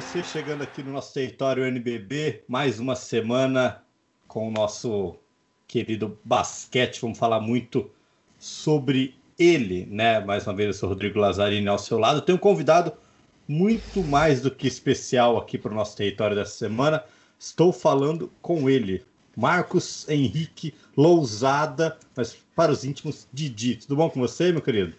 Você 0.00 0.22
chegando 0.22 0.62
aqui 0.62 0.82
no 0.82 0.92
nosso 0.92 1.12
território 1.12 1.62
NBB, 1.62 2.42
mais 2.48 2.80
uma 2.80 2.96
semana 2.96 3.82
com 4.26 4.48
o 4.48 4.50
nosso 4.50 5.14
querido 5.68 6.18
basquete. 6.24 7.02
Vamos 7.02 7.18
falar 7.18 7.38
muito 7.38 7.90
sobre 8.38 9.14
ele, 9.38 9.84
né? 9.84 10.18
Mais 10.20 10.46
uma 10.46 10.56
vez, 10.56 10.68
eu 10.68 10.72
sou 10.72 10.88
Rodrigo 10.88 11.18
Lazzarini 11.18 11.68
ao 11.68 11.78
seu 11.78 11.98
lado. 11.98 12.22
Tenho 12.22 12.38
um 12.38 12.40
convidado 12.40 12.94
muito 13.46 14.02
mais 14.02 14.40
do 14.40 14.50
que 14.50 14.66
especial 14.66 15.36
aqui 15.36 15.58
para 15.58 15.70
o 15.70 15.74
nosso 15.74 15.98
território 15.98 16.34
dessa 16.34 16.56
semana. 16.56 17.04
Estou 17.38 17.70
falando 17.70 18.32
com 18.40 18.70
ele, 18.70 19.04
Marcos 19.36 20.08
Henrique 20.08 20.74
Lousada, 20.96 21.98
mas 22.16 22.34
para 22.56 22.72
os 22.72 22.86
íntimos, 22.86 23.28
Didi. 23.30 23.76
Tudo 23.76 23.96
bom 23.96 24.08
com 24.08 24.18
você, 24.18 24.50
meu 24.50 24.62
querido? 24.62 24.94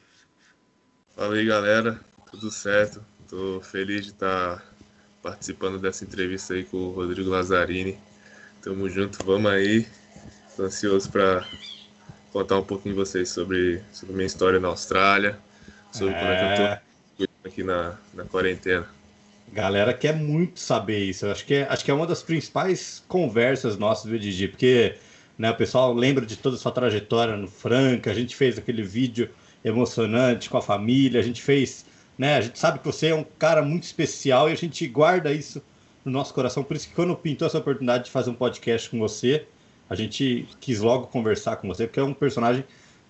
Fala 1.16 1.33
aí, 1.33 1.45
galera. 1.45 1.99
Tudo 2.30 2.52
certo. 2.52 3.03
Tô 3.27 3.61
feliz 3.61 4.05
de 4.05 4.11
estar 4.11 4.70
participando 5.21 5.80
dessa 5.80 6.03
entrevista 6.03 6.53
aí 6.53 6.63
com 6.63 6.77
o 6.77 6.91
Rodrigo 6.91 7.30
Lazzarini. 7.30 7.98
Tamo 8.61 8.89
junto, 8.89 9.23
vamos 9.25 9.52
aí. 9.52 9.88
Tô 10.55 10.63
ansioso 10.63 11.09
para 11.09 11.45
contar 12.31 12.57
um 12.57 12.63
pouquinho 12.63 12.95
vocês 12.95 13.30
sobre, 13.30 13.81
sobre 13.91 14.16
minha 14.16 14.27
história 14.27 14.59
na 14.59 14.70
Austrália, 14.70 15.38
sobre 15.91 16.13
é... 16.13 16.20
como 16.20 16.31
é 16.31 16.55
que 16.55 17.23
eu 17.23 17.27
tô 17.27 17.47
aqui 17.47 17.63
na, 17.63 17.97
na 18.13 18.25
quarentena. 18.25 18.88
Galera 19.52 19.94
quer 19.94 20.16
muito 20.16 20.59
saber 20.59 20.99
isso. 20.99 21.25
Acho 21.27 21.45
que 21.45 21.55
é, 21.55 21.67
acho 21.69 21.83
que 21.83 21.91
é 21.91 21.94
uma 21.94 22.08
das 22.08 22.23
principais 22.23 23.03
conversas 23.08 23.77
nossas 23.77 24.05
do 24.05 24.16
EDG, 24.16 24.47
porque 24.47 24.95
né, 25.38 25.52
o 25.52 25.55
pessoal 25.55 25.94
lembra 25.94 26.25
de 26.25 26.38
toda 26.38 26.55
a 26.55 26.59
sua 26.59 26.72
trajetória 26.72 27.36
no 27.36 27.47
Franca, 27.47 28.11
a 28.11 28.14
gente 28.14 28.36
fez 28.36 28.58
aquele 28.58 28.81
vídeo 28.81 29.30
emocionante 29.64 30.49
com 30.49 30.58
a 30.58 30.61
família, 30.61 31.19
a 31.19 31.23
gente 31.23 31.42
fez, 31.42 31.86
né, 32.22 32.36
a 32.36 32.41
gente 32.41 32.59
sabe 32.59 32.77
que 32.77 32.86
você 32.86 33.08
é 33.08 33.16
um 33.16 33.23
cara 33.23 33.64
muito 33.64 33.81
especial 33.81 34.47
e 34.47 34.52
a 34.52 34.55
gente 34.55 34.88
guarda 34.88 35.33
isso 35.33 35.59
no 36.05 36.11
nosso 36.11 36.31
coração, 36.36 36.64
por 36.64 36.77
isso 36.77 36.88
que 36.88 36.94
quando 36.94 37.16
pintou 37.16 37.47
essa 37.47 37.58
oportunidade 37.58 38.05
de 38.05 38.11
fazer 38.11 38.30
um 38.30 38.36
podcast 38.36 38.88
com 38.91 39.00
você, 39.00 39.47
a 39.89 39.95
gente 39.95 40.47
quis 40.59 40.80
logo 40.80 41.08
conversar 41.08 41.55
com 41.55 41.67
você, 41.67 41.88
porque 41.88 41.99
é 41.99 42.03
um 42.03 42.14
personagem 42.14 42.64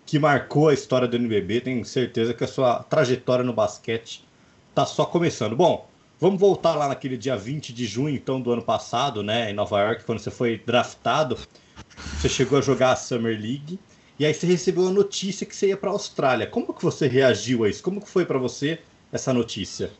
que 0.06 0.17
marcou 0.17 0.70
a 0.70 0.73
história 0.73 1.09
do 1.09 1.17
NBB, 1.17 1.59
tenho 1.59 1.84
certeza 1.84 2.34
que 2.34 2.45
a 2.45 2.48
sua 2.48 2.84
trajetória 2.84 3.44
no 3.44 3.52
basquete 3.52 4.23
está 4.70 4.86
só 4.86 5.04
começando. 5.06 5.58
Bom, 5.58 5.89
Vamos 6.22 6.39
voltar 6.39 6.76
lá 6.76 6.88
naquele 6.88 7.17
dia 7.17 7.36
20 7.36 7.73
de 7.73 7.84
junho, 7.88 8.14
então, 8.14 8.39
do 8.39 8.52
ano 8.52 8.62
passado, 8.62 9.23
né, 9.23 9.50
em 9.50 9.54
Nova 9.56 9.82
York, 9.82 10.04
quando 10.04 10.20
você 10.20 10.30
foi 10.30 10.62
draftado. 10.64 11.36
Você 12.20 12.30
chegou 12.30 12.59
a 12.59 12.62
jogar 12.62 12.92
a 12.92 12.95
Summer 12.95 13.34
League 13.34 13.80
e 14.20 14.26
aí 14.28 14.32
você 14.32 14.45
recebeu 14.45 14.88
a 14.88 14.92
notícia 14.92 15.48
que 15.48 15.56
você 15.56 15.70
ia 15.70 15.78
para 15.78 15.89
a 15.89 15.94
Austrália. 15.94 16.45
Como 16.45 16.76
que 16.76 16.84
você 16.84 17.08
reagiu 17.08 17.64
a 17.64 17.70
isso? 17.70 17.82
Como 17.82 18.00
que 18.00 18.08
foi 18.08 18.23
para 18.23 18.38
você 18.38 18.80
essa 19.12 19.34
notícia? 19.34 19.92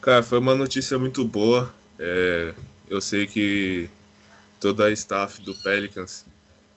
Cara, 0.00 0.22
foi 0.22 0.38
uma 0.38 0.54
notícia 0.54 0.98
muito 0.98 1.24
boa. 1.24 1.72
É, 1.98 2.54
eu 2.88 3.00
sei 3.00 3.26
que 3.26 3.88
toda 4.60 4.86
a 4.86 4.90
staff 4.90 5.40
do 5.42 5.54
Pelicans 5.54 6.24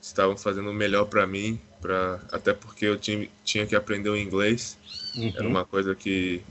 estavam 0.02 0.38
fazendo 0.38 0.70
o 0.70 0.74
melhor 0.74 1.06
para 1.06 1.26
mim, 1.26 1.60
pra, 1.82 2.20
até 2.32 2.54
porque 2.54 2.86
eu 2.86 2.98
tinha, 2.98 3.28
tinha 3.44 3.66
que 3.66 3.76
aprender 3.76 4.10
o 4.10 4.18
inglês. 4.18 4.78
Uhum. 5.16 5.34
Era 5.36 5.48
uma 5.48 5.66
coisa 5.66 5.96
que 5.96 6.44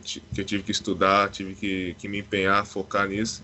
que, 0.00 0.20
que 0.20 0.40
eu 0.40 0.44
tive 0.44 0.62
que 0.62 0.72
estudar, 0.72 1.30
tive 1.30 1.54
que, 1.54 1.94
que 1.98 2.08
me 2.08 2.18
empenhar, 2.18 2.66
focar 2.66 3.08
nisso. 3.08 3.42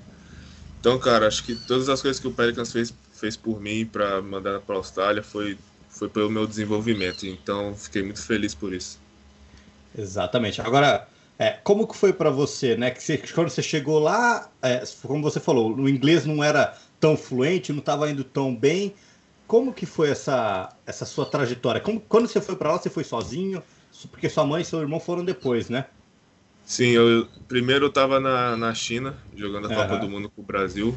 Então, 0.80 0.98
cara, 0.98 1.26
acho 1.26 1.44
que 1.44 1.54
todas 1.54 1.88
as 1.88 2.02
coisas 2.02 2.20
que 2.20 2.26
o 2.26 2.32
Pelicans 2.32 2.72
fez, 2.72 2.92
fez 3.12 3.36
por 3.36 3.60
mim 3.60 3.86
para 3.86 4.20
mandar 4.20 4.60
para 4.60 4.74
a 4.74 4.78
Austrália 4.78 5.22
foi, 5.22 5.56
foi 5.88 6.08
pelo 6.08 6.30
meu 6.30 6.46
desenvolvimento. 6.46 7.26
Então, 7.26 7.74
fiquei 7.76 8.02
muito 8.02 8.20
feliz 8.20 8.54
por 8.54 8.72
isso. 8.72 9.00
Exatamente. 9.96 10.60
Agora, 10.60 11.06
é, 11.38 11.50
como 11.64 11.86
que 11.86 11.96
foi 11.96 12.12
para 12.12 12.30
você, 12.30 12.76
né? 12.76 12.90
Que 12.90 13.02
você, 13.02 13.18
quando 13.18 13.50
você 13.50 13.62
chegou 13.62 13.98
lá, 13.98 14.50
é, 14.62 14.82
como 15.02 15.22
você 15.22 15.40
falou, 15.40 15.74
o 15.74 15.88
inglês 15.88 16.24
não 16.24 16.42
era 16.42 16.76
tão 17.00 17.16
fluente, 17.16 17.72
não 17.72 17.80
estava 17.80 18.10
indo 18.10 18.24
tão 18.24 18.54
bem. 18.54 18.94
Como 19.46 19.72
que 19.72 19.84
foi 19.84 20.10
essa, 20.10 20.74
essa 20.86 21.04
sua 21.04 21.26
trajetória? 21.26 21.80
Como, 21.80 22.00
quando 22.00 22.26
você 22.26 22.40
foi 22.40 22.56
para 22.56 22.72
lá, 22.72 22.78
você 22.78 22.88
foi 22.88 23.04
sozinho? 23.04 23.62
Porque 24.10 24.28
sua 24.28 24.46
mãe 24.46 24.62
e 24.62 24.64
seu 24.64 24.80
irmão 24.80 24.98
foram 24.98 25.24
depois, 25.24 25.68
né? 25.68 25.86
Sim, 26.64 26.90
eu 26.90 27.28
primeiro 27.48 27.86
eu 27.86 27.88
estava 27.88 28.20
na, 28.20 28.56
na 28.56 28.72
China, 28.72 29.16
jogando 29.36 29.66
a 29.66 29.68
uhum. 29.68 29.74
Copa 29.74 29.98
do 29.98 30.08
Mundo 30.08 30.30
com 30.30 30.42
o 30.42 30.44
Brasil. 30.44 30.96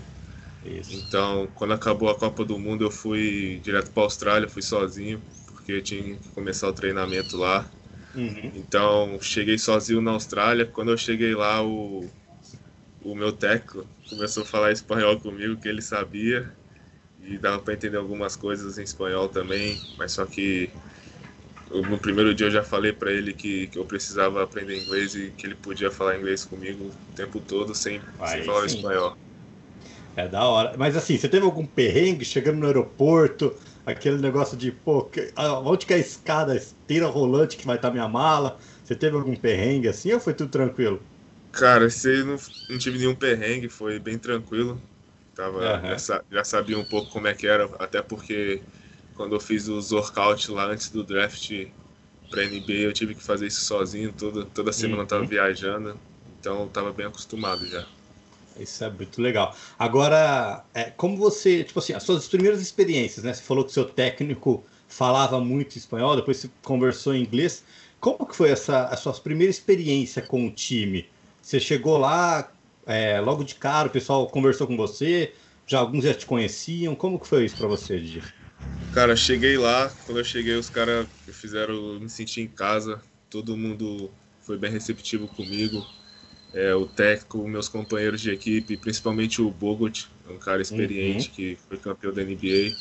Isso. 0.64 0.96
Então, 0.96 1.48
quando 1.56 1.74
acabou 1.74 2.10
a 2.10 2.16
Copa 2.16 2.46
do 2.46 2.58
Mundo, 2.58 2.86
eu 2.86 2.92
fui 2.92 3.60
direto 3.64 3.92
para 3.92 4.04
a 4.04 4.06
Austrália, 4.06 4.48
fui 4.48 4.62
sozinho, 4.62 5.22
porque 5.48 5.74
eu 5.74 5.82
tinha 5.82 6.16
que 6.16 6.30
começar 6.30 6.68
o 6.68 6.74
treinamento 6.74 7.38
lá. 7.38 7.66
Uhum. 8.16 8.54
Então, 8.54 9.20
cheguei 9.22 9.58
sozinho 9.58 10.02
na 10.02 10.12
Austrália. 10.12 10.66
Quando 10.66 10.92
eu 10.92 10.98
cheguei 10.98 11.36
lá, 11.36 11.64
o, 11.64 12.10
o 13.02 13.16
meu 13.16 13.32
técnico 13.34 13.88
começou 14.10 14.44
a 14.44 14.46
falar 14.46 14.72
espanhol 14.72 15.20
comigo, 15.20 15.58
que 15.58 15.68
ele 15.70 15.82
sabia, 15.82 16.52
e 17.20 17.38
dava 17.38 17.62
para 17.62 17.74
entender 17.74 17.98
algumas 17.98 18.36
coisas 18.36 18.78
em 18.78 18.84
espanhol 18.84 19.30
também, 19.30 19.82
mas 19.98 20.14
só 20.14 20.26
que 20.26 20.70
no 21.70 22.00
primeiro 22.00 22.34
dia 22.34 22.48
eu 22.48 22.52
já 22.52 22.64
falei 22.64 22.94
para 22.94 23.12
ele 23.12 23.34
que, 23.34 23.68
que 23.68 23.78
eu 23.78 23.86
precisava 23.86 24.44
aprender 24.44 24.78
inglês 24.78 25.16
e 25.16 25.32
que 25.32 25.46
ele 25.46 25.56
podia 25.56 25.92
falar 25.92 26.18
inglês 26.18 26.46
comigo 26.46 26.86
o 26.86 27.16
tempo 27.16 27.40
todo 27.40 27.74
sem, 27.76 28.02
sem 28.24 28.42
falar 28.42 28.66
sim. 28.70 28.76
espanhol. 28.76 29.16
É 30.16 30.28
da 30.28 30.46
hora. 30.48 30.78
Mas 30.78 30.96
assim, 30.96 31.18
você 31.18 31.28
teve 31.28 31.46
algum 31.46 31.66
perrengue 31.66 32.24
chegando 32.26 32.60
no 32.60 32.68
aeroporto? 32.68 33.56
Aquele 33.86 34.18
negócio 34.18 34.58
de, 34.58 34.72
pô, 34.72 35.10
onde 35.64 35.86
que 35.86 35.94
é 35.94 35.98
a 35.98 36.00
escada, 36.00 36.56
esteira 36.56 37.08
rolante 37.08 37.58
que 37.58 37.66
vai 37.68 37.76
estar 37.78 37.92
minha 37.92 38.08
mala? 38.10 38.60
Você 38.84 38.96
teve 38.96 39.16
algum 39.16 39.36
perrengue 39.36 39.88
assim 39.88 40.12
ou 40.14 40.20
foi 40.20 40.34
tudo 40.34 40.50
tranquilo? 40.52 41.02
Cara, 41.52 41.86
esse 41.86 42.24
não, 42.24 42.36
não 42.70 42.78
tive 42.78 42.98
nenhum 42.98 43.16
perrengue, 43.16 43.70
foi 43.70 44.00
bem 44.00 44.18
tranquilo. 44.20 44.82
Tava, 45.34 45.74
uhum. 45.84 45.98
já, 45.98 46.24
já 46.32 46.44
sabia 46.44 46.78
um 46.78 46.86
pouco 46.86 47.12
como 47.12 47.28
é 47.28 47.34
que 47.34 47.48
era, 47.48 47.66
até 47.80 48.02
porque 48.02 48.62
quando 49.14 49.36
eu 49.36 49.40
fiz 49.40 49.68
os 49.68 49.92
workouts 49.92 50.48
lá 50.50 50.66
antes 50.68 50.90
do 50.92 51.04
draft 51.04 51.52
para 52.30 52.46
NBA, 52.46 52.74
eu 52.84 52.94
tive 52.94 53.16
que 53.16 53.24
fazer 53.24 53.48
isso 53.48 53.62
sozinho, 53.62 54.14
toda, 54.14 54.46
toda 54.46 54.72
semana 54.74 55.04
eu 55.04 55.08
tava 55.08 55.24
uhum. 55.24 55.28
viajando, 55.28 56.00
então 56.40 56.64
eu 56.64 56.70
tava 56.70 56.94
bem 56.94 57.06
acostumado 57.08 57.68
já. 57.68 57.88
Isso 58.60 58.84
é 58.84 58.90
muito 58.90 59.22
legal. 59.22 59.56
Agora, 59.78 60.64
é, 60.74 60.86
como 60.92 61.18
você, 61.18 61.64
tipo 61.64 61.80
assim, 61.80 61.94
as 61.94 62.04
suas 62.04 62.28
primeiras 62.28 62.62
experiências, 62.62 63.24
né? 63.24 63.34
Você 63.34 63.44
falou 63.44 63.66
que 63.66 63.72
seu 63.72 63.86
técnico 63.86 64.66
falava 64.88 65.40
muito 65.40 65.78
espanhol, 65.78 66.16
depois 66.16 66.38
você 66.38 66.50
conversou 66.64 67.14
em 67.14 67.24
inglês. 67.24 67.64
Como 68.00 68.26
que 68.26 68.36
foi 68.36 68.52
essa 68.52 68.86
a 68.86 68.96
sua 68.96 69.14
primeira 69.14 69.52
experiência 69.52 70.22
com 70.22 70.46
o 70.46 70.52
time? 70.52 71.08
Você 71.42 71.60
chegou 71.60 71.98
lá, 71.98 72.52
é, 72.86 73.20
logo 73.20 73.44
de 73.44 73.56
cara, 73.56 73.88
o 73.88 73.92
pessoal 73.92 74.28
conversou 74.28 74.68
com 74.68 74.78
você, 74.78 75.34
já 75.68 75.80
alguns 75.80 76.04
já 76.04 76.14
te 76.14 76.26
conheciam. 76.26 76.96
Como 76.96 77.20
que 77.20 77.28
foi 77.28 77.46
isso 77.46 77.58
para 77.58 77.68
você, 77.68 78.00
Didi? 78.00 78.24
Cara, 78.94 79.16
cheguei 79.16 79.58
lá, 79.58 79.90
quando 80.06 80.20
eu 80.20 80.24
cheguei 80.24 80.56
os 80.56 80.70
caras 80.70 81.08
fizeram 81.34 82.00
me 82.00 82.10
sentir 82.10 82.42
em 82.42 82.48
casa, 82.48 83.02
todo 83.30 83.58
mundo 83.58 84.10
foi 84.42 84.58
bem 84.58 84.72
receptivo 84.72 85.28
comigo. 85.28 85.86
É, 86.56 86.74
o 86.74 86.86
técnico, 86.86 87.46
meus 87.48 87.68
companheiros 87.68 88.22
de 88.22 88.32
equipe, 88.32 88.78
principalmente 88.78 89.42
o 89.42 89.52
Bogut, 89.52 90.08
um 90.30 90.38
cara 90.38 90.62
experiente 90.62 91.28
uhum. 91.28 91.36
que 91.36 91.58
foi 91.68 91.78
campeão 91.78 92.14
da 92.14 92.24
NBA. 92.24 92.74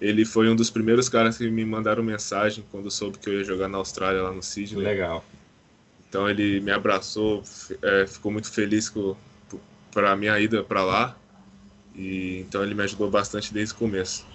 Ele 0.00 0.24
foi 0.24 0.48
um 0.48 0.56
dos 0.56 0.68
primeiros 0.68 1.08
caras 1.08 1.38
que 1.38 1.48
me 1.48 1.64
mandaram 1.64 2.02
mensagem 2.02 2.64
quando 2.72 2.90
soube 2.90 3.18
que 3.18 3.28
eu 3.28 3.34
ia 3.34 3.44
jogar 3.44 3.68
na 3.68 3.78
Austrália, 3.78 4.22
lá 4.22 4.32
no 4.32 4.42
Sydney. 4.42 4.82
Legal. 4.82 5.24
Então 6.08 6.28
ele 6.28 6.60
me 6.60 6.72
abraçou, 6.72 7.44
é, 7.80 8.06
ficou 8.08 8.32
muito 8.32 8.50
feliz 8.50 8.92
para 9.92 10.10
a 10.10 10.16
minha 10.16 10.38
ida 10.40 10.64
para 10.64 10.84
lá. 10.84 11.16
E 11.94 12.40
então 12.40 12.62
ele 12.62 12.74
me 12.74 12.82
ajudou 12.82 13.08
bastante 13.08 13.54
desde 13.54 13.74
o 13.74 13.78
começo. 13.78 14.26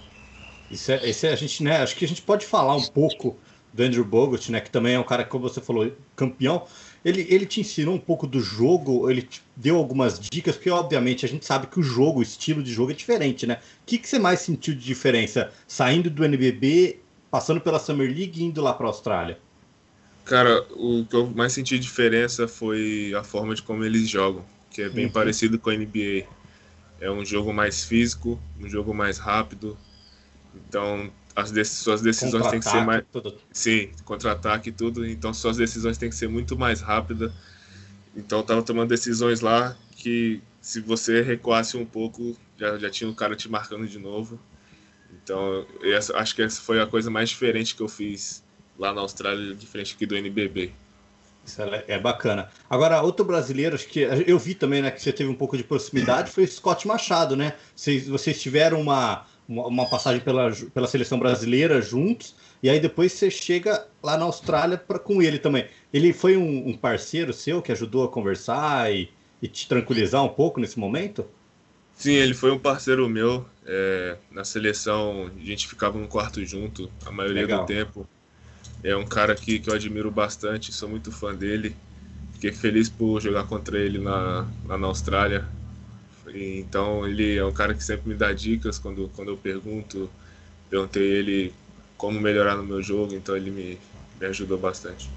Isso 0.70 0.90
é, 0.92 1.08
esse 1.08 1.26
é, 1.26 1.32
a 1.32 1.36
gente, 1.36 1.62
né? 1.62 1.82
Acho 1.82 1.94
que 1.94 2.04
a 2.04 2.08
gente 2.08 2.22
pode 2.22 2.46
falar 2.46 2.74
um 2.74 2.86
pouco 2.86 3.36
do 3.72 3.82
Andrew 3.82 4.04
Bogut, 4.04 4.50
né? 4.50 4.60
Que 4.60 4.70
também 4.70 4.94
é 4.94 4.98
um 4.98 5.04
cara, 5.04 5.24
como 5.24 5.48
você 5.48 5.60
falou, 5.60 5.92
campeão. 6.16 6.66
Ele, 7.04 7.26
ele 7.28 7.46
te 7.46 7.60
ensinou 7.60 7.94
um 7.94 7.98
pouco 7.98 8.26
do 8.26 8.40
jogo, 8.40 9.10
ele 9.10 9.22
te 9.22 9.42
deu 9.56 9.76
algumas 9.76 10.18
dicas, 10.18 10.56
porque 10.56 10.70
obviamente 10.70 11.24
a 11.24 11.28
gente 11.28 11.46
sabe 11.46 11.66
que 11.66 11.78
o 11.78 11.82
jogo, 11.82 12.20
o 12.20 12.22
estilo 12.22 12.62
de 12.62 12.72
jogo 12.72 12.90
é 12.90 12.94
diferente, 12.94 13.46
né? 13.46 13.54
O 13.82 13.86
que, 13.86 13.98
que 13.98 14.08
você 14.08 14.18
mais 14.18 14.40
sentiu 14.40 14.74
de 14.74 14.84
diferença 14.84 15.52
saindo 15.66 16.10
do 16.10 16.24
NBB, 16.24 16.98
passando 17.30 17.60
pela 17.60 17.78
Summer 17.78 18.08
League 18.08 18.40
e 18.40 18.44
indo 18.44 18.60
lá 18.60 18.72
para 18.72 18.86
a 18.86 18.88
Austrália? 18.88 19.38
Cara, 20.24 20.62
o 20.72 21.06
que 21.08 21.16
eu 21.16 21.26
mais 21.28 21.52
senti 21.52 21.78
diferença 21.78 22.46
foi 22.46 23.14
a 23.16 23.24
forma 23.24 23.54
de 23.54 23.62
como 23.62 23.84
eles 23.84 24.08
jogam, 24.08 24.44
que 24.70 24.82
é 24.82 24.88
bem 24.88 25.06
uhum. 25.06 25.12
parecido 25.12 25.58
com 25.58 25.70
a 25.70 25.74
NBA. 25.74 26.26
É 27.00 27.10
um 27.10 27.24
jogo 27.24 27.52
mais 27.52 27.84
físico, 27.84 28.38
um 28.60 28.68
jogo 28.68 28.92
mais 28.92 29.18
rápido, 29.18 29.78
então, 30.54 31.10
as 31.38 31.52
de 31.52 31.64
suas 31.64 32.02
decisões 32.02 32.48
têm 32.48 32.58
que 32.58 32.68
ser 32.68 32.84
mais. 32.84 33.04
Tudo. 33.12 33.36
Sim, 33.52 33.90
contra-ataque 34.04 34.70
e 34.70 34.72
tudo. 34.72 35.06
Então, 35.06 35.32
suas 35.32 35.56
decisões 35.56 35.96
têm 35.96 36.10
que 36.10 36.16
ser 36.16 36.28
muito 36.28 36.58
mais 36.58 36.80
rápidas. 36.80 37.32
Então, 38.16 38.42
tava 38.42 38.60
tomando 38.60 38.88
decisões 38.88 39.40
lá 39.40 39.76
que, 39.92 40.40
se 40.60 40.80
você 40.80 41.22
recuasse 41.22 41.76
um 41.76 41.86
pouco, 41.86 42.36
já, 42.58 42.76
já 42.76 42.90
tinha 42.90 43.08
o 43.08 43.12
um 43.12 43.14
cara 43.14 43.36
te 43.36 43.48
marcando 43.48 43.86
de 43.86 43.98
novo. 44.00 44.38
Então, 45.22 45.64
essa, 45.82 46.16
acho 46.16 46.34
que 46.34 46.42
essa 46.42 46.60
foi 46.60 46.80
a 46.80 46.86
coisa 46.86 47.08
mais 47.08 47.28
diferente 47.28 47.76
que 47.76 47.82
eu 47.82 47.88
fiz 47.88 48.42
lá 48.76 48.92
na 48.92 49.00
Austrália, 49.00 49.54
diferente 49.54 49.94
aqui 49.94 50.06
do 50.06 50.16
NBB. 50.16 50.72
Isso 51.46 51.62
é, 51.62 51.84
é 51.86 51.98
bacana. 52.00 52.50
Agora, 52.68 53.00
outro 53.00 53.24
brasileiro, 53.24 53.76
acho 53.76 53.86
que 53.86 54.00
eu 54.00 54.38
vi 54.40 54.54
também, 54.54 54.82
né, 54.82 54.90
que 54.90 55.00
você 55.00 55.12
teve 55.12 55.30
um 55.30 55.34
pouco 55.34 55.56
de 55.56 55.62
proximidade, 55.62 56.32
foi 56.32 56.44
o 56.44 56.48
Scott 56.48 56.86
Machado, 56.86 57.36
né? 57.36 57.54
Vocês, 57.76 58.08
vocês 58.08 58.42
tiveram 58.42 58.80
uma, 58.80 59.24
uma 59.48 59.86
passagem 59.86 60.20
pela, 60.20 60.52
pela 60.74 60.86
seleção 60.86 61.18
brasileira 61.18 61.80
juntos, 61.80 62.34
e 62.62 62.68
aí 62.68 62.78
depois 62.78 63.12
você 63.12 63.30
chega 63.30 63.86
lá 64.02 64.18
na 64.18 64.26
Austrália 64.26 64.76
pra, 64.76 64.98
com 64.98 65.22
ele 65.22 65.38
também. 65.38 65.66
Ele 65.92 66.12
foi 66.12 66.36
um, 66.36 66.68
um 66.68 66.76
parceiro 66.76 67.32
seu 67.32 67.62
que 67.62 67.72
ajudou 67.72 68.04
a 68.04 68.08
conversar 68.08 68.92
e, 68.92 69.08
e, 69.40 69.48
te 69.48 69.66
tranquilizar 69.66 70.22
um 70.22 70.28
pouco 70.28 70.60
nesse 70.60 70.78
momento? 70.78 71.24
Sim, 71.94 72.12
ele 72.12 72.34
foi 72.34 72.50
um 72.50 72.58
parceiro 72.58 73.08
meu. 73.08 73.46
É, 73.64 74.16
na 74.30 74.44
seleção, 74.44 75.30
a 75.34 75.44
gente 75.44 75.66
ficava 75.66 75.98
no 75.98 76.06
quarto 76.06 76.44
junto 76.44 76.90
a 77.06 77.10
maioria 77.10 77.42
Legal. 77.42 77.60
do 77.60 77.66
tempo. 77.66 78.06
É 78.82 78.94
um 78.94 79.06
cara 79.06 79.34
que, 79.34 79.58
que 79.58 79.70
eu 79.70 79.74
admiro 79.74 80.10
bastante, 80.10 80.72
sou 80.72 80.88
muito 80.88 81.10
fã 81.10 81.34
dele. 81.34 81.74
Fiquei 82.34 82.52
feliz 82.52 82.88
por 82.88 83.20
jogar 83.20 83.44
contra 83.44 83.78
ele 83.78 83.98
na, 83.98 84.46
lá 84.66 84.78
na 84.78 84.86
Austrália. 84.86 85.44
Então, 86.34 87.06
ele 87.06 87.36
é 87.36 87.44
um 87.44 87.52
cara 87.52 87.74
que 87.74 87.82
sempre 87.82 88.08
me 88.10 88.14
dá 88.14 88.32
dicas 88.32 88.78
quando, 88.78 89.10
quando 89.14 89.28
eu 89.28 89.36
pergunto. 89.36 90.10
Perguntei 90.68 91.02
ele 91.02 91.54
como 91.96 92.20
melhorar 92.20 92.56
no 92.56 92.64
meu 92.64 92.82
jogo, 92.82 93.14
então 93.14 93.36
ele 93.36 93.50
me, 93.50 93.78
me 94.20 94.26
ajudou 94.26 94.58
bastante. 94.58 95.10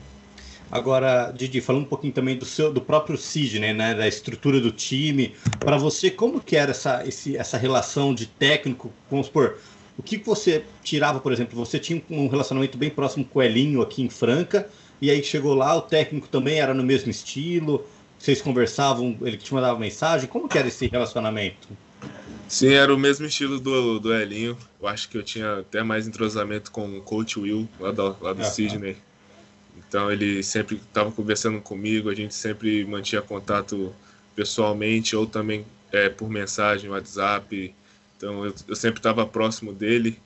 Agora, 0.71 1.31
Didi, 1.31 1.59
falando 1.59 1.83
um 1.83 1.89
pouquinho 1.89 2.13
também 2.13 2.37
do 2.37 2.45
seu, 2.45 2.71
do 2.71 2.79
próprio 2.79 3.17
Sidney, 3.17 3.73
né, 3.73 3.93
da 3.93 4.07
estrutura 4.07 4.61
do 4.61 4.71
time, 4.71 5.35
para 5.59 5.77
você 5.77 6.09
como 6.09 6.39
que 6.39 6.55
era 6.55 6.71
essa, 6.71 7.05
esse, 7.05 7.35
essa 7.35 7.57
relação 7.57 8.15
de 8.15 8.25
técnico, 8.25 8.91
vamos 9.09 9.25
supor, 9.25 9.57
o 9.97 10.01
que 10.01 10.17
você 10.17 10.63
tirava, 10.81 11.19
por 11.19 11.33
exemplo, 11.33 11.57
você 11.57 11.77
tinha 11.77 12.01
um 12.09 12.29
relacionamento 12.29 12.77
bem 12.77 12.89
próximo 12.89 13.25
com 13.25 13.39
o 13.39 13.43
Elinho 13.43 13.81
aqui 13.81 14.01
em 14.01 14.09
Franca, 14.09 14.69
e 15.01 15.11
aí 15.11 15.21
chegou 15.21 15.53
lá, 15.53 15.75
o 15.75 15.81
técnico 15.81 16.29
também 16.29 16.59
era 16.59 16.73
no 16.73 16.83
mesmo 16.83 17.11
estilo, 17.11 17.85
vocês 18.21 18.39
conversavam, 18.39 19.17
ele 19.21 19.35
te 19.35 19.51
mandava 19.51 19.79
mensagem, 19.79 20.29
como 20.29 20.47
que 20.47 20.55
era 20.55 20.67
esse 20.67 20.85
relacionamento? 20.85 21.67
Sim, 22.47 22.73
era 22.73 22.93
o 22.93 22.97
mesmo 22.97 23.25
estilo 23.25 23.59
do, 23.59 23.99
do 23.99 24.13
Elinho, 24.13 24.55
eu 24.79 24.87
acho 24.87 25.09
que 25.09 25.17
eu 25.17 25.23
tinha 25.23 25.59
até 25.59 25.81
mais 25.81 26.07
entrosamento 26.07 26.69
com 26.69 26.99
o 26.99 27.01
Coach 27.01 27.39
Will, 27.39 27.67
lá 27.79 27.91
do, 27.91 28.15
lá 28.21 28.33
do 28.33 28.41
ah, 28.41 28.45
Sidney. 28.45 28.95
Então 29.75 30.11
ele 30.11 30.43
sempre 30.43 30.75
estava 30.75 31.11
conversando 31.11 31.59
comigo, 31.61 32.11
a 32.11 32.15
gente 32.15 32.35
sempre 32.35 32.85
mantinha 32.85 33.23
contato 33.23 33.91
pessoalmente 34.35 35.15
ou 35.15 35.25
também 35.25 35.65
é, 35.91 36.07
por 36.07 36.29
mensagem, 36.29 36.91
WhatsApp. 36.91 37.73
Então 38.17 38.45
eu, 38.45 38.53
eu 38.67 38.75
sempre 38.75 38.99
estava 38.99 39.25
próximo 39.25 39.73
dele. 39.73 40.19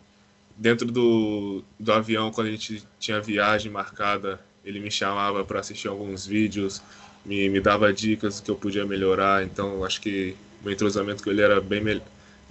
Dentro 0.57 0.92
do, 0.92 1.63
do 1.80 1.94
avião, 1.94 2.30
quando 2.30 2.47
a 2.47 2.51
gente 2.51 2.83
tinha 3.00 3.21
viagem 3.21 3.71
marcada, 3.71 4.42
ele 4.65 4.80
me 4.80 4.92
chamava 4.92 5.45
para 5.45 5.59
assistir 5.59 5.88
alguns 5.88 6.25
vídeos, 6.25 6.81
me, 7.25 7.50
me 7.50 7.60
dava 7.60 7.92
dicas 7.92 8.39
que 8.39 8.50
eu 8.50 8.56
podia 8.56 8.86
melhorar. 8.86 9.44
Então 9.44 9.83
acho 9.83 10.01
que 10.01 10.36
o 10.63 10.69
entrosamento 10.69 11.24
com 11.24 11.30
ele 11.30 11.42
era 11.42 11.60
bem, 11.60 12.01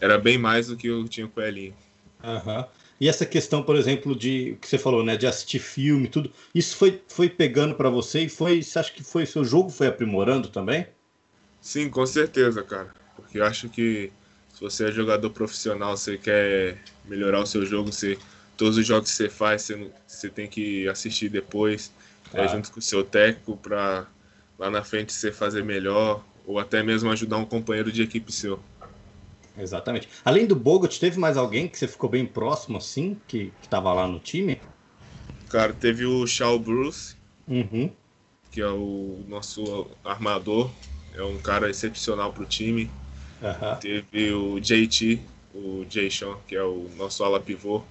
era 0.00 0.18
bem 0.18 0.38
mais 0.38 0.68
do 0.68 0.76
que 0.76 0.88
eu 0.88 1.06
tinha 1.08 1.26
com 1.26 1.40
o 1.40 1.44
Elinho. 1.44 1.74
Uhum. 2.22 2.64
E 3.00 3.08
essa 3.08 3.26
questão, 3.26 3.62
por 3.62 3.76
exemplo, 3.76 4.14
de 4.14 4.56
que 4.60 4.68
você 4.68 4.78
falou, 4.78 5.02
né, 5.02 5.16
de 5.16 5.26
assistir 5.26 5.58
filme, 5.58 6.08
tudo, 6.08 6.30
isso 6.54 6.76
foi, 6.76 7.02
foi 7.08 7.28
pegando 7.28 7.74
para 7.74 7.90
você 7.90 8.20
e 8.20 8.28
foi, 8.28 8.62
você 8.62 8.78
acha 8.78 8.92
que 8.92 9.02
foi 9.02 9.26
seu 9.26 9.44
jogo 9.44 9.68
foi 9.68 9.88
aprimorando 9.88 10.48
também? 10.48 10.86
Sim, 11.60 11.90
com 11.90 12.06
certeza, 12.06 12.62
cara. 12.62 12.94
Porque 13.16 13.38
eu 13.38 13.44
acho 13.44 13.68
que 13.68 14.12
se 14.54 14.60
você 14.60 14.88
é 14.88 14.92
jogador 14.92 15.28
profissional, 15.30 15.96
você 15.96 16.16
quer 16.16 16.78
melhorar 17.04 17.40
o 17.40 17.46
seu 17.46 17.66
jogo, 17.66 17.92
você 17.92 18.16
todos 18.56 18.78
os 18.78 18.86
jogos 18.86 19.10
que 19.10 19.16
você 19.16 19.28
faz, 19.28 19.62
você, 19.62 19.90
você 20.06 20.28
tem 20.28 20.46
que 20.46 20.88
assistir 20.88 21.28
depois, 21.28 21.92
é, 22.28 22.30
claro. 22.30 22.48
é, 22.48 22.52
junto 22.52 22.70
com 22.70 22.78
o 22.78 22.82
seu 22.82 23.02
técnico 23.02 23.56
para 23.56 24.06
lá 24.58 24.70
na 24.70 24.82
frente 24.82 25.12
você 25.12 25.32
fazer 25.32 25.64
melhor 25.64 26.22
ou 26.46 26.58
até 26.58 26.82
mesmo 26.82 27.10
ajudar 27.10 27.38
um 27.38 27.44
companheiro 27.44 27.90
de 27.90 28.02
equipe 28.02 28.30
seu. 28.32 28.60
Exatamente. 29.56 30.08
Além 30.24 30.46
do 30.46 30.56
Bogot, 30.56 30.98
teve 30.98 31.18
mais 31.18 31.36
alguém 31.36 31.68
que 31.68 31.78
você 31.78 31.86
ficou 31.86 32.10
bem 32.10 32.26
próximo, 32.26 32.78
assim, 32.78 33.16
que, 33.26 33.52
que 33.62 33.68
tava 33.68 33.92
lá 33.92 34.06
no 34.06 34.18
time? 34.18 34.60
Cara, 35.48 35.72
teve 35.72 36.04
o 36.04 36.26
Shaw 36.26 36.58
Bruce, 36.58 37.14
uhum. 37.46 37.90
que 38.50 38.60
é 38.60 38.68
o 38.68 39.24
nosso 39.28 39.86
armador. 40.04 40.70
É 41.14 41.22
um 41.22 41.38
cara 41.38 41.70
excepcional 41.70 42.32
pro 42.32 42.44
time. 42.44 42.90
Uhum. 43.40 43.76
Teve 43.76 44.32
o 44.32 44.58
JT, 44.58 45.20
o 45.54 45.84
Jason, 45.88 46.36
que 46.48 46.56
é 46.56 46.62
o 46.62 46.90
nosso 46.96 47.22
ala 47.22 47.38
pivô. 47.38 47.82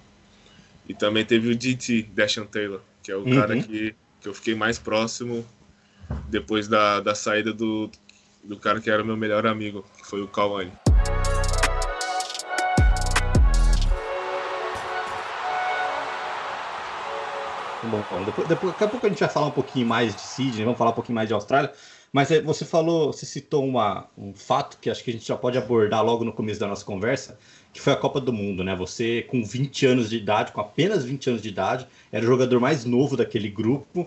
E 0.86 0.92
também 0.92 1.24
teve 1.24 1.50
o 1.50 1.56
DT, 1.56 2.02
Dashan 2.14 2.44
Taylor, 2.44 2.80
que 3.02 3.10
é 3.10 3.16
o 3.16 3.20
uhum. 3.20 3.34
cara 3.34 3.62
que, 3.62 3.94
que 4.20 4.28
eu 4.28 4.34
fiquei 4.34 4.54
mais 4.54 4.78
próximo 4.78 5.44
depois 6.28 6.68
da, 6.68 7.00
da 7.00 7.14
saída 7.14 7.52
do, 7.52 7.90
do 8.42 8.56
cara 8.56 8.80
que 8.80 8.90
era 8.90 9.02
meu 9.02 9.16
melhor 9.16 9.46
amigo, 9.46 9.84
que 9.98 10.06
foi 10.06 10.22
o 10.22 10.28
Kawane. 10.28 10.72
Bom, 17.84 18.02
depois, 18.24 18.48
depois, 18.48 18.72
daqui 18.72 18.84
a 18.84 18.88
pouco 18.88 19.06
a 19.06 19.08
gente 19.08 19.20
vai 19.20 19.28
falar 19.28 19.46
um 19.46 19.50
pouquinho 19.50 19.86
mais 19.86 20.14
de 20.14 20.20
Sydney, 20.20 20.64
vamos 20.64 20.78
falar 20.78 20.90
um 20.90 20.94
pouquinho 20.94 21.14
mais 21.14 21.28
de 21.28 21.34
Austrália. 21.34 21.72
Mas 22.12 22.30
é, 22.30 22.40
você 22.40 22.64
falou, 22.64 23.12
você 23.12 23.26
citou 23.26 23.66
uma, 23.66 24.06
um 24.16 24.32
fato 24.32 24.78
que 24.80 24.88
acho 24.88 25.02
que 25.02 25.10
a 25.10 25.12
gente 25.12 25.26
já 25.26 25.36
pode 25.36 25.58
abordar 25.58 26.04
logo 26.04 26.24
no 26.24 26.32
começo 26.32 26.60
da 26.60 26.66
nossa 26.68 26.84
conversa, 26.84 27.36
que 27.72 27.80
foi 27.80 27.92
a 27.92 27.96
Copa 27.96 28.20
do 28.20 28.32
Mundo, 28.32 28.62
né? 28.62 28.74
Você, 28.76 29.22
com 29.22 29.44
20 29.44 29.86
anos 29.86 30.10
de 30.10 30.16
idade, 30.16 30.52
com 30.52 30.60
apenas 30.60 31.04
20 31.04 31.30
anos 31.30 31.42
de 31.42 31.48
idade, 31.48 31.88
era 32.12 32.24
o 32.24 32.28
jogador 32.28 32.60
mais 32.60 32.84
novo 32.84 33.16
daquele 33.16 33.48
grupo 33.48 34.06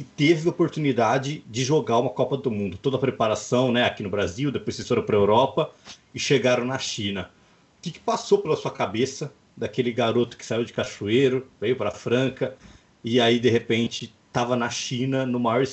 e 0.00 0.02
teve 0.02 0.48
a 0.48 0.50
oportunidade 0.50 1.44
de 1.46 1.62
jogar 1.62 1.98
uma 1.98 2.08
Copa 2.08 2.34
do 2.34 2.50
Mundo. 2.50 2.78
Toda 2.78 2.96
a 2.96 2.98
preparação, 2.98 3.70
né, 3.70 3.84
aqui 3.84 4.02
no 4.02 4.08
Brasil, 4.08 4.50
depois 4.50 4.74
vocês 4.74 4.88
foram 4.88 5.02
para 5.02 5.14
a 5.14 5.20
Europa 5.20 5.70
e 6.14 6.18
chegaram 6.18 6.64
na 6.64 6.78
China. 6.78 7.30
O 7.78 7.82
que, 7.82 7.90
que 7.90 8.00
passou 8.00 8.38
pela 8.38 8.56
sua 8.56 8.70
cabeça 8.70 9.30
daquele 9.54 9.92
garoto 9.92 10.38
que 10.38 10.46
saiu 10.46 10.64
de 10.64 10.72
Cachoeiro, 10.72 11.46
veio 11.60 11.76
para 11.76 11.90
Franca 11.90 12.56
e 13.04 13.20
aí 13.20 13.38
de 13.38 13.50
repente 13.50 14.14
estava 14.26 14.56
na 14.56 14.70
China, 14.70 15.26
no 15.26 15.38
maior, 15.38 15.66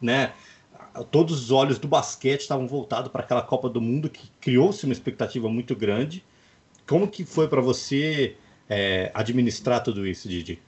né? 0.00 0.32
Todos 1.10 1.42
os 1.42 1.50
olhos 1.50 1.76
do 1.76 1.88
basquete 1.88 2.42
estavam 2.42 2.68
voltados 2.68 3.10
para 3.10 3.22
aquela 3.22 3.42
Copa 3.42 3.68
do 3.68 3.80
Mundo 3.80 4.08
que 4.08 4.30
criou-se 4.40 4.84
uma 4.84 4.92
expectativa 4.92 5.48
muito 5.48 5.74
grande. 5.74 6.24
Como 6.86 7.08
que 7.08 7.24
foi 7.24 7.48
para 7.48 7.60
você 7.60 8.36
é, 8.68 9.10
administrar 9.12 9.82
tudo 9.82 10.06
isso, 10.06 10.28
Didi? 10.28 10.62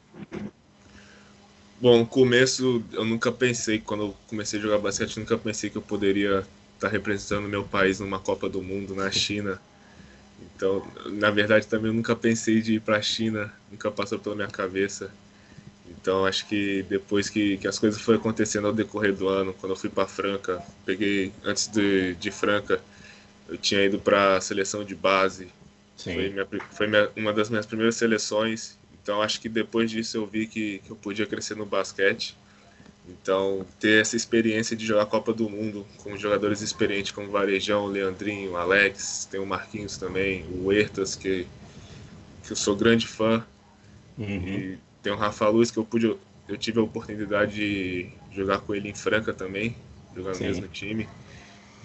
Bom, 1.84 1.98
no 1.98 2.06
começo 2.06 2.82
eu 2.94 3.04
nunca 3.04 3.30
pensei, 3.30 3.78
quando 3.78 4.04
eu 4.04 4.16
comecei 4.26 4.58
a 4.58 4.62
jogar 4.62 4.78
basquete, 4.78 5.18
nunca 5.18 5.36
pensei 5.36 5.68
que 5.68 5.76
eu 5.76 5.82
poderia 5.82 6.42
estar 6.76 6.88
representando 6.88 7.46
meu 7.46 7.62
país 7.62 8.00
numa 8.00 8.18
Copa 8.18 8.48
do 8.48 8.62
Mundo 8.62 8.94
na 8.94 9.10
China. 9.10 9.60
Então, 10.40 10.82
na 11.04 11.30
verdade, 11.30 11.66
também 11.66 11.88
eu 11.88 11.92
nunca 11.92 12.16
pensei 12.16 12.62
de 12.62 12.76
ir 12.76 12.80
para 12.80 12.96
a 12.96 13.02
China, 13.02 13.52
nunca 13.70 13.90
passou 13.90 14.18
pela 14.18 14.34
minha 14.34 14.48
cabeça. 14.48 15.10
Então 15.90 16.24
acho 16.24 16.46
que 16.46 16.82
depois 16.88 17.28
que, 17.28 17.58
que 17.58 17.68
as 17.68 17.78
coisas 17.78 18.00
foram 18.00 18.18
acontecendo 18.18 18.66
ao 18.66 18.72
decorrer 18.72 19.14
do 19.14 19.28
ano, 19.28 19.52
quando 19.52 19.72
eu 19.72 19.76
fui 19.76 19.90
para 19.90 20.08
Franca, 20.08 20.62
peguei 20.86 21.34
antes 21.44 21.68
de, 21.68 22.14
de 22.14 22.30
Franca, 22.30 22.80
eu 23.46 23.58
tinha 23.58 23.84
ido 23.84 23.98
para 23.98 24.38
a 24.38 24.40
seleção 24.40 24.84
de 24.84 24.94
base. 24.94 25.48
Sim. 25.98 26.14
Foi, 26.14 26.30
minha, 26.30 26.48
foi 26.70 26.86
minha, 26.86 27.10
uma 27.14 27.30
das 27.34 27.50
minhas 27.50 27.66
primeiras 27.66 27.96
seleções. 27.96 28.78
Então 29.04 29.20
acho 29.20 29.38
que 29.38 29.50
depois 29.50 29.90
disso 29.90 30.16
eu 30.16 30.26
vi 30.26 30.46
que, 30.46 30.78
que 30.78 30.90
eu 30.90 30.96
podia 30.96 31.26
crescer 31.26 31.54
no 31.54 31.66
basquete. 31.66 32.34
Então, 33.06 33.66
ter 33.78 34.00
essa 34.00 34.16
experiência 34.16 34.74
de 34.74 34.86
jogar 34.86 35.02
a 35.02 35.06
Copa 35.06 35.30
do 35.34 35.46
Mundo 35.46 35.86
com 35.98 36.16
jogadores 36.16 36.62
experientes 36.62 37.12
como 37.12 37.30
Varejão, 37.30 37.84
Leandrinho, 37.84 38.56
Alex, 38.56 39.28
tem 39.30 39.38
o 39.38 39.44
Marquinhos 39.44 39.98
também, 39.98 40.46
o 40.50 40.72
Ertas, 40.72 41.14
que, 41.14 41.46
que 42.42 42.52
eu 42.52 42.56
sou 42.56 42.74
grande 42.74 43.06
fã. 43.06 43.44
Uhum. 44.16 44.26
E 44.26 44.78
tem 45.02 45.12
o 45.12 45.16
Rafa 45.16 45.46
Luz, 45.48 45.70
que 45.70 45.76
eu 45.76 45.84
pude. 45.84 46.16
Eu 46.48 46.56
tive 46.56 46.80
a 46.80 46.82
oportunidade 46.82 47.56
de 47.56 48.08
jogar 48.32 48.60
com 48.60 48.74
ele 48.74 48.88
em 48.88 48.94
Franca 48.94 49.34
também, 49.34 49.76
jogar 50.16 50.30
no 50.30 50.36
Sim. 50.36 50.44
mesmo 50.44 50.68
time. 50.68 51.06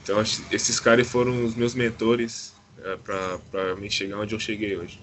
Então 0.02 0.22
esses 0.22 0.80
caras 0.80 1.06
foram 1.06 1.44
os 1.44 1.54
meus 1.54 1.76
mentores 1.76 2.54
é, 2.82 2.96
para 2.96 3.76
me 3.76 3.92
chegar 3.92 4.20
onde 4.20 4.34
eu 4.34 4.40
cheguei 4.40 4.78
hoje. 4.78 5.02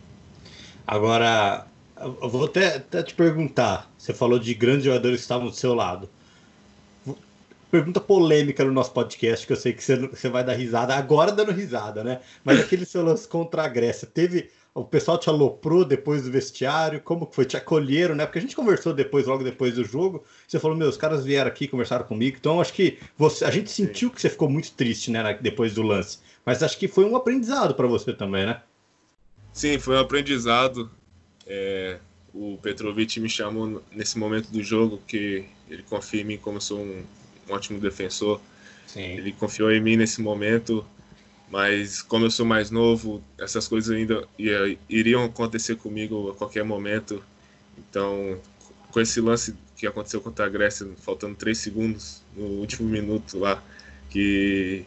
Agora, 0.86 1.66
eu 2.00 2.28
vou 2.28 2.44
até, 2.44 2.76
até, 2.76 3.02
te 3.02 3.14
perguntar. 3.14 3.90
Você 3.96 4.12
falou 4.12 4.38
de 4.38 4.52
grandes 4.54 4.84
jogadores 4.84 5.18
que 5.18 5.22
estavam 5.22 5.46
do 5.48 5.54
seu 5.54 5.74
lado. 5.74 6.08
Pergunta 7.70 8.00
polêmica 8.00 8.64
no 8.64 8.72
nosso 8.72 8.92
podcast, 8.92 9.46
que 9.46 9.52
eu 9.52 9.56
sei 9.56 9.72
que 9.72 9.82
você, 9.82 9.96
você 9.96 10.28
vai 10.28 10.44
dar 10.44 10.54
risada, 10.54 10.94
agora 10.94 11.32
dando 11.32 11.52
risada, 11.52 12.04
né? 12.04 12.20
Mas 12.44 12.60
aquele 12.60 12.86
seu 12.86 13.04
lance 13.04 13.26
contra 13.26 13.64
a 13.64 13.68
Grécia, 13.68 14.06
teve 14.06 14.50
o 14.76 14.84
pessoal 14.84 15.16
te 15.16 15.30
aloprou 15.30 15.86
depois 15.86 16.24
do 16.24 16.30
vestiário? 16.30 17.00
Como 17.00 17.26
foi? 17.32 17.46
Te 17.46 17.56
acolheram, 17.56 18.14
né? 18.14 18.26
Porque 18.26 18.38
a 18.38 18.42
gente 18.42 18.54
conversou 18.54 18.92
depois, 18.92 19.26
logo 19.26 19.42
depois 19.42 19.74
do 19.74 19.82
jogo. 19.82 20.22
Você 20.46 20.60
falou, 20.60 20.76
meu, 20.76 20.86
os 20.86 20.98
caras 20.98 21.24
vieram 21.24 21.48
aqui, 21.48 21.66
conversaram 21.66 22.04
comigo. 22.04 22.36
Então, 22.38 22.60
acho 22.60 22.74
que 22.74 22.98
você, 23.16 23.46
a 23.46 23.50
gente 23.50 23.70
sentiu 23.70 24.10
que 24.10 24.20
você 24.20 24.28
ficou 24.28 24.50
muito 24.50 24.72
triste, 24.72 25.10
né, 25.10 25.38
depois 25.40 25.72
do 25.72 25.82
lance. 25.82 26.18
Mas 26.44 26.62
acho 26.62 26.78
que 26.78 26.88
foi 26.88 27.06
um 27.06 27.16
aprendizado 27.16 27.74
para 27.74 27.86
você 27.86 28.12
também, 28.12 28.44
né? 28.44 28.60
Sim, 29.50 29.78
foi 29.78 29.96
um 29.96 30.00
aprendizado. 30.00 30.90
É, 31.46 31.98
o 32.34 32.58
Petrovic 32.60 33.18
me 33.20 33.28
chamou 33.28 33.82
nesse 33.92 34.18
momento 34.18 34.50
do 34.50 34.62
jogo, 34.62 35.00
que 35.06 35.44
ele 35.68 35.82
confia 35.82 36.20
em 36.20 36.24
mim 36.24 36.36
como 36.36 36.60
sou 36.60 36.80
um, 36.80 37.04
um 37.48 37.52
ótimo 37.52 37.80
defensor. 37.80 38.40
Sim. 38.86 39.00
Ele 39.00 39.32
confiou 39.32 39.70
em 39.70 39.80
mim 39.80 39.96
nesse 39.96 40.20
momento, 40.20 40.86
mas 41.50 42.02
como 42.02 42.26
eu 42.26 42.30
sou 42.30 42.44
mais 42.44 42.70
novo, 42.70 43.22
essas 43.38 43.66
coisas 43.66 43.94
ainda 43.94 44.26
iriam 44.88 45.24
acontecer 45.24 45.76
comigo 45.76 46.30
a 46.30 46.34
qualquer 46.34 46.64
momento. 46.64 47.22
Então, 47.78 48.40
com 48.90 49.00
esse 49.00 49.20
lance 49.20 49.54
que 49.76 49.86
aconteceu 49.86 50.20
contra 50.20 50.46
a 50.46 50.48
Grécia, 50.48 50.86
faltando 50.98 51.34
três 51.34 51.58
segundos 51.58 52.22
no 52.34 52.44
último 52.44 52.88
minuto 52.88 53.38
lá, 53.38 53.62
que, 54.08 54.84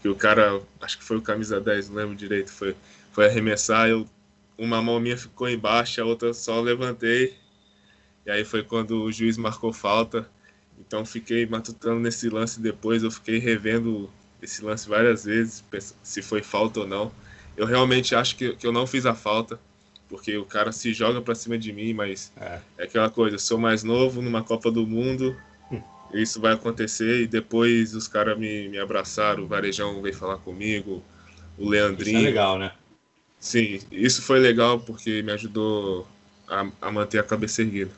que 0.00 0.08
o 0.08 0.14
cara, 0.14 0.60
acho 0.80 0.98
que 0.98 1.04
foi 1.04 1.16
o 1.16 1.22
camisa 1.22 1.60
10, 1.60 1.90
não 1.90 1.96
lembro 1.96 2.14
direito, 2.14 2.50
foi, 2.52 2.76
foi 3.12 3.26
arremessar, 3.26 3.88
eu, 3.88 4.06
uma 4.58 4.82
mão 4.82 4.98
minha 4.98 5.16
ficou 5.16 5.48
embaixo, 5.48 6.02
a 6.02 6.04
outra 6.04 6.34
só 6.34 6.60
levantei, 6.60 7.36
e 8.26 8.30
aí 8.30 8.44
foi 8.44 8.64
quando 8.64 9.02
o 9.04 9.12
juiz 9.12 9.38
marcou 9.38 9.72
falta, 9.72 10.28
então 10.78 11.04
fiquei 11.04 11.46
matutando 11.46 12.00
nesse 12.00 12.28
lance 12.28 12.60
depois, 12.60 13.02
eu 13.02 13.10
fiquei 13.10 13.38
revendo 13.38 14.10
esse 14.42 14.62
lance 14.62 14.88
várias 14.88 15.24
vezes, 15.24 15.64
se 16.02 16.20
foi 16.20 16.42
falta 16.42 16.80
ou 16.80 16.86
não. 16.86 17.12
Eu 17.56 17.66
realmente 17.66 18.14
acho 18.14 18.36
que, 18.36 18.54
que 18.54 18.66
eu 18.66 18.72
não 18.72 18.86
fiz 18.86 19.06
a 19.06 19.14
falta, 19.14 19.58
porque 20.08 20.36
o 20.36 20.44
cara 20.44 20.72
se 20.72 20.92
joga 20.92 21.20
para 21.20 21.34
cima 21.34 21.58
de 21.58 21.72
mim, 21.72 21.92
mas 21.92 22.32
é. 22.36 22.60
é 22.78 22.84
aquela 22.84 23.10
coisa, 23.10 23.36
eu 23.36 23.40
sou 23.40 23.58
mais 23.58 23.82
novo 23.82 24.20
numa 24.20 24.42
Copa 24.42 24.70
do 24.70 24.86
Mundo, 24.86 25.36
hum. 25.70 25.82
isso 26.14 26.40
vai 26.40 26.52
acontecer, 26.52 27.22
e 27.22 27.26
depois 27.26 27.94
os 27.94 28.06
caras 28.08 28.38
me, 28.38 28.68
me 28.68 28.78
abraçaram, 28.78 29.44
o 29.44 29.46
Varejão 29.46 30.00
veio 30.02 30.14
falar 30.14 30.38
comigo, 30.38 31.02
o 31.56 31.68
Leandrinho. 31.68 32.18
Isso 32.18 32.26
é 32.26 32.30
legal, 32.30 32.58
né? 32.58 32.72
Sim, 33.40 33.78
isso 33.90 34.22
foi 34.22 34.38
legal 34.40 34.80
porque 34.80 35.22
me 35.22 35.32
ajudou 35.32 36.06
a, 36.48 36.66
a 36.80 36.90
manter 36.90 37.18
a 37.18 37.22
cabeça 37.22 37.62
erguida. 37.62 37.90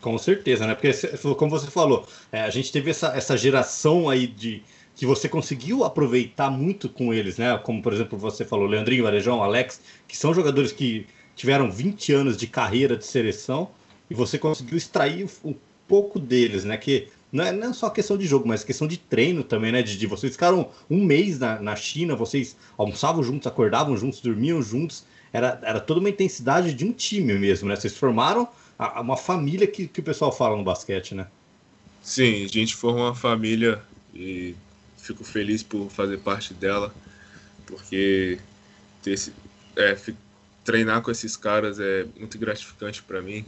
Com 0.00 0.18
certeza, 0.18 0.66
né? 0.66 0.74
Porque, 0.74 0.92
como 1.36 1.50
você 1.50 1.70
falou, 1.70 2.06
é, 2.30 2.42
a 2.42 2.50
gente 2.50 2.70
teve 2.70 2.90
essa, 2.90 3.08
essa 3.16 3.36
geração 3.36 4.08
aí 4.08 4.26
de, 4.26 4.62
que 4.94 5.06
você 5.06 5.28
conseguiu 5.28 5.84
aproveitar 5.84 6.50
muito 6.50 6.88
com 6.88 7.12
eles, 7.12 7.38
né? 7.38 7.56
Como, 7.58 7.82
por 7.82 7.92
exemplo, 7.92 8.18
você 8.18 8.44
falou, 8.44 8.66
Leandrinho, 8.66 9.04
Varejão, 9.04 9.42
Alex, 9.42 9.80
que 10.08 10.16
são 10.16 10.34
jogadores 10.34 10.72
que 10.72 11.06
tiveram 11.34 11.70
20 11.70 12.12
anos 12.12 12.36
de 12.36 12.46
carreira 12.46 12.96
de 12.96 13.04
seleção 13.04 13.70
e 14.08 14.14
você 14.14 14.38
conseguiu 14.38 14.76
extrair 14.76 15.28
um 15.44 15.54
pouco 15.86 16.18
deles, 16.18 16.64
né? 16.64 16.76
Que 16.76 17.08
não 17.36 17.44
é, 17.44 17.52
não 17.52 17.70
é 17.70 17.72
só 17.74 17.90
questão 17.90 18.16
de 18.16 18.26
jogo, 18.26 18.48
mas 18.48 18.64
questão 18.64 18.88
de 18.88 18.96
treino 18.96 19.44
também, 19.44 19.70
né? 19.70 19.82
De, 19.82 19.96
de 19.96 20.06
vocês 20.06 20.32
ficaram 20.32 20.70
um 20.88 21.04
mês 21.04 21.38
na, 21.38 21.60
na 21.60 21.76
China, 21.76 22.16
vocês 22.16 22.56
almoçavam 22.78 23.22
juntos, 23.22 23.46
acordavam 23.46 23.96
juntos, 23.96 24.20
dormiam 24.20 24.62
juntos. 24.62 25.04
Era, 25.32 25.60
era 25.62 25.78
toda 25.78 26.00
uma 26.00 26.08
intensidade 26.08 26.72
de 26.72 26.84
um 26.86 26.92
time 26.92 27.34
mesmo, 27.34 27.68
né? 27.68 27.76
Vocês 27.76 27.94
formaram 27.96 28.48
a, 28.78 29.02
uma 29.02 29.18
família 29.18 29.66
que, 29.66 29.86
que 29.86 30.00
o 30.00 30.02
pessoal 30.02 30.32
fala 30.32 30.56
no 30.56 30.64
basquete, 30.64 31.14
né? 31.14 31.26
Sim, 32.02 32.44
a 32.44 32.48
gente 32.48 32.74
formou 32.74 33.04
uma 33.04 33.14
família 33.14 33.82
e 34.14 34.54
fico 34.96 35.22
feliz 35.22 35.62
por 35.62 35.90
fazer 35.90 36.18
parte 36.18 36.54
dela, 36.54 36.94
porque 37.66 38.38
ter 39.02 39.10
esse, 39.10 39.32
é, 39.76 39.94
treinar 40.64 41.02
com 41.02 41.10
esses 41.10 41.36
caras 41.36 41.78
é 41.78 42.06
muito 42.18 42.38
gratificante 42.38 43.02
para 43.02 43.20
mim. 43.20 43.44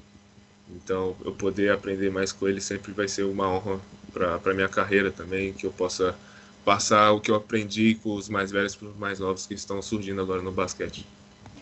Então, 0.68 1.18
eu 1.24 1.34
poder 1.36 1.70
aprender 1.72 2.10
mais 2.10 2.32
com 2.32 2.46
eles 2.48 2.64
sempre 2.64 2.92
vai 2.92 3.08
ser 3.08 3.24
uma 3.24 3.48
honra 3.48 3.86
para 4.12 4.54
minha 4.54 4.68
carreira 4.68 5.12
também, 5.12 5.54
que 5.54 5.66
eu 5.66 5.72
possa 5.72 6.20
passar 6.64 7.12
o 7.12 7.20
que 7.20 7.30
eu 7.30 7.34
aprendi 7.34 7.94
com 7.96 8.14
os 8.14 8.28
mais 8.28 8.50
velhos 8.50 8.76
para 8.76 8.88
os 8.88 8.96
mais 8.96 9.18
novos 9.20 9.46
que 9.46 9.54
estão 9.54 9.80
surgindo 9.82 10.20
agora 10.20 10.42
no 10.42 10.52
basquete. 10.52 11.10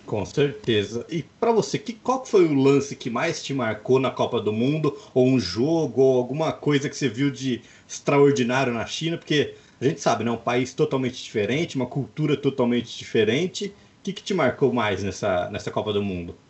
Com 0.05 0.25
certeza. 0.25 1.05
E 1.11 1.23
para 1.23 1.51
você, 1.53 1.79
que, 1.79 1.93
qual 1.95 2.25
foi 2.25 2.45
o 2.47 2.55
lance 2.55 2.95
que 2.95 3.11
mais 3.11 3.43
te 3.43 3.53
marcou 3.53 3.99
na 3.99 4.11
Copa 4.11 4.41
do 4.41 4.53
Mundo? 4.53 4.97
Ou 5.13 5.27
um 5.29 5.39
jogo, 5.41 6.01
ou 6.01 6.17
alguma 6.19 6.53
coisa 6.53 6.89
que 6.89 6.97
você 6.97 7.09
viu 7.09 7.29
de 7.31 7.65
extraordinário 7.89 8.73
na 8.73 8.87
China? 8.87 9.19
Porque 9.19 9.57
a 9.81 9.85
gente 9.85 10.01
sabe, 10.01 10.23
né? 10.25 10.31
Um 10.31 10.37
país 10.37 10.73
totalmente 10.75 11.23
diferente, 11.23 11.75
uma 11.77 11.89
cultura 11.89 12.37
totalmente 12.37 12.97
diferente. 12.97 13.77
O 14.01 14.03
que, 14.05 14.13
que 14.13 14.23
te 14.23 14.33
marcou 14.33 14.73
mais 14.73 15.03
nessa, 15.03 15.51
nessa 15.51 15.71
Copa 15.73 15.93
do 15.93 16.03
Mundo? 16.03 16.41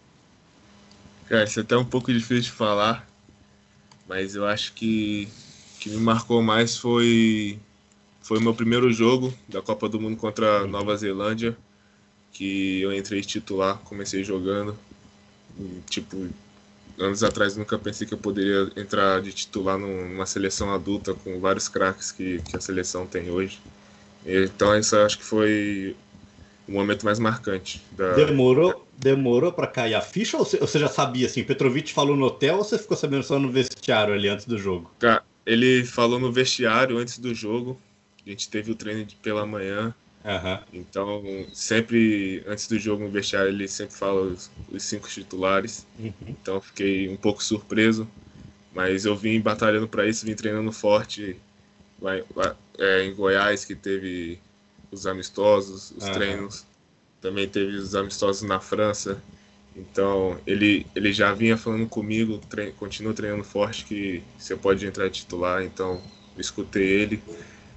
Cara, 1.29 1.45
isso 1.45 1.59
é 1.59 1.63
até 1.63 1.77
um 1.77 1.85
pouco 1.85 2.13
difícil 2.13 2.43
de 2.43 2.51
falar, 2.53 3.07
mas 4.09 4.35
eu 4.35 4.47
acho 4.47 4.73
que 4.73 5.29
que 5.81 5.91
me 5.91 5.99
marcou 5.99 6.43
mais 6.43 6.77
foi 6.77 7.59
foi 8.23 8.41
meu 8.41 8.55
primeiro 8.55 8.93
jogo 8.93 9.33
da 9.49 9.63
Copa 9.63 9.89
do 9.89 10.01
Mundo 10.01 10.17
contra 10.17 10.67
Nova 10.67 10.97
Zelândia, 10.97 11.57
que 12.33 12.81
eu 12.81 12.93
entrei 12.93 13.21
titular, 13.23 13.79
comecei 13.85 14.25
jogando. 14.25 14.77
E, 15.59 15.81
tipo, 15.89 16.29
anos 16.99 17.23
atrás 17.23 17.57
nunca 17.57 17.79
pensei 17.79 18.07
que 18.07 18.15
eu 18.15 18.19
poderia 18.19 18.71
entrar 18.77 19.23
de 19.23 19.33
titular 19.33 19.79
numa 19.79 20.27
seleção 20.27 20.75
adulta 20.75 21.15
com 21.15 21.39
vários 21.39 21.69
craques 21.69 22.11
que, 22.11 22.41
que 22.43 22.57
a 22.57 22.61
seleção 22.61 23.07
tem 23.07 23.31
hoje. 23.31 23.61
Então, 24.25 24.77
isso 24.77 24.97
acho 24.97 25.19
que 25.19 25.25
foi 25.25 25.95
o 26.67 26.73
momento 26.73 27.05
mais 27.05 27.21
marcante. 27.21 27.81
Da... 27.93 28.15
Demorou, 28.15 28.86
demorou 28.99 29.53
para 29.53 29.67
cair 29.67 29.95
a 29.95 30.01
ficha 30.01 30.37
ou 30.37 30.45
você 30.45 30.79
já 30.79 30.89
sabia 30.89 31.27
assim? 31.27 31.45
Petrovic 31.45 31.93
falou 31.93 32.17
no 32.17 32.27
hotel 32.27 32.59
ou 32.59 32.65
você 32.65 32.79
ficou 32.79 32.97
sabendo 32.97 33.23
só 33.23 33.39
no 33.39 33.51
vestiário 33.51 34.15
ali 34.15 34.29
antes 34.29 34.47
do 34.47 34.59
jogo? 34.59 34.91
Ele 35.45 35.85
falou 35.85 36.19
no 36.19 36.33
vestiário 36.33 36.99
antes 36.99 37.19
do 37.19 37.35
jogo. 37.35 37.81
A 38.27 38.31
gente 38.31 38.49
teve 38.49 38.73
o 38.73 38.75
treino 38.75 39.05
de, 39.05 39.15
pela 39.17 39.47
manhã. 39.47 39.95
Uhum. 40.25 40.59
Então, 40.73 41.23
sempre 41.53 42.43
antes 42.47 42.67
do 42.67 42.77
jogo 42.79 43.05
no 43.05 43.11
vestiário, 43.11 43.49
ele 43.49 43.69
sempre 43.69 43.95
fala 43.95 44.23
os, 44.23 44.51
os 44.73 44.83
cinco 44.83 45.09
titulares. 45.09 45.87
Uhum. 45.99 46.13
Então, 46.27 46.61
fiquei 46.61 47.09
um 47.09 47.17
pouco 47.17 47.45
surpreso. 47.45 48.09
Mas 48.75 49.05
eu 49.05 49.17
vim 49.17 49.41
batalhando 49.41 49.87
para 49.87 50.07
isso, 50.07 50.27
vim 50.27 50.35
treinando 50.35 50.73
forte 50.73 51.37
lá, 52.03 52.13
lá 52.35 52.57
é, 52.79 53.05
em 53.05 53.15
Goiás, 53.15 53.65
que 53.65 53.75
teve 53.75 54.39
os 54.91 55.07
amistosos, 55.07 55.93
os 55.93 56.05
uhum. 56.05 56.13
treinos. 56.13 56.67
Também 57.21 57.49
teve 57.49 57.77
os 57.77 57.95
amistosos 57.95 58.43
na 58.43 58.61
França. 58.61 59.23
Então, 59.75 60.39
ele, 60.47 60.87
ele 60.95 61.13
já 61.13 61.33
vinha 61.33 61.57
falando 61.57 61.87
comigo, 61.89 62.39
trein, 62.49 62.73
continua 62.73 63.13
treinando 63.13 63.45
forte, 63.45 63.85
que 63.85 64.23
você 64.39 64.57
pode 64.57 64.87
entrar 64.87 65.11
titular. 65.11 65.63
Então, 65.63 66.01
escutei 66.39 66.83
ele, 66.85 67.23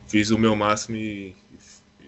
fiz 0.07 0.29
o 0.31 0.37
meu 0.37 0.55
máximo 0.55 0.95
e 0.95 1.35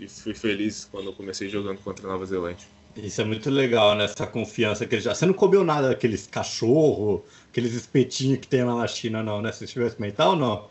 e 0.01 0.07
fui 0.07 0.33
feliz 0.33 0.87
quando 0.91 1.07
eu 1.07 1.13
comecei 1.13 1.47
jogando 1.47 1.77
contra 1.77 2.07
a 2.07 2.11
Nova 2.11 2.25
Zelândia. 2.25 2.67
Isso 2.95 3.21
é 3.21 3.23
muito 3.23 3.49
legal, 3.51 3.95
né? 3.95 4.05
Essa 4.05 4.25
confiança 4.25 4.85
que 4.85 4.95
ele 4.95 5.01
já. 5.01 5.13
Você 5.13 5.27
não 5.27 5.33
comeu 5.33 5.63
nada 5.63 5.89
daqueles 5.89 6.25
cachorro, 6.25 7.23
aqueles 7.49 7.73
espetinhos 7.73 8.39
que 8.39 8.47
tem 8.47 8.63
lá 8.63 8.75
na 8.75 8.87
China, 8.87 9.21
não, 9.21 9.41
né? 9.41 9.51
Você 9.51 9.65
experimentar 9.65 10.29
ou 10.29 10.35
não? 10.35 10.67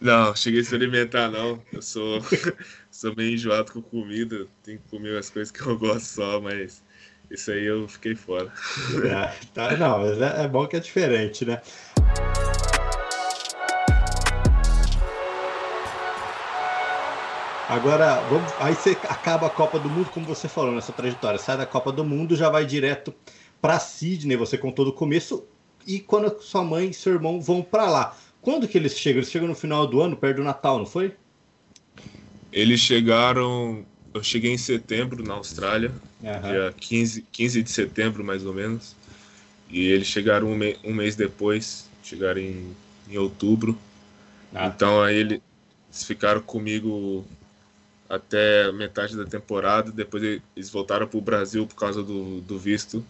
Não, 0.00 0.34
cheguei 0.34 0.60
a 0.60 0.62
experimentar, 0.62 1.30
não. 1.30 1.62
Eu 1.70 1.82
sou, 1.82 2.20
sou 2.90 3.14
meio 3.14 3.34
enjoado 3.34 3.70
com 3.70 3.82
comida, 3.82 4.46
tenho 4.62 4.78
que 4.78 4.88
comer 4.88 5.18
as 5.18 5.28
coisas 5.28 5.52
que 5.52 5.60
eu 5.60 5.78
gosto 5.78 6.06
só, 6.06 6.40
mas 6.40 6.82
isso 7.30 7.50
aí 7.50 7.66
eu 7.66 7.86
fiquei 7.86 8.14
fora. 8.14 8.50
É, 9.04 9.46
tá, 9.52 9.76
não, 9.76 9.98
mas 9.98 10.20
é, 10.20 10.44
é 10.44 10.48
bom 10.48 10.66
que 10.66 10.76
é 10.76 10.80
diferente, 10.80 11.44
né? 11.44 11.60
Agora, 17.68 18.20
vamos, 18.22 18.52
aí 18.58 18.74
você 18.74 18.96
acaba 19.08 19.46
a 19.46 19.50
Copa 19.50 19.78
do 19.78 19.88
Mundo, 19.88 20.10
como 20.10 20.26
você 20.26 20.48
falou 20.48 20.72
nessa 20.72 20.92
trajetória. 20.92 21.38
Sai 21.38 21.58
da 21.58 21.66
Copa 21.66 21.92
do 21.92 22.04
Mundo, 22.04 22.34
já 22.34 22.48
vai 22.48 22.64
direto 22.64 23.14
para 23.60 23.78
Sydney, 23.78 24.36
você 24.36 24.56
contou 24.56 24.84
do 24.84 24.92
começo. 24.94 25.46
E 25.86 26.00
quando 26.00 26.40
sua 26.42 26.64
mãe 26.64 26.88
e 26.88 26.94
seu 26.94 27.12
irmão 27.12 27.40
vão 27.40 27.62
para 27.62 27.88
lá? 27.88 28.16
Quando 28.42 28.66
que 28.66 28.78
eles 28.78 28.96
chegam? 28.96 29.18
Eles 29.20 29.30
chegam 29.30 29.48
no 29.48 29.54
final 29.54 29.86
do 29.86 30.00
ano, 30.00 30.16
perto 30.16 30.38
do 30.38 30.44
Natal, 30.44 30.78
não 30.78 30.86
foi? 30.86 31.14
Eles 32.52 32.80
chegaram. 32.80 33.84
Eu 34.12 34.22
cheguei 34.22 34.52
em 34.52 34.58
setembro 34.58 35.22
na 35.22 35.34
Austrália, 35.34 35.92
uhum. 36.20 36.40
dia 36.42 36.74
15, 36.78 37.22
15 37.30 37.62
de 37.62 37.70
setembro 37.70 38.24
mais 38.24 38.44
ou 38.44 38.52
menos. 38.52 38.96
E 39.68 39.86
eles 39.86 40.08
chegaram 40.08 40.48
um, 40.48 40.56
me, 40.56 40.76
um 40.82 40.92
mês 40.92 41.14
depois, 41.14 41.88
chegaram 42.02 42.40
em, 42.40 42.74
em 43.08 43.18
outubro. 43.18 43.78
Ah. 44.52 44.66
Então 44.66 45.00
aí 45.00 45.16
eles 45.16 45.40
ficaram 45.92 46.40
comigo 46.40 47.24
até 48.08 48.72
metade 48.72 49.16
da 49.16 49.24
temporada. 49.24 49.92
Depois 49.92 50.22
eles 50.22 50.70
voltaram 50.70 51.06
para 51.06 51.18
o 51.18 51.22
Brasil 51.22 51.66
por 51.66 51.76
causa 51.76 52.02
do, 52.02 52.40
do 52.40 52.58
visto. 52.58 53.04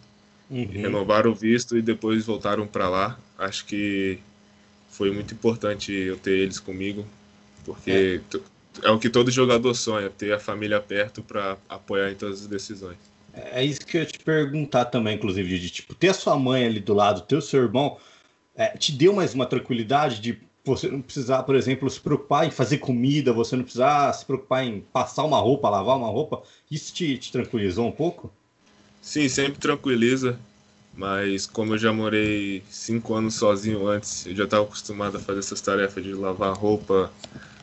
Uhum. 0.51 0.67
Renovaram 0.67 1.31
o 1.31 1.35
visto 1.35 1.79
e 1.79 1.83
depois 1.83 2.27
voltaram 2.27 2.67
para 2.67 2.91
lá. 2.91 3.19
Acho 3.39 3.65
que 3.65 4.19
foi 4.91 5.11
muito 5.11 5.33
importante 5.33 5.93
eu 5.93 6.17
ter 6.17 6.39
eles 6.39 6.61
comigo, 6.61 7.07
porque 7.65 8.21
é, 8.35 8.89
é 8.89 8.91
o 8.91 8.99
que 8.99 9.09
todo 9.09 9.31
jogador 9.31 9.75
sonha, 9.75 10.11
ter 10.11 10.33
a 10.33 10.39
família 10.39 10.81
perto 10.81 11.23
para 11.23 11.57
apoiar 11.69 12.11
em 12.11 12.15
todas 12.15 12.43
as 12.43 12.47
decisões. 12.47 12.99
É, 13.33 13.61
é 13.61 13.65
isso 13.65 13.81
que 13.87 13.97
eu 13.97 14.03
ia 14.03 14.07
te 14.07 14.19
perguntar 14.19 14.87
também, 14.87 15.15
inclusive, 15.15 15.59
de 15.59 15.71
tipo, 15.71 15.95
ter 15.95 16.09
a 16.09 16.15
sua 16.15 16.39
mãe 16.39 16.67
ali 16.67 16.81
do 16.81 16.93
lado, 16.93 17.23
ter 17.23 17.37
o 17.37 17.43
seu 17.43 17.63
irmão, 17.63 17.99
é, 18.55 18.77
te 18.77 18.93
deu 18.93 19.15
mais 19.15 19.33
uma 19.33 19.47
tranquilidade 19.47 20.21
de 20.21 20.39
você 20.65 20.89
não 20.89 21.01
precisar, 21.01 21.43
por 21.45 21.57
exemplo, 21.57 21.89
se 21.89 21.99
preocupar 21.99 22.47
em 22.47 22.51
fazer 22.51 22.79
comida, 22.79 23.33
você 23.33 23.57
não 23.57 23.63
precisar 23.63 24.13
se 24.13 24.25
preocupar 24.27 24.65
em 24.65 24.81
passar 24.93 25.25
uma 25.25 25.39
roupa, 25.39 25.71
lavar 25.71 25.97
uma 25.97 26.09
roupa, 26.09 26.43
isso 26.71 26.93
te, 26.93 27.17
te 27.17 27.33
tranquilizou 27.33 27.87
um 27.87 27.93
pouco? 27.93 28.31
Sim, 29.01 29.29
sempre 29.29 29.59
tranquiliza, 29.59 30.39
Mas 30.95 31.47
como 31.47 31.75
eu 31.75 31.79
já 31.79 31.93
morei 31.93 32.63
cinco 32.69 33.15
anos 33.15 33.35
sozinho 33.35 33.87
antes, 33.87 34.27
eu 34.27 34.35
já 34.35 34.45
estava 34.45 34.65
acostumado 34.65 35.17
a 35.17 35.21
fazer 35.21 35.39
essas 35.39 35.61
tarefas 35.61 36.03
de 36.03 36.13
lavar 36.13 36.55
roupa, 36.55 37.13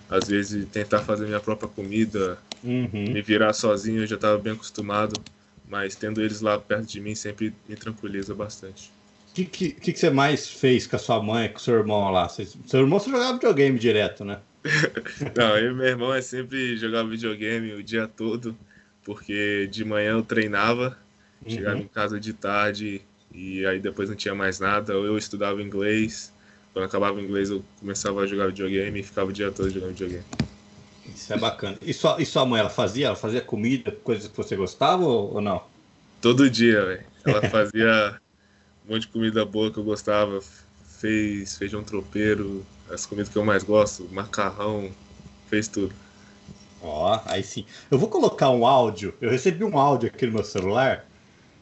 às 0.10 0.27
vezes 0.27 0.65
tentar 0.69 1.01
fazer 1.01 1.25
minha 1.25 1.39
própria 1.39 1.67
comida, 1.67 2.38
uhum. 2.63 3.12
me 3.12 3.22
virar 3.22 3.53
sozinho, 3.53 4.03
eu 4.03 4.07
já 4.07 4.15
estava 4.15 4.38
bem 4.38 4.53
acostumado. 4.53 5.19
Mas 5.69 5.96
tendo 5.96 6.22
eles 6.22 6.39
lá 6.39 6.57
perto 6.57 6.86
de 6.86 7.01
mim 7.01 7.13
sempre 7.13 7.53
me 7.67 7.75
tranquiliza 7.75 8.34
bastante. 8.34 8.91
O 9.31 9.34
que, 9.34 9.46
que, 9.46 9.72
que, 9.72 10.00
você 10.00 10.10
mais 10.10 10.50
fez 10.50 10.88
com 10.88 10.96
a 10.96 11.00
sua 11.00 11.22
mãe, 11.22 11.50
com 11.50 11.57
o 11.57 11.62
seu 11.62 11.75
irmão 11.75 12.10
lá? 12.10 12.27
Seu 12.29 12.79
irmão 12.79 13.00
você 13.00 13.12
jogava 13.12 13.34
videogame 13.34 13.77
direto, 13.77 14.24
né? 14.24 14.39
Não, 15.36 15.57
eu 15.57 15.72
e 15.72 15.75
meu 15.75 15.86
irmão 15.86 16.13
é 16.13 16.22
sempre 16.22 16.77
jogar 16.77 17.03
videogame 17.03 17.74
o 17.74 17.84
dia 17.84 18.07
todo, 18.07 18.57
porque 19.03 19.67
de 19.67 19.84
manhã 19.86 20.12
eu 20.12 20.24
treinava, 20.24 20.98
uhum. 21.46 21.51
chegava 21.51 21.77
em 21.77 21.88
casa 21.88 22.19
de 22.19 22.34
tarde 22.34 23.01
e 23.34 23.65
aí 23.65 23.79
depois 23.79 24.10
não 24.10 24.15
tinha 24.15 24.36
mais 24.36 24.60
nada. 24.60 24.93
Eu 24.93 25.17
estudava 25.17 25.62
inglês, 25.62 26.34
quando 26.74 26.86
acabava 26.86 27.17
o 27.17 27.22
inglês 27.22 27.50
eu 27.50 27.63
começava 27.79 28.22
a 28.22 28.27
jogar 28.27 28.48
videogame 28.48 29.00
e 29.00 29.03
ficava 29.03 29.29
o 29.29 29.34
dia 29.34 29.51
todo 29.51 29.69
jogando 29.69 29.91
videogame. 29.91 30.24
Isso 31.05 31.34
é 31.34 31.38
bacana. 31.38 31.77
E 31.81 31.93
sua, 31.93 32.22
e 32.22 32.25
sua 32.25 32.46
mãe, 32.46 32.60
ela 32.60 32.69
fazia? 32.69 33.07
Ela 33.07 33.15
fazia 33.15 33.41
comida, 33.41 33.91
coisas 33.91 34.27
que 34.27 34.38
você 34.38 34.55
gostava 34.55 35.03
ou, 35.03 35.36
ou 35.36 35.41
não? 35.41 35.63
Todo 36.22 36.50
dia, 36.50 36.86
velho. 36.86 37.03
Ela 37.25 37.41
fazia 37.50 38.19
um 38.86 38.93
monte 38.93 39.01
de 39.01 39.07
comida 39.10 39.46
boa 39.46 39.72
que 39.72 39.77
eu 39.77 39.84
gostava. 39.84 40.39
Fez 41.00 41.57
feijão 41.57 41.84
tropeiro, 41.84 42.65
as 42.89 43.05
comidas 43.05 43.29
que 43.29 43.38
eu 43.38 43.46
mais 43.46 43.63
gosto, 43.63 44.07
macarrão, 44.12 44.91
fez 45.48 45.67
tudo. 45.67 45.93
Ó, 46.81 47.19
aí 47.25 47.43
sim. 47.43 47.65
Eu 47.89 47.98
vou 47.98 48.10
colocar 48.10 48.50
um 48.50 48.65
áudio. 48.65 49.13
Eu 49.19 49.29
recebi 49.29 49.63
um 49.63 49.77
áudio 49.77 50.10
aqui 50.10 50.25
no 50.25 50.34
meu 50.34 50.43
celular. 50.43 51.05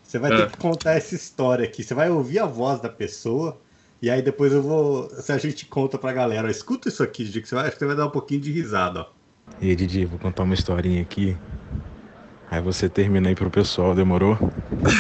Você 0.06 0.20
vai 0.20 0.30
ter 0.30 0.44
ah. 0.44 0.48
que 0.48 0.58
contar 0.58 0.94
essa 0.94 1.16
história 1.16 1.66
aqui. 1.66 1.84
Você 1.84 1.94
vai 1.94 2.10
ouvir 2.10 2.40
a 2.40 2.46
voz 2.46 2.80
da 2.80 2.90
pessoa. 2.90 3.60
E 4.02 4.10
aí 4.10 4.22
depois 4.22 4.54
eu 4.54 4.62
vou. 4.62 5.10
Se 5.10 5.32
a 5.32 5.38
gente 5.38 5.66
conta 5.66 5.98
pra 5.98 6.14
galera. 6.14 6.50
Escuta 6.52 6.90
isso 6.90 7.02
aqui, 7.02 7.24
Didi, 7.24 7.42
que 7.42 7.50
você 7.50 7.56
vai, 7.56 7.72
você 7.72 7.86
vai 7.86 7.96
dar 7.96 8.06
um 8.06 8.12
pouquinho 8.12 8.42
de 8.42 8.52
risada, 8.52 9.02
ó. 9.02 9.08
E 9.62 9.70
aí, 9.70 9.76
Didi, 9.76 10.06
vou 10.06 10.20
contar 10.20 10.44
uma 10.44 10.54
historinha 10.54 11.02
aqui. 11.02 11.36
Aí 12.50 12.62
você 12.62 12.88
termina 12.88 13.30
aí 13.30 13.36
pro 13.36 13.50
pessoal, 13.50 13.96
demorou? 13.96 14.38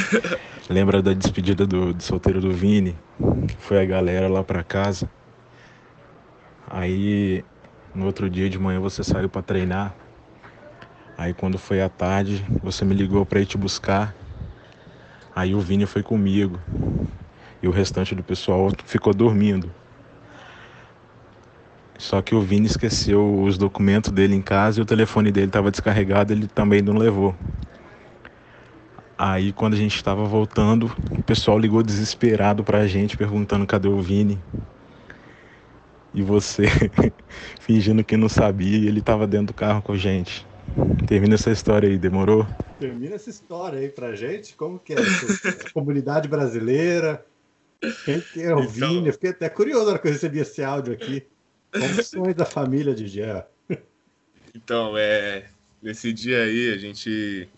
Lembra 0.69 1.01
da 1.01 1.13
despedida 1.13 1.65
do, 1.65 1.93
do 1.93 2.01
solteiro 2.01 2.41
do 2.41 2.51
Vini? 2.51 2.97
Que 3.47 3.55
foi 3.59 3.81
a 3.81 3.85
galera 3.85 4.27
lá 4.27 4.43
pra 4.43 4.63
casa. 4.63 5.09
Aí 6.67 7.43
no 7.93 8.07
outro 8.07 8.29
dia 8.29 8.49
de 8.49 8.57
manhã 8.57 8.79
você 8.79 9.03
saiu 9.03 9.29
para 9.29 9.43
treinar. 9.43 9.95
Aí 11.17 11.33
quando 11.33 11.57
foi 11.57 11.81
à 11.81 11.89
tarde, 11.89 12.43
você 12.63 12.83
me 12.83 12.95
ligou 12.95 13.25
para 13.25 13.39
ir 13.39 13.45
te 13.45 13.57
buscar. 13.57 14.15
Aí 15.35 15.53
o 15.53 15.59
Vini 15.59 15.85
foi 15.85 16.01
comigo. 16.01 16.59
E 17.61 17.67
o 17.67 17.71
restante 17.71 18.15
do 18.15 18.23
pessoal 18.23 18.71
ficou 18.85 19.13
dormindo. 19.13 19.69
Só 21.97 22.21
que 22.21 22.33
o 22.33 22.41
Vini 22.41 22.67
esqueceu 22.67 23.41
os 23.41 23.57
documentos 23.57 24.11
dele 24.11 24.33
em 24.33 24.41
casa 24.41 24.79
e 24.79 24.83
o 24.83 24.85
telefone 24.85 25.31
dele 25.31 25.47
estava 25.47 25.69
descarregado, 25.69 26.31
ele 26.31 26.47
também 26.47 26.81
não 26.81 26.97
levou. 26.97 27.35
Aí 29.17 29.51
quando 29.51 29.73
a 29.73 29.77
gente 29.77 29.95
estava 29.95 30.23
voltando, 30.25 30.91
o 31.11 31.23
pessoal 31.23 31.57
ligou 31.59 31.81
desesperado 31.83 32.63
para 32.63 32.79
a 32.79 32.87
gente 32.87 33.17
perguntando 33.17 33.65
cadê 33.65 33.87
o 33.87 34.01
Vini. 34.01 34.39
E 36.13 36.21
você 36.21 36.65
fingindo 37.59 38.03
que 38.03 38.15
não 38.15 38.29
sabia 38.29 38.77
e 38.77 38.87
ele 38.87 38.99
estava 38.99 39.27
dentro 39.27 39.47
do 39.47 39.53
carro 39.53 39.81
com 39.81 39.93
a 39.93 39.97
gente. 39.97 40.45
Termina 41.07 41.35
essa 41.35 41.51
história 41.51 41.89
aí, 41.89 41.97
demorou? 41.97 42.45
Termina 42.79 43.15
essa 43.15 43.29
história 43.29 43.79
aí 43.79 43.89
pra 43.89 44.15
gente. 44.15 44.55
Como 44.55 44.79
que 44.79 44.93
é? 44.93 44.97
A 44.97 45.71
comunidade 45.73 46.27
brasileira. 46.27 47.25
Quem 48.03 48.19
que 48.19 48.41
é 48.41 48.53
o 48.55 48.59
então... 48.59 48.69
Vini? 48.69 49.07
Eu 49.07 49.13
fiquei 49.13 49.29
até 49.29 49.49
curioso 49.49 49.85
na 49.85 49.91
hora 49.91 49.99
que 49.99 50.07
eu 50.07 50.11
recebi 50.11 50.39
esse 50.39 50.63
áudio 50.63 50.93
aqui. 50.93 51.25
Como 52.13 52.33
da 52.33 52.45
família 52.45 52.93
de 52.93 53.07
Gé. 53.07 53.45
Então, 54.53 54.97
é, 54.97 55.45
nesse 55.81 56.13
dia 56.13 56.43
aí, 56.43 56.73
a 56.73 56.77
gente. 56.77 57.49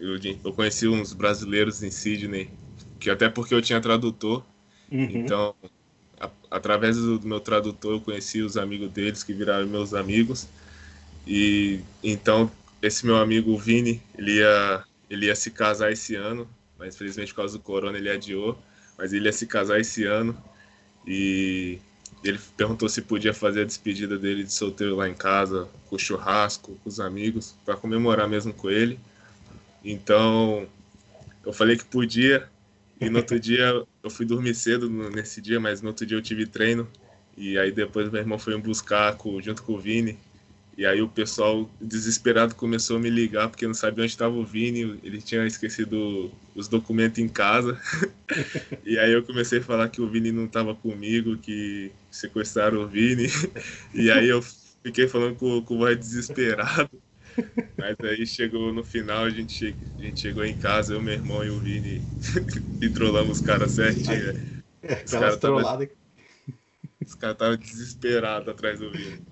Eu, 0.00 0.16
eu, 0.44 0.52
conheci 0.52 0.88
uns 0.88 1.12
brasileiros 1.12 1.82
em 1.82 1.90
Sydney, 1.90 2.50
que 2.98 3.08
até 3.08 3.28
porque 3.28 3.54
eu 3.54 3.62
tinha 3.62 3.80
tradutor. 3.80 4.44
Uhum. 4.90 5.04
Então, 5.04 5.54
a, 6.20 6.28
através 6.50 6.96
do, 6.96 7.20
do, 7.20 7.28
meu 7.28 7.38
tradutor, 7.38 7.92
eu 7.92 8.00
conheci 8.00 8.42
os 8.42 8.56
amigos 8.56 8.90
deles, 8.90 9.22
que 9.22 9.32
viraram 9.32 9.66
meus 9.68 9.94
amigos. 9.94 10.48
E 11.26 11.80
então, 12.02 12.50
esse 12.80 13.06
meu 13.06 13.16
amigo 13.16 13.56
Vini, 13.56 14.02
ele 14.16 14.38
ia, 14.38 14.84
ele 15.08 15.26
ia 15.26 15.36
se 15.36 15.50
casar 15.50 15.92
esse 15.92 16.14
ano, 16.14 16.48
mas 16.78 16.94
infelizmente 16.94 17.32
por 17.32 17.36
causa 17.36 17.56
do 17.56 17.62
corona 17.62 17.96
ele 17.96 18.10
adiou. 18.10 18.58
Mas 18.98 19.12
ele 19.12 19.26
ia 19.26 19.32
se 19.32 19.46
casar 19.46 19.80
esse 19.80 20.04
ano. 20.04 20.36
E 21.06 21.78
ele 22.22 22.38
perguntou 22.56 22.88
se 22.88 23.02
podia 23.02 23.34
fazer 23.34 23.62
a 23.62 23.64
despedida 23.64 24.18
dele 24.18 24.44
de 24.44 24.52
solteiro 24.52 24.96
lá 24.96 25.08
em 25.08 25.14
casa, 25.14 25.68
com 25.88 25.98
churrasco, 25.98 26.78
com 26.82 26.88
os 26.88 27.00
amigos, 27.00 27.56
para 27.64 27.76
comemorar 27.76 28.28
mesmo 28.28 28.52
com 28.52 28.70
ele. 28.70 28.98
Então, 29.84 30.68
eu 31.44 31.52
falei 31.52 31.76
que 31.76 31.84
podia. 31.84 32.48
E 33.00 33.10
no 33.10 33.18
outro 33.18 33.38
dia, 33.40 33.84
eu 34.02 34.10
fui 34.10 34.24
dormir 34.24 34.54
cedo 34.54 34.88
nesse 35.10 35.40
dia, 35.40 35.58
mas 35.58 35.82
no 35.82 35.88
outro 35.88 36.06
dia 36.06 36.16
eu 36.16 36.22
tive 36.22 36.46
treino. 36.46 36.88
E 37.36 37.58
aí 37.58 37.72
depois 37.72 38.08
meu 38.10 38.20
irmão 38.20 38.38
foi 38.38 38.54
me 38.54 38.62
buscar 38.62 39.16
com, 39.16 39.40
junto 39.40 39.62
com 39.62 39.72
o 39.72 39.78
Vini. 39.78 40.18
E 40.76 40.86
aí 40.86 41.02
o 41.02 41.08
pessoal 41.08 41.70
desesperado 41.80 42.54
começou 42.54 42.96
a 42.96 43.00
me 43.00 43.10
ligar 43.10 43.48
porque 43.48 43.66
não 43.66 43.74
sabia 43.74 44.04
onde 44.04 44.12
estava 44.12 44.34
o 44.34 44.44
Vini, 44.44 44.98
ele 45.02 45.20
tinha 45.20 45.44
esquecido 45.46 46.30
os 46.54 46.66
documentos 46.66 47.18
em 47.18 47.28
casa. 47.28 47.78
e 48.84 48.98
aí 48.98 49.12
eu 49.12 49.22
comecei 49.22 49.58
a 49.58 49.62
falar 49.62 49.88
que 49.90 50.00
o 50.00 50.08
Vini 50.08 50.32
não 50.32 50.46
estava 50.46 50.74
comigo, 50.74 51.36
que 51.36 51.92
sequestraram 52.10 52.82
o 52.82 52.88
Vini. 52.88 53.28
E 53.94 54.10
aí 54.10 54.28
eu 54.28 54.40
fiquei 54.82 55.06
falando 55.06 55.36
com, 55.36 55.62
com 55.62 55.74
o 55.74 55.78
voz 55.78 55.98
desesperado. 55.98 56.90
Mas 57.76 57.96
aí 58.00 58.26
chegou 58.26 58.72
no 58.72 58.84
final, 58.84 59.24
a 59.24 59.30
gente, 59.30 59.76
a 59.98 60.02
gente 60.02 60.20
chegou 60.20 60.44
em 60.44 60.54
casa, 60.54 60.94
eu, 60.94 61.02
meu 61.02 61.14
irmão 61.14 61.44
e 61.44 61.50
o 61.50 61.58
Vini, 61.60 62.00
e 62.80 62.88
trollamos 62.88 63.38
os 63.38 63.44
caras 63.44 63.72
certinho. 63.72 64.32
Os 65.04 65.12
caras 65.12 65.34
estavam 65.34 65.62
cara 67.18 67.56
desesperados 67.56 68.48
atrás 68.48 68.80
do 68.80 68.90
Vini. 68.90 69.31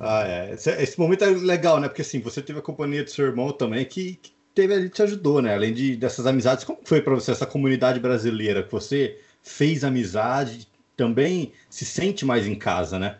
Ah, 0.00 0.26
é. 0.26 0.54
Esse, 0.54 0.70
esse, 0.82 0.98
momento 0.98 1.24
é 1.24 1.28
legal, 1.28 1.78
né? 1.78 1.86
Porque 1.86 2.00
assim, 2.00 2.20
você 2.20 2.40
teve 2.40 2.58
a 2.58 2.62
companhia 2.62 3.04
do 3.04 3.10
seu 3.10 3.26
irmão 3.26 3.52
também, 3.52 3.84
que, 3.84 4.14
que 4.14 4.32
teve 4.54 4.72
ali, 4.72 4.88
te 4.88 5.02
ajudou, 5.02 5.42
né? 5.42 5.54
Além 5.54 5.74
de, 5.74 5.94
dessas 5.94 6.26
amizades, 6.26 6.64
como 6.64 6.80
foi 6.82 7.02
para 7.02 7.14
você 7.14 7.30
essa 7.32 7.46
comunidade 7.46 8.00
brasileira? 8.00 8.62
Que 8.62 8.72
você 8.72 9.18
fez 9.42 9.84
amizade, 9.84 10.66
também 10.96 11.52
se 11.68 11.84
sente 11.84 12.24
mais 12.24 12.46
em 12.46 12.54
casa, 12.54 12.98
né? 12.98 13.18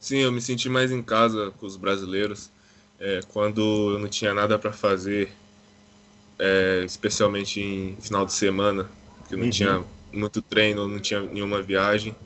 Sim, 0.00 0.18
eu 0.18 0.32
me 0.32 0.40
senti 0.40 0.70
mais 0.70 0.90
em 0.90 1.02
casa 1.02 1.50
com 1.58 1.66
os 1.66 1.76
brasileiros. 1.76 2.50
É, 2.98 3.20
quando 3.28 3.92
eu 3.92 3.98
não 3.98 4.08
tinha 4.08 4.32
nada 4.32 4.58
para 4.58 4.72
fazer, 4.72 5.30
é, 6.38 6.82
especialmente 6.86 7.60
em 7.60 7.96
final 8.00 8.24
de 8.24 8.32
semana, 8.32 8.88
que 9.28 9.36
não 9.36 9.44
uhum. 9.44 9.50
tinha 9.50 9.84
muito 10.10 10.40
treino, 10.40 10.88
não 10.88 10.98
tinha 10.98 11.20
nenhuma 11.20 11.60
viagem 11.60 12.16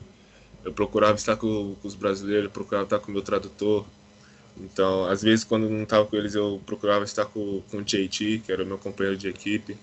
eu 0.63 0.73
procurava 0.73 1.15
estar 1.15 1.35
com, 1.35 1.75
com 1.81 1.87
os 1.87 1.95
brasileiros, 1.95 2.51
procurava 2.51 2.83
estar 2.83 2.99
com 2.99 3.09
o 3.09 3.13
meu 3.13 3.21
tradutor. 3.21 3.85
Então, 4.57 5.05
às 5.05 5.21
vezes, 5.21 5.45
quando 5.45 5.69
não 5.69 5.83
estava 5.83 6.05
com 6.05 6.15
eles, 6.15 6.35
eu 6.35 6.61
procurava 6.65 7.05
estar 7.05 7.25
com, 7.25 7.61
com 7.69 7.77
o 7.77 7.83
JT, 7.83 8.41
que 8.45 8.51
era 8.51 8.65
meu 8.65 8.77
companheiro 8.77 9.17
de 9.17 9.29
equipe. 9.29 9.77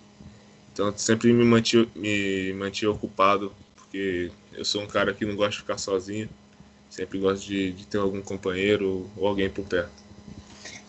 Então, 0.73 0.93
sempre 0.97 1.33
me 1.33 1.45
mantinha, 1.45 1.87
me 1.95 2.53
mantinha 2.53 2.91
ocupado, 2.91 3.53
porque 3.75 4.31
eu 4.53 4.65
sou 4.65 4.83
um 4.83 4.87
cara 4.87 5.15
que 5.15 5.25
não 5.25 5.35
gosta 5.35 5.53
de 5.53 5.59
ficar 5.59 5.79
sozinho. 5.79 6.29
Sempre 6.91 7.19
gosto 7.19 7.47
de, 7.47 7.73
de 7.73 7.87
ter 7.87 7.99
algum 7.99 8.21
companheiro 8.23 9.11
ou 9.17 9.27
alguém 9.27 9.49
por 9.49 9.65
perto. 9.65 10.07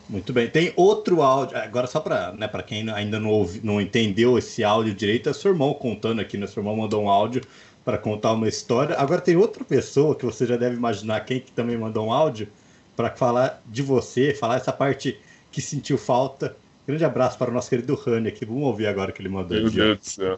Muito 0.09 0.31
bem. 0.31 0.49
Tem 0.49 0.71
outro 0.75 1.21
áudio, 1.21 1.57
agora 1.57 1.85
só 1.85 1.99
para 1.99 2.31
né, 2.33 2.47
quem 2.65 2.89
ainda 2.89 3.19
não, 3.19 3.29
ouvi, 3.29 3.59
não 3.61 3.81
entendeu 3.81 4.37
esse 4.37 4.63
áudio 4.63 4.93
direito, 4.93 5.27
é 5.27 5.33
seu 5.33 5.51
irmão 5.51 5.73
contando 5.73 6.21
aqui, 6.21 6.37
né? 6.37 6.47
Seu 6.47 6.61
irmão 6.61 6.77
mandou 6.77 7.03
um 7.03 7.09
áudio 7.09 7.41
para 7.87 7.97
contar 7.97 8.33
uma 8.33 8.49
história. 8.49 8.97
Agora 8.99 9.21
tem 9.21 9.37
outra 9.37 9.63
pessoa 9.63 10.13
que 10.13 10.25
você 10.25 10.45
já 10.45 10.57
deve 10.57 10.75
imaginar 10.75 11.21
quem 11.21 11.39
que 11.39 11.53
também 11.53 11.77
mandou 11.77 12.07
um 12.07 12.11
áudio 12.11 12.49
para 12.97 13.09
falar 13.11 13.63
de 13.65 13.81
você, 13.81 14.33
falar 14.33 14.57
essa 14.57 14.73
parte 14.73 15.17
que 15.49 15.61
sentiu 15.61 15.97
falta. 15.97 16.53
Grande 16.85 17.05
abraço 17.05 17.37
para 17.37 17.49
o 17.49 17.53
nosso 17.53 17.69
querido 17.69 17.95
Rani 17.95 18.27
aqui. 18.27 18.43
Vamos 18.43 18.63
ouvir 18.63 18.87
agora 18.87 19.11
o 19.11 19.13
que 19.13 19.21
ele 19.21 19.29
mandou. 19.29 19.57
Meu 19.57 19.71
Deus 19.71 19.99
do 19.99 20.05
céu. 20.05 20.37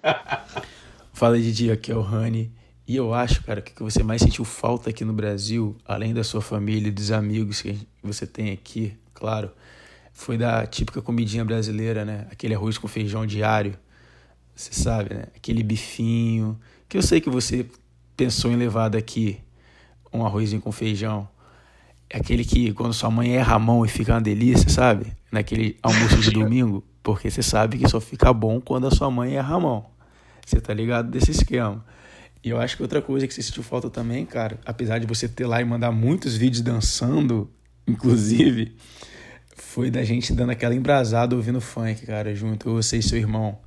Fala 1.11 1.39
Didi, 1.39 1.71
aqui 1.71 1.91
é 1.91 1.95
o 1.95 2.01
Rani. 2.01 2.51
E 2.87 2.95
eu 2.95 3.15
acho, 3.15 3.43
cara, 3.43 3.63
que 3.63 3.71
o 3.71 3.75
que 3.77 3.81
você 3.81 4.03
mais 4.03 4.21
sentiu 4.21 4.45
falta 4.45 4.91
aqui 4.91 5.03
no 5.03 5.13
Brasil, 5.13 5.75
além 5.87 6.13
da 6.13 6.23
sua 6.23 6.41
família 6.41 6.89
e 6.89 6.91
dos 6.91 7.11
amigos 7.11 7.63
que 7.63 7.79
você 8.03 8.27
tem 8.27 8.51
aqui, 8.51 8.93
claro, 9.11 9.49
foi 10.13 10.37
da 10.37 10.67
típica 10.67 11.01
comidinha 11.01 11.43
brasileira, 11.43 12.05
né? 12.05 12.27
Aquele 12.29 12.53
arroz 12.53 12.77
com 12.77 12.87
feijão 12.87 13.25
diário. 13.25 13.73
Você 14.55 14.71
sabe, 14.71 15.15
né? 15.15 15.23
Aquele 15.35 15.63
bifinho, 15.63 16.59
que 16.89 16.97
eu 16.97 17.03
sei 17.03 17.21
que 17.21 17.29
você 17.29 17.67
pensou 18.17 18.51
em 18.51 18.55
levar 18.55 18.89
daqui 18.89 19.39
um 20.11 20.25
arrozinho 20.25 20.59
com 20.59 20.71
feijão. 20.71 21.29
É 22.09 22.17
aquele 22.17 22.43
que 22.43 22.73
quando 22.73 22.93
sua 22.93 23.11
mãe 23.11 23.35
erra 23.35 23.55
a 23.55 23.59
mão 23.59 23.85
e 23.85 23.87
fica 23.87 24.13
uma 24.13 24.21
delícia, 24.21 24.67
sabe? 24.67 25.05
Naquele 25.31 25.77
almoço 25.83 26.17
de 26.17 26.31
domingo. 26.33 26.83
Porque 27.03 27.29
você 27.29 27.43
sabe 27.43 27.77
que 27.77 27.87
só 27.87 28.01
fica 28.01 28.33
bom 28.33 28.59
quando 28.59 28.87
a 28.87 28.91
sua 28.91 29.11
mãe 29.11 29.35
erra 29.35 29.55
a 29.55 29.59
mão. 29.59 29.85
Você 30.43 30.59
tá 30.59 30.73
ligado 30.73 31.11
desse 31.11 31.29
esquema. 31.29 31.85
E 32.43 32.49
eu 32.49 32.59
acho 32.59 32.75
que 32.75 32.81
outra 32.81 33.01
coisa 33.01 33.27
que 33.27 33.33
você 33.33 33.43
sentiu 33.43 33.61
falta 33.61 33.89
também, 33.89 34.25
cara, 34.25 34.59
apesar 34.65 34.97
de 34.97 35.05
você 35.05 35.27
ter 35.27 35.45
lá 35.45 35.61
e 35.61 35.65
mandar 35.65 35.91
muitos 35.91 36.35
vídeos 36.35 36.61
dançando, 36.61 37.49
inclusive, 37.87 38.75
foi 39.55 39.91
da 39.91 40.03
gente 40.03 40.33
dando 40.33 40.51
aquela 40.51 40.73
embrasada 40.73 41.35
ouvindo 41.35 41.61
funk, 41.61 42.05
cara, 42.05 42.33
junto, 42.33 42.71
você 42.71 42.97
e 42.97 43.03
seu 43.03 43.19
irmão. 43.19 43.59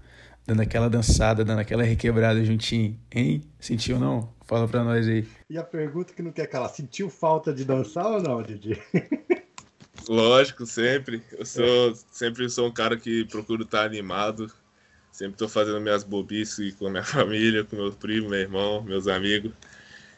Dando 0.47 0.61
aquela 0.63 0.91
dançada, 0.91 1.45
dando 1.45 1.61
aquela 1.61 1.83
requebrada 1.85 2.45
juntinho. 2.45 2.99
Hein? 3.13 3.43
Sentiu 3.61 3.97
ou 3.97 4.01
não? 4.01 4.35
Fala 4.47 4.67
pra 4.67 4.83
nós 4.83 5.07
aí. 5.07 5.27
E 5.49 5.57
a 5.57 5.63
pergunta 5.63 6.13
que 6.13 6.23
não 6.23 6.33
quer 6.33 6.47
calar, 6.47 6.69
sentiu 6.71 7.09
falta 7.09 7.53
de 7.53 7.65
dançar 7.65 8.07
ou 8.07 8.21
não, 8.21 8.43
Didi? 8.43 8.81
Lógico, 10.09 10.67
sempre. 10.67 11.23
Eu 11.33 11.47
sou 11.47 11.95
sempre 12.11 12.49
sou 12.51 12.67
um 12.67 12.73
cara 12.73 12.97
que 12.97 13.25
procuro 13.27 13.63
estar 13.63 13.85
animado. 13.85 14.51
Sempre 15.13 15.35
estou 15.35 15.49
fazendo 15.49 15.81
minhas 15.81 16.03
bobices 16.03 16.75
com 16.75 16.89
minha 16.91 17.05
família, 17.05 17.65
com 17.65 17.77
meu 17.77 17.93
primo, 17.93 18.31
meu 18.31 18.41
irmão, 18.41 18.83
meus 18.83 19.07
amigos. 19.07 19.53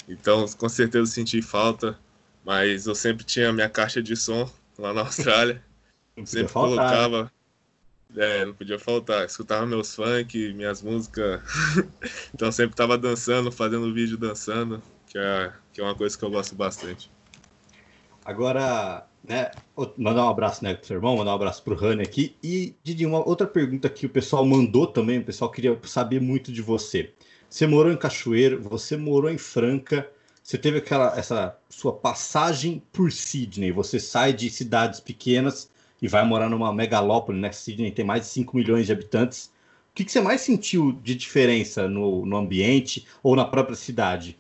Então, 0.09 0.47
com 0.49 0.69
certeza 0.69 1.11
senti 1.11 1.43
falta, 1.43 1.99
mas 2.45 2.87
eu 2.87 2.95
sempre 2.95 3.25
tinha 3.25 3.53
minha 3.53 3.69
caixa 3.69 4.03
de 4.03 4.17
som 4.17 4.51
lá 4.79 4.93
na 4.93 5.01
Austrália. 5.03 5.63
sempre 6.25 6.49
faltar. 6.49 6.91
colocava. 6.91 7.33
É, 8.17 8.45
não 8.45 8.55
podia 8.55 8.79
faltar. 8.79 9.25
Escutava 9.25 9.67
meus 9.67 9.95
funk, 9.95 10.53
minhas 10.55 10.83
músicas. 10.83 11.41
então 12.33 12.51
sempre 12.53 12.77
tava 12.77 12.97
dançando, 12.97 13.51
fazendo 13.51 13.93
vídeo 13.93 14.17
dançando, 14.17 14.83
que 15.07 15.19
é, 15.19 15.53
que 15.73 15.81
é 15.81 15.85
uma 15.85 15.95
coisa 15.95 16.17
que 16.17 16.25
eu 16.25 16.31
gosto 16.31 16.55
bastante. 16.55 17.11
Agora, 18.25 19.07
né, 19.23 19.51
mandar 19.99 20.25
um 20.25 20.31
abraço 20.31 20.63
né, 20.65 20.75
pro 20.75 20.87
seu 20.87 20.97
irmão, 20.97 21.17
mandar 21.17 21.33
um 21.33 21.37
abraço 21.37 21.63
pro 21.63 21.75
Rani 21.75 22.03
aqui. 22.03 22.37
E, 22.43 22.75
Didi, 22.83 23.05
uma 23.05 23.27
outra 23.27 23.47
pergunta 23.47 23.89
que 23.89 24.07
o 24.07 24.11
pessoal 24.11 24.45
mandou 24.47 24.87
também, 24.87 25.19
o 25.19 25.25
pessoal 25.25 25.51
queria 25.51 25.79
saber 25.85 26.21
muito 26.21 26.53
de 26.53 26.63
você. 26.63 27.13
Você 27.51 27.67
morou 27.67 27.93
em 27.93 27.97
Cachoeiro, 27.97 28.63
você 28.63 28.97
morou 28.97 29.31
em 29.31 29.39
Franca, 29.39 30.11
você 30.43 30.59
teve 30.59 30.79
aquela 30.79 31.19
essa 31.19 31.57
sua 31.69 31.93
passagem 31.93 32.83
por 32.93 33.11
Sydney, 33.13 33.73
você 33.73 33.99
sai 33.99 34.33
de 34.33 34.51
cidades 34.51 35.01
pequenas 35.01 35.71
e 36.05 36.09
vai 36.09 36.23
morar 36.23 36.51
numa 36.51 36.71
megalópole, 36.71 37.41
né? 37.41 37.51
Sydney 37.51 37.91
tem 37.91 38.05
mais 38.05 38.25
de 38.25 38.29
5 38.29 38.55
milhões 38.55 38.85
de 38.85 38.93
habitantes. 38.93 39.47
O 39.91 39.95
que, 39.95 40.05
que 40.05 40.13
você 40.13 40.21
mais 40.21 40.43
sentiu 40.43 40.93
de 40.93 41.15
diferença 41.15 41.89
no, 41.89 42.27
no 42.27 42.37
ambiente 42.37 43.07
ou 43.23 43.35
na 43.35 43.47
própria 43.47 43.75
cidade? 43.75 44.37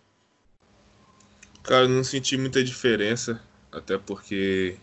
Cara, 1.62 1.88
não 1.88 2.04
senti 2.04 2.36
muita 2.36 2.62
diferença 2.62 3.40
até 3.72 3.96
porque 3.96 4.76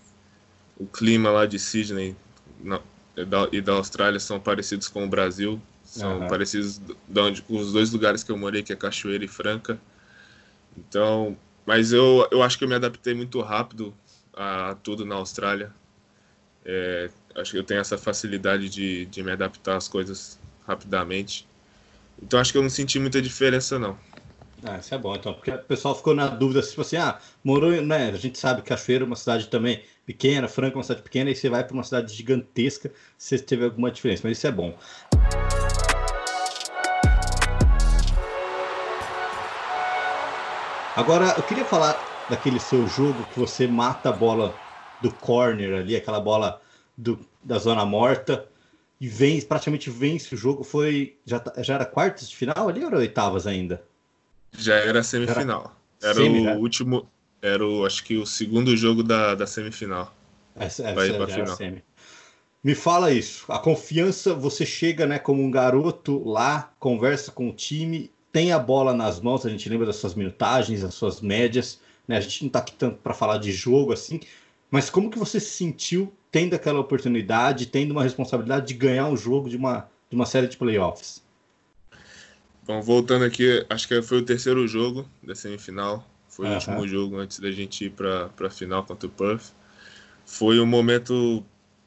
o 0.76 0.88
clima 0.88 1.30
lá 1.30 1.46
de 1.46 1.60
Sydney 1.60 2.16
na, 2.60 2.82
e, 3.16 3.26
da, 3.26 3.48
e 3.52 3.62
da 3.62 3.74
Austrália 3.74 4.20
são 4.20 4.40
parecidos 4.40 4.88
com 4.88 5.06
o 5.06 5.08
Brasil, 5.08 5.62
são 5.84 6.22
uhum. 6.22 6.28
parecidos 6.28 6.80
de 6.80 7.20
onde, 7.20 7.44
com 7.44 7.58
os 7.58 7.74
dois 7.74 7.92
lugares 7.92 8.24
que 8.24 8.32
eu 8.32 8.38
morei, 8.38 8.64
que 8.64 8.74
é 8.74 8.76
Cachoeira 8.76 9.24
e 9.24 9.28
Franca. 9.28 9.80
Então, 10.76 11.38
mas 11.64 11.94
eu, 11.94 12.28
eu 12.32 12.42
acho 12.42 12.58
que 12.58 12.64
eu 12.64 12.68
me 12.68 12.74
adaptei 12.74 13.14
muito 13.14 13.40
rápido 13.40 13.94
a 14.34 14.76
tudo 14.82 15.06
na 15.06 15.14
Austrália. 15.14 15.72
É, 16.66 17.10
acho 17.36 17.52
que 17.52 17.58
eu 17.58 17.64
tenho 17.64 17.80
essa 17.80 17.98
facilidade 17.98 18.70
de, 18.70 19.06
de 19.06 19.24
me 19.24 19.32
adaptar 19.32 19.78
às 19.78 19.88
coisas 19.88 20.40
rapidamente. 20.68 21.48
Então 22.22 22.40
acho 22.40 22.52
que 22.52 22.58
eu 22.58 22.62
não 22.62 22.70
senti 22.70 23.00
muita 23.00 23.22
diferença 23.22 23.80
não. 23.80 23.98
Ah, 24.64 24.78
isso 24.78 24.94
é 24.94 24.98
bom, 24.98 25.16
então, 25.16 25.34
porque 25.34 25.50
o 25.50 25.58
pessoal 25.58 25.96
ficou 25.96 26.14
na 26.14 26.28
dúvida, 26.28 26.62
tipo 26.62 26.82
assim, 26.82 26.96
ah, 26.96 27.18
morou, 27.44 27.72
né, 27.82 28.12
a 28.12 28.18
gente 28.18 28.38
sabe 28.38 28.62
que 28.62 28.68
Cachoeira 28.68 29.04
é 29.04 29.08
uma 29.08 29.16
cidade 29.16 29.48
também 29.48 29.82
pequena, 30.06 30.48
Franca 30.48 30.76
é 30.76 30.78
uma 30.78 30.84
cidade 30.84 31.02
pequena, 31.02 31.32
e 31.32 31.36
você 31.36 31.50
vai 31.50 31.64
para 31.64 31.74
uma 31.74 31.84
cidade 31.84 32.14
gigantesca, 32.14 32.92
se 33.18 33.40
teve 33.40 33.66
alguma 33.66 33.90
diferença, 33.90 34.22
mas 34.24 34.38
isso 34.38 34.46
é 34.46 34.52
bom. 34.52 34.78
Agora, 40.96 41.34
eu 41.38 41.44
queria 41.44 41.66
falar 41.66 42.00
daquele 42.30 42.60
seu 42.60 42.88
jogo 42.88 43.26
que 43.34 43.40
você 43.40 43.66
mata 43.66 44.10
a 44.10 44.12
bola 44.12 44.54
do 45.02 45.12
corner 45.12 45.80
ali, 45.80 45.96
aquela 45.96 46.20
bola 46.20 46.62
do, 46.98 47.20
da 47.44 47.58
zona 47.58 47.86
morta, 47.86 48.48
e 49.00 49.08
vence, 49.08 49.46
praticamente 49.46 49.90
vence 49.90 50.36
o 50.36 50.38
jogo. 50.38 50.64
Foi. 50.64 51.18
Já, 51.26 51.40
tá, 51.40 51.62
já 51.64 51.74
era 51.74 51.86
quartas 51.86 52.30
de 52.30 52.36
final 52.36 52.70
ali 52.70 52.82
ou 52.82 52.88
era 52.88 52.98
oitavas 52.98 53.48
ainda? 53.48 53.84
Já 54.56 54.76
era 54.76 55.02
semifinal. 55.02 55.76
Era, 56.02 56.12
era 56.12 56.24
Semi, 56.24 56.40
o 56.40 56.44
né? 56.44 56.56
último. 56.56 57.10
Era 57.42 57.66
o, 57.66 57.84
acho 57.86 58.04
que 58.04 58.18
o 58.18 58.26
segundo 58.26 58.78
jogo 58.78 59.02
da, 59.02 59.34
da 59.34 59.48
semifinal. 59.48 60.14
Vai 60.56 61.14
pra 61.14 61.28
final. 61.28 61.56
Semi. 61.56 61.84
Me 62.64 62.76
fala 62.76 63.12
isso. 63.12 63.52
A 63.52 63.58
confiança, 63.58 64.36
você 64.36 64.66
chega 64.68 65.08
né, 65.08 65.18
como 65.18 65.42
um 65.42 65.50
garoto 65.50 66.24
lá, 66.24 66.72
conversa 66.78 67.32
com 67.32 67.50
o 67.50 67.54
time, 67.54 68.12
tem 68.32 68.52
a 68.52 68.60
bola 68.60 68.94
nas 68.94 69.20
mãos, 69.20 69.46
a 69.46 69.50
gente 69.50 69.68
lembra 69.68 69.88
das 69.88 69.96
suas 69.96 70.14
minutagens, 70.14 70.84
das 70.84 70.94
suas 70.94 71.22
médias. 71.22 71.80
Né? 72.08 72.18
A 72.18 72.22
gente 72.22 72.44
não 72.44 72.48
está 72.48 72.60
aqui 72.60 72.74
tanto 72.74 72.98
para 72.98 73.16
falar 73.16 73.40
de 73.40 73.52
jogo 73.52 73.94
assim, 73.94 74.20
mas 74.72 74.90
como 74.90 75.12
que 75.12 75.20
você 75.20 75.40
se 75.40 75.52
sentiu 75.52 76.12
tendo 76.32 76.56
aquela 76.56 76.80
oportunidade, 76.80 77.66
tendo 77.66 77.92
uma 77.92 78.04
responsabilidade 78.04 78.68
de 78.68 78.74
ganhar 78.74 79.08
um 79.08 79.18
jogo 79.18 79.50
de 79.50 79.58
uma, 79.58 79.90
de 80.10 80.16
uma 80.16 80.26
série 80.26 80.48
de 80.48 80.56
playoffs? 80.56 81.22
Bom, 82.66 82.82
voltando 82.82 83.26
aqui, 83.26 83.66
acho 83.70 83.88
que 83.88 84.02
foi 84.02 84.20
o 84.20 84.26
terceiro 84.26 84.66
jogo 84.68 85.06
da 85.22 85.36
semifinal. 85.36 86.08
Foi 86.30 86.46
uhum. 86.46 86.54
o 86.54 86.56
último 86.56 86.88
jogo 86.88 87.18
antes 87.18 87.40
da 87.40 87.52
gente 87.52 87.86
ir 87.86 87.90
para 87.92 88.30
a 88.40 88.50
final 88.50 88.86
contra 88.86 89.08
o 89.08 89.12
Perth. 89.12 89.52
Foi 90.26 90.60
um 90.60 90.66
momento 90.66 91.44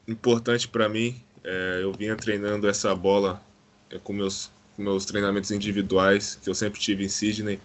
importante 0.07 0.67
para 0.67 0.87
mim. 0.87 1.19
É, 1.43 1.79
eu 1.81 1.91
vinha 1.91 2.15
treinando 2.15 2.67
essa 2.67 2.93
bola 2.93 3.41
é, 3.89 3.97
com 3.97 4.13
meus, 4.13 4.51
com 4.75 4.83
meus 4.83 5.05
treinamentos 5.05 5.49
individuais, 5.49 6.39
que 6.43 6.49
eu 6.49 6.53
sempre 6.53 6.79
tive 6.79 7.03
em 7.03 7.09
Sydney. 7.09 7.59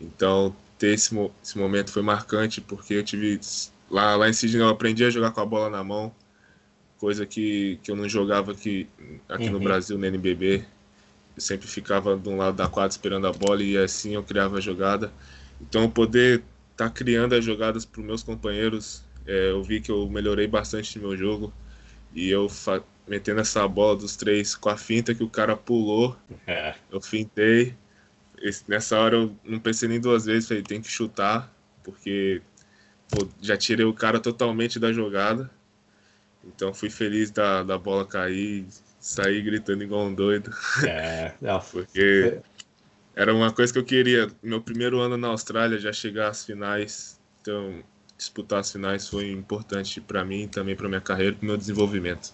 Então, 0.00 0.54
ter 0.78 0.94
esse, 0.94 1.14
esse 1.42 1.56
momento 1.56 1.92
foi 1.92 2.02
marcante, 2.02 2.60
porque 2.60 2.94
eu 2.94 3.04
tive. 3.04 3.38
Lá, 3.92 4.16
lá 4.16 4.26
em 4.26 4.32
Sydney 4.32 4.62
eu 4.62 4.70
aprendi 4.70 5.04
a 5.04 5.10
jogar 5.10 5.32
com 5.32 5.40
a 5.42 5.44
bola 5.44 5.68
na 5.68 5.84
mão, 5.84 6.14
coisa 6.96 7.26
que, 7.26 7.78
que 7.82 7.90
eu 7.90 7.96
não 7.96 8.08
jogava 8.08 8.52
aqui, 8.52 8.88
aqui 9.28 9.48
uhum. 9.48 9.52
no 9.52 9.60
Brasil, 9.60 9.98
no 9.98 10.06
NBB. 10.06 10.64
Eu 11.36 11.42
sempre 11.42 11.68
ficava 11.68 12.16
de 12.16 12.26
um 12.26 12.38
lado 12.38 12.56
da 12.56 12.68
quadra 12.68 12.90
esperando 12.90 13.26
a 13.26 13.32
bola 13.32 13.62
e 13.62 13.76
assim 13.76 14.14
eu 14.14 14.22
criava 14.22 14.56
a 14.56 14.60
jogada. 14.62 15.12
Então, 15.60 15.90
poder 15.90 16.42
estar 16.70 16.88
tá 16.88 16.90
criando 16.90 17.34
as 17.34 17.44
jogadas 17.44 17.84
para 17.84 18.00
os 18.00 18.06
meus 18.06 18.22
companheiros, 18.22 19.04
é, 19.26 19.50
eu 19.50 19.62
vi 19.62 19.78
que 19.78 19.92
eu 19.92 20.08
melhorei 20.08 20.46
bastante 20.46 20.98
no 20.98 21.08
meu 21.08 21.16
jogo. 21.16 21.52
E 22.14 22.30
eu 22.30 22.48
metendo 23.06 23.40
essa 23.40 23.66
bola 23.68 23.96
dos 23.96 24.16
três 24.16 24.54
com 24.54 24.70
a 24.70 24.76
finta 24.76 25.14
que 25.14 25.22
o 25.22 25.28
cara 25.28 25.54
pulou, 25.54 26.16
é. 26.46 26.74
eu 26.90 27.00
fintei. 27.00 27.74
Esse, 28.40 28.64
nessa 28.66 28.98
hora 28.98 29.16
eu 29.16 29.36
não 29.44 29.58
pensei 29.58 29.86
nem 29.86 30.00
duas 30.00 30.24
vezes, 30.24 30.48
falei, 30.48 30.62
tem 30.62 30.80
que 30.80 30.88
chutar, 30.88 31.54
porque 31.84 32.40
pô, 33.12 33.26
já 33.40 33.56
tirei 33.56 33.84
o 33.84 33.92
cara 33.92 34.18
totalmente 34.18 34.78
da 34.78 34.92
jogada. 34.92 35.50
Então 36.44 36.74
fui 36.74 36.90
feliz 36.90 37.30
da, 37.30 37.62
da 37.62 37.78
bola 37.78 38.06
cair, 38.06 38.66
sair 38.98 39.42
gritando 39.42 39.84
igual 39.84 40.06
um 40.06 40.14
doido. 40.14 40.50
É, 40.86 41.34
porque 41.70 42.40
era 43.14 43.34
uma 43.34 43.52
coisa 43.52 43.72
que 43.72 43.78
eu 43.78 43.84
queria. 43.84 44.28
Meu 44.42 44.60
primeiro 44.60 44.98
ano 44.98 45.16
na 45.16 45.28
Austrália, 45.28 45.78
já 45.78 45.92
chegar 45.92 46.28
às 46.28 46.44
finais. 46.44 47.20
Então, 47.40 47.82
disputar 48.16 48.60
as 48.60 48.72
finais 48.72 49.08
foi 49.08 49.30
importante 49.30 50.00
para 50.00 50.24
mim, 50.24 50.48
também 50.48 50.74
para 50.74 50.88
minha 50.88 51.00
carreira, 51.00 51.36
para 51.36 51.46
meu 51.46 51.56
desenvolvimento. 51.56 52.32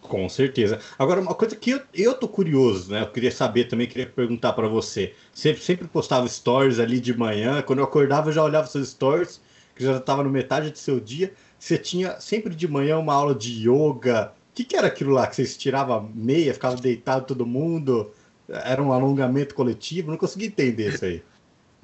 Com 0.00 0.28
certeza. 0.28 0.78
Agora, 0.98 1.20
uma 1.20 1.34
coisa 1.34 1.54
que 1.54 1.70
eu, 1.70 1.80
eu 1.92 2.14
tô 2.14 2.26
curioso, 2.26 2.90
né? 2.90 3.02
Eu 3.02 3.10
queria 3.10 3.30
saber 3.30 3.64
também, 3.64 3.86
queria 3.86 4.06
perguntar 4.06 4.52
para 4.54 4.66
você. 4.66 5.14
Sempre, 5.32 5.62
sempre 5.62 5.86
postava 5.88 6.26
stories 6.26 6.78
ali 6.78 7.00
de 7.00 7.16
manhã. 7.16 7.60
Quando 7.62 7.80
eu 7.80 7.84
acordava, 7.84 8.30
eu 8.30 8.32
já 8.32 8.42
olhava 8.42 8.66
seus 8.66 8.88
stories, 8.88 9.40
que 9.80 9.86
já 9.86 9.96
estava 9.96 10.22
no 10.22 10.30
metade 10.30 10.70
do 10.70 10.78
seu 10.78 11.00
dia. 11.00 11.32
Você 11.58 11.76
tinha 11.76 12.20
sempre 12.20 12.54
de 12.54 12.68
manhã 12.68 12.98
uma 12.98 13.14
aula 13.14 13.34
de 13.34 13.68
yoga, 13.68 14.32
que, 14.60 14.64
que 14.64 14.76
era 14.76 14.86
aquilo 14.86 15.12
lá? 15.12 15.26
Que 15.26 15.36
vocês 15.36 15.56
tiravam 15.56 16.10
meia, 16.14 16.52
ficava 16.52 16.76
deitado 16.76 17.26
todo 17.26 17.46
mundo? 17.46 18.12
Era 18.48 18.82
um 18.82 18.92
alongamento 18.92 19.54
coletivo? 19.54 20.10
Não 20.10 20.18
consegui 20.18 20.46
entender 20.46 20.94
isso 20.94 21.04
aí. 21.04 21.22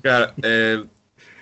Cara, 0.03 0.35
é, 0.43 0.83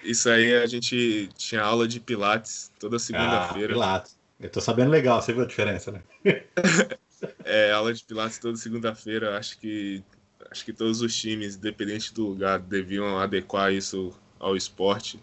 isso 0.03 0.29
aí 0.29 0.55
a 0.55 0.67
gente 0.67 1.29
tinha 1.37 1.62
aula 1.62 1.88
de 1.88 1.99
Pilates 1.99 2.71
toda 2.79 2.99
segunda-feira. 2.99 3.73
Ah, 3.73 3.75
Pilates. 3.75 4.19
Eu 4.40 4.51
tô 4.51 4.61
sabendo 4.61 4.90
legal, 4.90 5.21
você 5.21 5.33
viu 5.33 5.43
a 5.43 5.47
diferença, 5.47 5.93
né? 5.93 6.03
é, 7.45 7.73
aula 7.73 7.93
de 7.93 8.05
Pilates 8.05 8.38
toda 8.38 8.57
segunda-feira. 8.57 9.37
Acho 9.37 9.59
que 9.59 10.03
acho 10.51 10.64
que 10.64 10.73
todos 10.73 11.01
os 11.01 11.17
times, 11.17 11.57
independente 11.57 12.12
do 12.14 12.29
lugar, 12.29 12.61
deviam 12.61 13.19
adequar 13.19 13.73
isso 13.73 14.12
ao 14.38 14.55
esporte, 14.55 15.19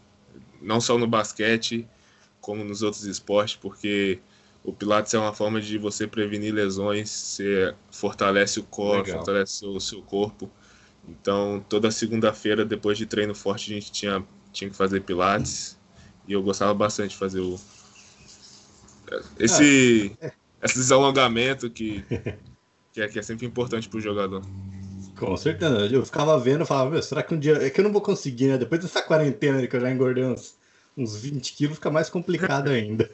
não 0.62 0.80
só 0.80 0.97
no 0.97 1.08
basquete, 1.08 1.88
como 2.39 2.63
nos 2.63 2.82
outros 2.82 3.04
esportes, 3.04 3.56
porque 3.56 4.19
o 4.63 4.71
Pilates 4.71 5.13
é 5.13 5.19
uma 5.19 5.34
forma 5.34 5.60
de 5.60 5.78
você 5.78 6.06
prevenir 6.08 6.54
lesões, 6.54 7.10
você 7.10 7.74
fortalece 7.89 8.60
o 8.60 8.63
corpo, 8.63 9.08
Legal. 9.08 9.17
fortalece 9.17 9.65
o 9.65 9.80
seu 9.80 10.02
corpo. 10.02 10.50
Então, 11.08 11.63
toda 11.67 11.89
segunda-feira, 11.89 12.63
depois 12.63 12.97
de 12.97 13.06
treino 13.06 13.34
forte, 13.34 13.71
a 13.71 13.76
gente 13.76 13.91
tinha, 13.91 14.24
tinha 14.52 14.69
que 14.69 14.76
fazer 14.76 15.02
Pilates. 15.02 15.80
E 16.28 16.34
eu 16.34 16.43
gostava 16.43 16.74
bastante 16.74 17.12
de 17.12 17.17
fazer 17.17 17.39
o. 17.39 17.60
Esse, 19.39 20.15
ah, 20.21 20.28
é. 20.28 20.32
esse 20.63 20.93
alongamento 20.93 21.69
que, 21.69 22.06
que, 22.93 23.02
é, 23.02 23.08
que 23.08 23.19
é 23.19 23.21
sempre 23.21 23.45
importante 23.45 23.89
para 23.89 23.97
o 23.97 24.02
jogador. 24.02 24.41
Com 25.21 25.38
certeza. 25.38 25.86
Eu 25.86 26.03
ficava 26.03 26.36
vendo 26.39 26.63
e 26.63 26.67
falava, 26.67 26.99
será 26.99 27.21
que 27.21 27.36
um 27.36 27.38
dia. 27.38 27.53
É 27.63 27.69
que 27.69 27.79
eu 27.79 27.84
não 27.84 27.91
vou 27.91 28.01
conseguir, 28.01 28.47
né? 28.47 28.57
Depois 28.57 28.81
dessa 28.81 29.03
quarentena 29.03 29.65
que 29.67 29.75
eu 29.75 29.79
já 29.79 29.91
engordei 29.91 30.23
uns, 30.25 30.55
uns 30.97 31.15
20 31.15 31.53
quilos, 31.53 31.75
fica 31.75 31.91
mais 31.91 32.10
complicado 32.10 32.69
ainda. 32.73 33.07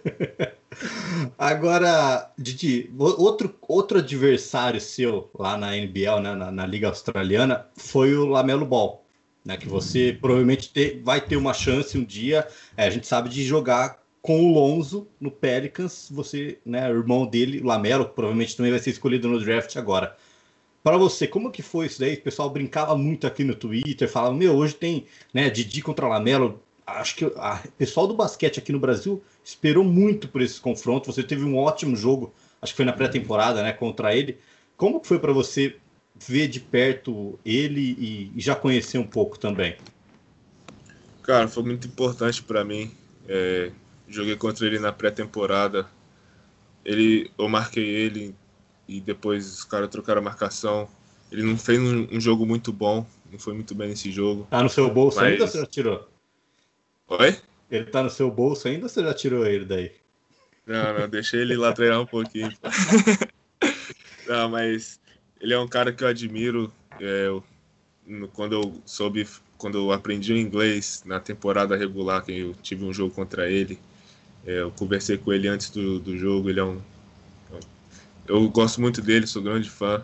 Agora, 1.38 2.32
Didi, 2.38 2.90
outro, 2.98 3.54
outro 3.68 4.00
adversário 4.00 4.80
seu 4.80 5.30
lá 5.38 5.58
na 5.58 5.76
NBL, 5.76 6.22
né, 6.22 6.34
na, 6.34 6.50
na 6.50 6.66
Liga 6.66 6.88
Australiana, 6.88 7.66
foi 7.76 8.16
o 8.16 8.26
Lamelo 8.26 8.66
Ball. 8.66 9.04
Né, 9.44 9.58
que 9.58 9.68
você 9.68 10.18
provavelmente 10.20 10.70
ter, 10.70 11.02
vai 11.04 11.20
ter 11.20 11.36
uma 11.36 11.54
chance 11.54 11.98
um 11.98 12.06
dia. 12.06 12.48
É, 12.78 12.86
a 12.88 12.90
gente 12.90 13.06
sabe 13.06 13.28
de 13.28 13.44
jogar 13.44 14.00
com 14.22 14.46
o 14.46 14.54
Lonzo 14.54 15.08
no 15.20 15.30
Pelicans. 15.30 16.08
Você, 16.12 16.58
né, 16.66 16.90
o 16.90 16.96
irmão 16.96 17.26
dele, 17.26 17.60
o 17.60 17.66
Lamelo, 17.66 18.06
provavelmente 18.06 18.56
também 18.56 18.72
vai 18.72 18.80
ser 18.80 18.92
escolhido 18.92 19.28
no 19.28 19.40
draft 19.42 19.76
agora. 19.76 20.16
Para 20.84 20.98
você, 20.98 21.28
como 21.28 21.52
que 21.52 21.62
foi 21.62 21.88
isso 21.88 22.00
daí? 22.00 22.14
O 22.14 22.22
pessoal 22.22 22.50
brincava 22.50 22.96
muito 22.96 23.28
aqui 23.28 23.44
no 23.44 23.56
Twitter, 23.56 24.10
falava, 24.10 24.34
meu, 24.34 24.56
hoje 24.56 24.76
tem 24.76 25.06
né, 25.34 25.50
Didi 25.50 25.82
contra 25.82 26.08
Lamelo, 26.08 26.62
acho 26.86 27.16
que 27.16 27.26
o 27.26 27.34
pessoal 27.78 28.08
do 28.08 28.14
basquete 28.14 28.60
aqui 28.60 28.72
no 28.72 28.80
Brasil 28.80 29.22
esperou 29.44 29.84
muito 29.84 30.30
por 30.30 30.42
esse 30.42 30.60
confronto. 30.60 31.12
Você 31.12 31.22
teve 31.22 31.44
um 31.44 31.58
ótimo 31.58 31.96
jogo, 31.96 32.34
acho 32.62 32.72
que 32.72 32.78
foi 32.78 32.86
na 32.86 32.94
pré-temporada, 32.94 33.62
né, 33.62 33.74
contra 33.74 34.16
ele. 34.16 34.38
Como 34.78 35.04
foi 35.04 35.20
para 35.20 35.34
você 35.34 35.76
ver 36.16 36.48
de 36.48 36.60
perto 36.60 37.38
ele 37.46 37.82
e, 37.82 38.32
e, 38.36 38.42
já 38.42 38.56
conhecer 38.56 38.98
um 38.98 39.06
pouco 39.06 39.38
também? 39.38 39.76
Cara, 41.22 41.48
foi 41.48 41.64
muito 41.64 41.88
importante 41.88 42.42
para 42.42 42.64
mim. 42.64 42.92
É, 43.28 43.72
joguei 44.08 44.36
contra 44.38 44.66
ele 44.66 44.80
na 44.80 44.94
pré-temporada. 44.94 45.88
Ele, 46.86 47.30
eu 47.38 47.50
marquei 47.50 47.84
ele 47.84 48.34
e 48.88 49.02
depois 49.02 49.46
os 49.46 49.64
caras 49.64 49.90
trocaram 49.90 50.22
a 50.22 50.24
marcação. 50.24 50.88
Ele 51.32 51.44
não 51.44 51.58
fez 51.58 51.80
um, 51.80 52.08
um, 52.12 52.22
jogo 52.22 52.46
muito 52.46 52.72
bom, 52.72 53.06
não 53.32 53.38
foi 53.38 53.54
muito 53.54 53.76
bem 53.76 53.90
nesse 53.90 54.12
jogo. 54.12 54.48
Tá 54.50 54.64
no 54.64 54.70
seu 54.70 54.90
bolso 54.90 55.18
mas... 55.18 55.32
ainda 55.32 55.44
ou 55.44 55.50
você 55.50 55.60
já 55.60 55.66
tirou? 55.66 56.10
Oi? 57.10 57.38
Ele 57.70 57.86
tá 57.86 58.02
no 58.02 58.10
seu 58.10 58.32
bolso 58.32 58.68
ainda 58.68 58.84
ou 58.84 58.90
você 58.90 59.04
já 59.04 59.14
tirou 59.14 59.46
ele 59.46 59.66
daí? 59.66 59.92
Não, 60.66 61.00
não, 61.00 61.10
deixei 61.10 61.42
ele 61.42 61.56
lá 61.56 61.72
treinar 61.72 62.02
um 62.02 62.06
pouquinho. 62.06 62.52
não, 64.28 64.50
mas 64.50 65.00
ele 65.40 65.54
é 65.54 65.60
um 65.60 65.68
cara 65.68 65.94
que 65.94 66.04
eu 66.04 66.08
admiro. 66.08 66.72
É, 67.00 67.28
eu, 67.28 67.44
quando 68.34 68.54
eu 68.54 68.82
soube, 68.86 69.28
quando 69.58 69.78
eu 69.78 69.92
aprendi 69.92 70.34
o 70.34 70.38
inglês 70.38 71.04
na 71.06 71.20
temporada 71.20 71.76
regular, 71.76 72.24
que 72.24 72.38
eu 72.38 72.54
tive 72.62 72.84
um 72.84 72.94
jogo 72.94 73.14
contra 73.14 73.50
ele, 73.50 73.80
é, 74.46 74.62
eu 74.62 74.72
conversei 74.72 75.18
com 75.18 75.32
ele 75.32 75.48
antes 75.48 75.70
do, 75.70 76.00
do 76.00 76.18
jogo. 76.18 76.50
Ele 76.50 76.60
é 76.60 76.64
um. 76.64 76.82
Eu 78.28 78.50
gosto 78.50 78.82
muito 78.82 79.02
dele, 79.02 79.26
sou 79.26 79.42
grande 79.42 79.70
fã. 79.70 80.04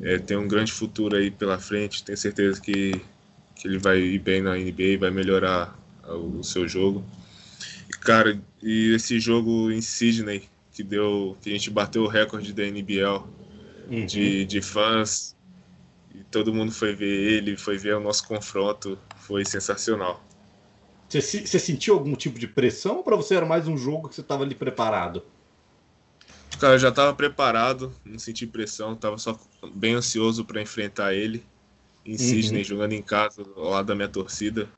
É, 0.00 0.18
tem 0.18 0.36
um 0.36 0.48
grande 0.48 0.72
futuro 0.72 1.16
aí 1.16 1.30
pela 1.30 1.58
frente. 1.58 2.02
Tenho 2.02 2.16
certeza 2.16 2.60
que, 2.60 3.00
que 3.54 3.68
ele 3.68 3.78
vai 3.78 4.00
ir 4.00 4.18
bem 4.18 4.40
na 4.40 4.56
NBA, 4.56 4.98
vai 4.98 5.10
melhorar 5.10 5.78
o 6.04 6.42
seu 6.42 6.66
jogo. 6.66 7.04
E, 7.88 7.92
cara, 7.98 8.40
e 8.62 8.94
esse 8.94 9.20
jogo 9.20 9.70
em 9.70 9.80
Sydney, 9.80 10.48
que 10.72 10.82
deu. 10.82 11.36
que 11.42 11.50
a 11.50 11.52
gente 11.52 11.70
bateu 11.70 12.04
o 12.04 12.08
recorde 12.08 12.52
da 12.52 12.64
NBL 12.64 13.24
uhum. 13.90 14.06
de, 14.06 14.44
de 14.46 14.62
fãs. 14.62 15.36
E 16.14 16.24
todo 16.24 16.54
mundo 16.54 16.72
foi 16.72 16.94
ver 16.94 17.32
ele, 17.32 17.56
foi 17.56 17.76
ver 17.76 17.96
o 17.96 18.00
nosso 18.00 18.26
confronto. 18.26 18.98
Foi 19.16 19.44
sensacional. 19.44 20.24
Você, 21.08 21.46
você 21.46 21.58
sentiu 21.58 21.94
algum 21.94 22.14
tipo 22.14 22.38
de 22.38 22.46
pressão 22.46 22.98
ou 22.98 23.02
para 23.02 23.16
você 23.16 23.34
era 23.34 23.46
mais 23.46 23.66
um 23.66 23.76
jogo 23.76 24.08
que 24.08 24.14
você 24.14 24.20
estava 24.20 24.44
ali 24.44 24.54
preparado? 24.54 25.22
Cara, 26.58 26.74
eu 26.74 26.78
já 26.78 26.88
estava 26.88 27.14
preparado, 27.14 27.92
não 28.04 28.18
senti 28.18 28.46
pressão, 28.46 28.94
estava 28.94 29.16
só 29.16 29.38
bem 29.74 29.94
ansioso 29.94 30.44
para 30.44 30.60
enfrentar 30.60 31.14
ele 31.14 31.44
em 32.04 32.12
uhum. 32.12 32.18
Sydney, 32.18 32.64
jogando 32.64 32.92
em 32.92 33.02
casa, 33.02 33.44
ao 33.56 33.70
lado 33.70 33.86
da 33.86 33.94
minha 33.94 34.08
torcida. 34.08 34.68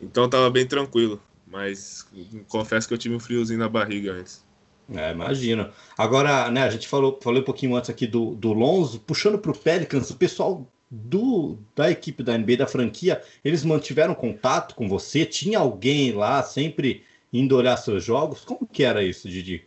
Então 0.00 0.28
tava 0.28 0.50
bem 0.50 0.66
tranquilo, 0.66 1.20
mas 1.46 2.06
confesso 2.48 2.86
que 2.86 2.94
eu 2.94 2.98
tive 2.98 3.14
um 3.14 3.20
friozinho 3.20 3.58
na 3.58 3.68
barriga 3.68 4.12
antes. 4.12 4.44
É, 4.92 5.12
imagino. 5.12 5.70
Agora, 5.96 6.50
né, 6.50 6.64
a 6.64 6.70
gente 6.70 6.86
falou, 6.86 7.18
falou 7.22 7.40
um 7.40 7.44
pouquinho 7.44 7.74
antes 7.74 7.88
aqui 7.88 8.06
do, 8.06 8.34
do 8.34 8.52
Lonzo, 8.52 9.00
puxando 9.00 9.38
para 9.38 9.50
o 9.50 9.56
Pelicans, 9.56 10.10
o 10.10 10.16
pessoal 10.16 10.70
do, 10.90 11.58
da 11.74 11.90
equipe 11.90 12.22
da 12.22 12.36
NBA, 12.36 12.58
da 12.58 12.66
franquia, 12.66 13.22
eles 13.42 13.64
mantiveram 13.64 14.14
contato 14.14 14.74
com 14.74 14.88
você? 14.88 15.24
Tinha 15.24 15.58
alguém 15.58 16.12
lá 16.12 16.42
sempre 16.42 17.02
indo 17.32 17.56
olhar 17.56 17.76
seus 17.78 18.04
jogos? 18.04 18.44
Como 18.44 18.66
que 18.66 18.84
era 18.84 19.02
isso, 19.02 19.28
Didi? 19.28 19.66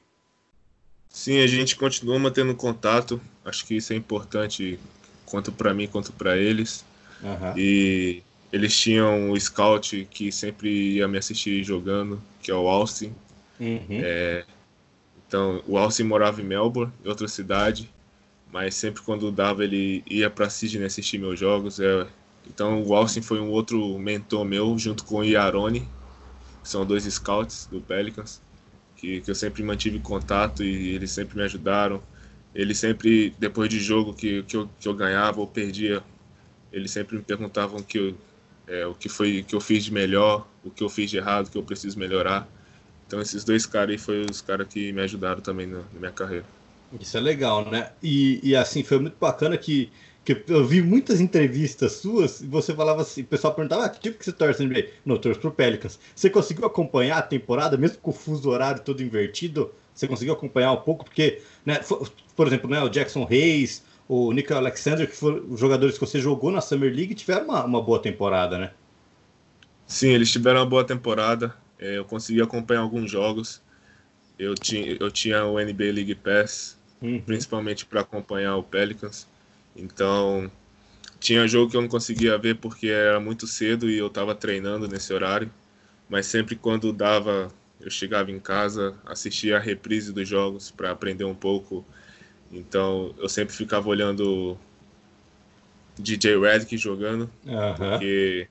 Sim, 1.10 1.39
a 1.39 1.48
gente 1.48 1.76
continua 1.76 2.17
mantendo 2.20 2.54
contato. 2.56 3.20
Acho 3.43 3.65
que 3.65 3.76
isso 3.76 3.93
é 3.93 3.96
importante, 3.96 4.80
quanto 5.26 5.52
para 5.52 5.74
mim 5.74 5.88
quanto 5.88 6.12
para 6.13 6.38
eles. 6.38 6.86
Uhum. 7.22 7.58
E 7.58 8.22
eles 8.52 8.78
tinham 8.78 9.32
o 9.32 9.39
scout 9.39 10.08
que 10.10 10.32
sempre 10.32 10.96
ia 10.96 11.08
me 11.08 11.17
assistir 11.17 11.63
jogando, 11.63 12.22
que 12.41 12.52
é 12.52 12.56
o 12.56 12.67
Austin. 12.67 13.13
Uhum. 13.60 13.86
É, 13.89 14.46
então, 15.28 15.62
o 15.67 15.78
Austin 15.78 16.04
morava 16.04 16.41
em 16.41 16.46
Melbourne, 16.46 16.93
em 17.04 17.10
outra 17.10 17.28
cidade, 17.28 17.89
mas 18.52 18.76
sempre 18.76 19.02
quando 19.02 19.32
dava 19.32 19.63
ele 19.63 20.04
ia 20.10 20.30
para 20.30 20.50
Sydney 20.50 20.86
assistir 20.86 21.17
meus 21.17 21.38
jogos. 21.38 21.80
É, 21.80 22.08
então, 22.46 22.82
o 22.84 22.96
Austin 22.96 23.22
foi 23.22 23.39
um 23.39 23.50
outro 23.50 23.98
mentor 24.00 24.46
meu, 24.46 24.78
junto 24.78 25.04
com 25.04 25.17
o 25.17 25.24
Iarone, 25.26 25.82
que 26.63 26.70
são 26.70 26.86
dois 26.86 27.04
scouts 27.04 27.67
do 27.70 27.82
Pelicans, 27.82 28.41
que, 28.97 29.21
que 29.21 29.31
eu 29.31 29.36
sempre 29.36 29.63
mantive 29.63 29.99
contato 29.99 30.63
e 30.63 30.95
eles 30.95 31.12
sempre 31.12 31.38
me 31.38 31.43
ajudaram. 31.43 32.01
Eles 32.53 32.79
sempre, 32.79 33.33
depois 33.38 33.69
de 33.69 33.79
jogo 33.79 34.13
que, 34.13 34.43
que, 34.43 34.57
eu, 34.57 34.69
que 34.79 34.88
eu 34.88 34.93
ganhava 34.93 35.39
ou 35.39 35.47
perdia, 35.47 36.03
eles 36.71 36.91
sempre 36.91 37.15
me 37.15 37.21
perguntavam 37.21 37.81
que 37.81 37.97
eu, 37.99 38.17
é, 38.67 38.86
o 38.86 38.93
que 38.95 39.07
foi 39.07 39.43
que 39.43 39.55
eu 39.55 39.62
fiz 39.62 39.86
de 39.86 39.93
melhor, 39.93 40.47
o 40.63 40.69
que 40.69 40.83
eu 40.83 40.89
fiz 40.89 41.10
de 41.10 41.17
errado, 41.17 41.47
o 41.47 41.51
que 41.51 41.57
eu 41.57 41.63
preciso 41.63 41.97
melhorar. 41.97 42.47
Então 43.05 43.21
esses 43.21 43.43
dois 43.43 43.65
caras 43.65 43.91
aí 43.91 43.97
foram 43.97 44.25
os 44.29 44.41
caras 44.41 44.67
que 44.67 44.91
me 44.91 45.01
ajudaram 45.01 45.39
também 45.39 45.67
na, 45.67 45.77
na, 45.77 45.99
minha 45.99 46.12
carreira. 46.12 46.45
Isso 46.99 47.15
é 47.17 47.19
legal, 47.19 47.69
né? 47.69 47.91
E, 48.01 48.39
e 48.43 48.55
assim, 48.55 48.83
foi 48.83 48.99
muito 48.99 49.17
bacana 49.19 49.57
que, 49.57 49.91
que 50.34 50.44
eu 50.52 50.66
vi 50.66 50.82
muitas 50.82 51.22
entrevistas 51.22 51.94
suas 51.94 52.42
e 52.42 52.48
você 52.48 52.76
falava 52.76 53.02
assim, 53.02 53.22
o 53.22 53.26
pessoal 53.26 53.54
perguntava, 53.54 53.86
ah, 53.86 53.90
que 53.90 54.02
tipo 54.02 54.20
que 54.20 54.26
você 54.26 54.34
torce 54.34 54.66
NBA? 54.66 54.88
Não, 55.06 55.16
eu 55.16 55.22
torço 55.22 55.40
pro 55.40 55.52
Pelicans. 55.52 55.98
Você 56.13 56.30
conseguiu 56.30 56.66
acompanhar 56.66 57.20
a 57.20 57.22
temporada, 57.22 57.78
mesmo 57.78 58.00
com 58.00 58.12
o 58.12 58.13
fuso 58.13 58.50
horário 58.50 58.82
todo 58.82 59.02
invertido? 59.02 59.72
Você 59.94 60.06
conseguiu 60.06 60.34
acompanhar 60.34 60.74
um 60.74 60.82
pouco? 60.82 61.06
Porque, 61.06 61.42
né, 61.66 61.80
por 62.36 62.46
exemplo, 62.46 62.70
né, 62.70 62.84
o 62.84 62.90
Jackson 62.90 63.24
Reis, 63.24 63.86
o 64.06 64.34
Nick 64.34 64.52
Alexander, 64.52 65.10
que 65.10 65.16
foram 65.16 65.46
os 65.50 65.60
jogadores 65.60 65.98
que 65.98 66.06
você 66.06 66.20
jogou 66.20 66.52
na 66.52 66.60
Summer 66.60 66.94
League, 66.94 67.16
tiveram 67.16 67.46
uma, 67.46 67.63
uma 67.63 67.82
boa 67.82 68.00
temporada, 68.02 68.58
né? 68.58 68.72
Sim, 69.86 70.10
eles 70.10 70.30
tiveram 70.30 70.60
uma 70.60 70.66
boa 70.66 70.84
temporada. 70.84 71.56
É, 71.80 71.98
eu 71.98 72.04
consegui 72.04 72.42
acompanhar 72.42 72.82
alguns 72.82 73.10
jogos. 73.10 73.62
Eu 74.38 74.56
tinha, 74.56 74.98
eu 75.00 75.10
tinha 75.10 75.46
o 75.46 75.58
NBA 75.58 75.86
League 75.86 76.16
Pass, 76.16 76.78
uhum. 77.02 77.22
principalmente 77.22 77.86
para 77.86 78.02
acompanhar 78.02 78.58
o 78.58 78.63
Pelicans. 78.63 79.26
Então, 79.78 80.52
tinha 81.20 81.48
jogo 81.48 81.72
que 81.72 81.78
eu 81.78 81.82
não 81.82 81.88
conseguia 81.88 82.38
ver 82.38 82.56
porque 82.56 82.88
era 82.88 83.20
muito 83.20 83.48
cedo 83.48 83.90
e 83.90 83.98
eu 83.98 84.08
estava 84.08 84.36
treinando 84.36 84.88
nesse 84.88 85.13
horário. 85.13 85.52
Mas 86.10 86.26
sempre 86.26 86.56
quando 86.56 86.92
dava, 86.92 87.50
eu 87.80 87.90
chegava 87.90 88.32
em 88.32 88.40
casa, 88.40 88.96
assistia 89.06 89.58
a 89.58 89.60
reprise 89.60 90.12
dos 90.12 90.28
jogos 90.28 90.72
para 90.72 90.92
aprender 90.92 91.26
um 91.26 91.36
pouco 91.36 91.86
então 92.52 93.13
eu 93.18 93.28
sempre 93.28 93.54
ficava 93.54 93.90
olhando 93.90 94.58
DJ 95.98 96.40
Redick 96.40 96.78
jogando, 96.78 97.30
porque 97.76 98.48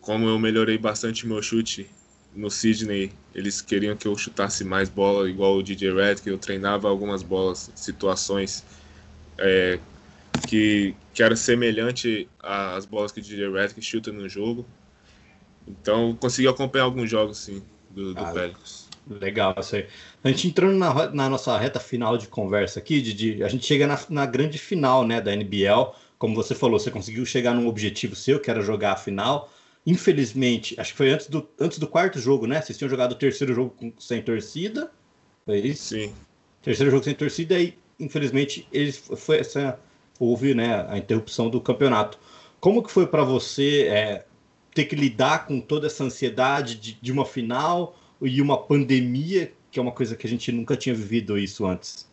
como 0.00 0.28
eu 0.28 0.38
melhorei 0.38 0.78
bastante 0.78 1.26
meu 1.26 1.42
chute 1.42 1.88
no 2.34 2.50
Sydney, 2.50 3.12
eles 3.34 3.60
queriam 3.60 3.96
que 3.96 4.06
eu 4.06 4.16
chutasse 4.16 4.62
mais 4.64 4.88
bola 4.88 5.28
igual 5.28 5.56
o 5.56 5.62
DJ 5.62 5.92
Redick, 5.94 6.28
eu 6.28 6.38
treinava 6.38 6.88
algumas 6.88 7.22
bolas, 7.22 7.70
situações 7.74 8.64
é, 9.38 9.78
que, 10.46 10.94
que 11.12 11.22
era 11.22 11.36
semelhante 11.36 12.28
às 12.42 12.84
bolas 12.84 13.12
que 13.12 13.20
o 13.20 13.22
DJ 13.22 13.50
Redick 13.50 13.82
chuta 13.82 14.12
no 14.12 14.28
jogo. 14.28 14.66
Então 15.66 16.16
consegui 16.16 16.48
acompanhar 16.48 16.84
alguns 16.84 17.10
jogos 17.10 17.38
sim 17.38 17.62
do, 17.90 18.14
do 18.14 18.20
ah, 18.20 18.32
Pelicans. 18.32 18.88
Legal, 19.08 19.54
isso 19.58 19.76
aí. 19.76 19.86
A 20.22 20.28
gente 20.28 20.48
entrando 20.48 20.76
na, 20.76 21.10
na, 21.10 21.28
nossa 21.28 21.56
reta 21.56 21.78
final 21.78 22.18
de 22.18 22.26
conversa 22.26 22.78
aqui, 22.78 23.00
Didi, 23.00 23.42
a 23.42 23.48
gente 23.48 23.64
chega 23.64 23.86
na, 23.86 23.98
na, 24.08 24.26
grande 24.26 24.58
final 24.58 25.06
né, 25.06 25.20
da 25.20 25.32
NBL. 25.32 25.94
Como 26.18 26.34
você 26.34 26.54
falou, 26.54 26.78
você 26.78 26.90
conseguiu 26.90 27.24
chegar 27.24 27.54
num 27.54 27.68
objetivo 27.68 28.16
seu, 28.16 28.40
que 28.40 28.50
era 28.50 28.60
jogar 28.60 28.92
a 28.92 28.96
final. 28.96 29.52
Infelizmente, 29.86 30.74
acho 30.80 30.92
que 30.92 30.96
foi 30.96 31.10
antes 31.10 31.28
do, 31.28 31.48
antes 31.60 31.78
do 31.78 31.86
quarto 31.86 32.18
jogo, 32.18 32.46
né? 32.46 32.60
Vocês 32.60 32.76
tinham 32.76 32.88
jogado 32.88 33.12
o 33.12 33.14
terceiro 33.14 33.54
jogo 33.54 33.70
com, 33.70 33.92
sem 33.98 34.20
torcida. 34.20 34.90
Foi 35.44 35.58
isso? 35.58 35.94
Sim. 35.94 36.12
Terceiro 36.62 36.90
jogo 36.90 37.04
sem 37.04 37.14
torcida 37.14 37.60
e, 37.60 37.78
infelizmente, 37.98 38.66
eles, 38.72 38.98
foi 39.16 39.38
essa, 39.38 39.78
houve 40.18 40.54
né, 40.54 40.86
a 40.88 40.98
interrupção 40.98 41.48
do 41.48 41.60
campeonato. 41.60 42.18
Como 42.60 42.82
que 42.82 42.90
foi 42.90 43.06
para 43.06 43.22
você 43.22 43.86
é, 43.88 44.26
ter 44.74 44.84
que 44.84 44.96
lidar 44.96 45.46
com 45.46 45.60
toda 45.60 45.86
essa 45.86 46.04
ansiedade 46.04 46.76
de, 46.76 46.98
de 47.00 47.12
uma 47.12 47.24
final? 47.24 47.96
e 48.20 48.40
uma 48.40 48.58
pandemia, 48.58 49.52
que 49.70 49.78
é 49.78 49.82
uma 49.82 49.92
coisa 49.92 50.16
que 50.16 50.26
a 50.26 50.30
gente 50.30 50.50
nunca 50.50 50.76
tinha 50.76 50.94
vivido 50.94 51.38
isso 51.38 51.66
antes. 51.66 52.08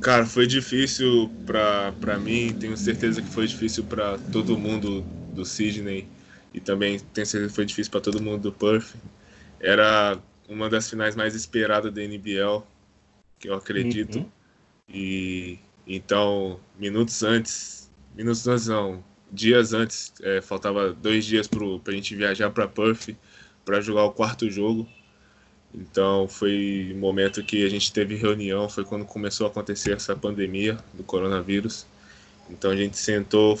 Cara, 0.00 0.24
foi 0.24 0.46
difícil 0.46 1.30
para 1.44 2.18
mim, 2.18 2.54
tenho 2.58 2.76
certeza 2.76 3.20
que 3.20 3.28
foi 3.28 3.46
difícil 3.46 3.84
para 3.84 4.18
todo 4.32 4.58
mundo 4.58 5.02
do 5.34 5.44
Sydney 5.44 6.06
e 6.54 6.60
também 6.60 6.98
tenho 7.12 7.26
certeza 7.26 7.50
que 7.50 7.54
foi 7.54 7.66
difícil 7.66 7.90
para 7.90 8.00
todo 8.00 8.22
mundo 8.22 8.42
do 8.42 8.52
Perth. 8.52 8.94
Era 9.60 10.18
uma 10.48 10.68
das 10.68 10.88
finais 10.88 11.14
mais 11.14 11.34
esperadas 11.34 11.92
da 11.92 12.02
NBL, 12.02 12.62
que 13.38 13.48
eu 13.48 13.54
acredito. 13.54 14.18
Uhum. 14.18 14.28
E 14.92 15.58
então, 15.86 16.60
minutos 16.78 17.22
antes, 17.22 17.90
minutos 18.14 18.46
antes 18.46 18.66
não, 18.66 19.02
dias 19.30 19.72
antes, 19.72 20.12
é, 20.22 20.40
faltava 20.40 20.92
dois 20.92 21.24
dias 21.24 21.48
para 21.48 21.64
a 21.64 21.92
gente 21.92 22.14
viajar 22.14 22.50
para 22.50 22.68
Perth 22.68 23.16
para 23.64 23.80
jogar 23.80 24.04
o 24.04 24.12
quarto 24.12 24.50
jogo. 24.50 24.86
Então 25.74 26.28
foi 26.28 26.92
um 26.94 26.98
momento 26.98 27.42
que 27.42 27.64
a 27.64 27.68
gente 27.68 27.92
teve 27.92 28.14
reunião, 28.14 28.68
foi 28.68 28.84
quando 28.84 29.06
começou 29.06 29.46
a 29.46 29.50
acontecer 29.50 29.92
essa 29.92 30.14
pandemia 30.14 30.78
do 30.92 31.02
coronavírus. 31.02 31.86
Então 32.50 32.70
a 32.70 32.76
gente 32.76 32.98
sentou, 32.98 33.58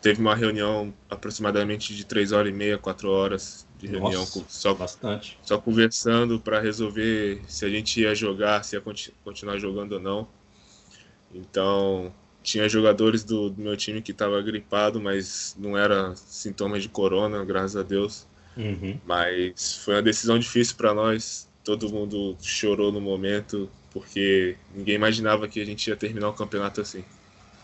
teve 0.00 0.20
uma 0.20 0.34
reunião 0.34 0.94
aproximadamente 1.10 1.94
de 1.94 2.04
três 2.04 2.32
horas 2.32 2.50
e 2.50 2.56
meia, 2.56 2.78
quatro 2.78 3.10
horas 3.10 3.66
de 3.78 3.86
reunião, 3.86 4.20
Nossa, 4.20 4.44
só 4.48 4.72
bastante, 4.72 5.38
só 5.42 5.58
conversando 5.58 6.40
para 6.40 6.60
resolver 6.60 7.42
se 7.46 7.64
a 7.64 7.68
gente 7.68 8.00
ia 8.00 8.14
jogar, 8.14 8.64
se 8.64 8.76
ia 8.76 8.82
continuar 9.22 9.58
jogando 9.58 9.92
ou 9.92 10.00
não. 10.00 10.28
Então 11.34 12.12
tinha 12.42 12.68
jogadores 12.68 13.22
do, 13.22 13.50
do 13.50 13.60
meu 13.60 13.76
time 13.76 14.00
que 14.00 14.12
estava 14.12 14.40
gripado, 14.40 15.00
mas 15.00 15.54
não 15.58 15.76
era 15.76 16.14
sintomas 16.16 16.82
de 16.82 16.88
corona, 16.88 17.44
graças 17.44 17.76
a 17.76 17.82
Deus. 17.82 18.26
Uhum. 18.56 18.98
Mas 19.06 19.76
foi 19.84 19.94
uma 19.94 20.02
decisão 20.02 20.38
difícil 20.38 20.76
para 20.76 20.92
nós 20.94 21.50
todo 21.64 21.90
mundo 21.90 22.36
chorou 22.40 22.90
no 22.90 23.00
momento, 23.00 23.70
porque 23.92 24.56
ninguém 24.74 24.94
imaginava 24.94 25.48
que 25.48 25.60
a 25.60 25.64
gente 25.64 25.86
ia 25.88 25.96
terminar 25.96 26.28
o 26.28 26.32
campeonato 26.32 26.80
assim. 26.80 27.04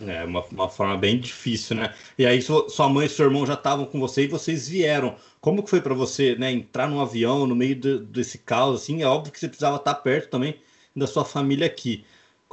É, 0.01 0.25
uma, 0.25 0.45
uma 0.47 0.69
forma 0.69 0.97
bem 0.97 1.19
difícil, 1.19 1.75
né? 1.75 1.95
E 2.19 2.27
aí 2.27 2.43
sua 2.43 2.89
mãe 2.89 3.07
e 3.07 3.09
seu 3.09 3.25
irmão 3.25 3.47
já 3.47 3.55
estavam 3.55 3.87
com 3.87 3.99
você 3.99 4.25
e 4.25 4.29
vocês 4.29 4.69
vieram. 4.69 5.17
Como 5.41 5.63
que 5.63 5.71
foi 5.71 5.81
para 5.81 5.95
você, 5.95 6.37
né, 6.37 6.53
entrar 6.53 6.89
num 6.89 7.01
avião 7.01 7.47
no 7.47 7.57
meio 7.57 7.75
de, 7.75 7.99
desse 8.01 8.39
caos, 8.39 8.83
assim? 8.83 9.03
É 9.03 9.07
óbvio 9.07 9.33
que 9.33 9.41
você 9.41 9.49
precisava 9.49 9.77
estar 9.77 9.95
perto 9.95 10.29
também 10.29 10.61
da 10.95 11.07
sua 11.07 11.25
família 11.25 11.67
aqui. 11.67 12.05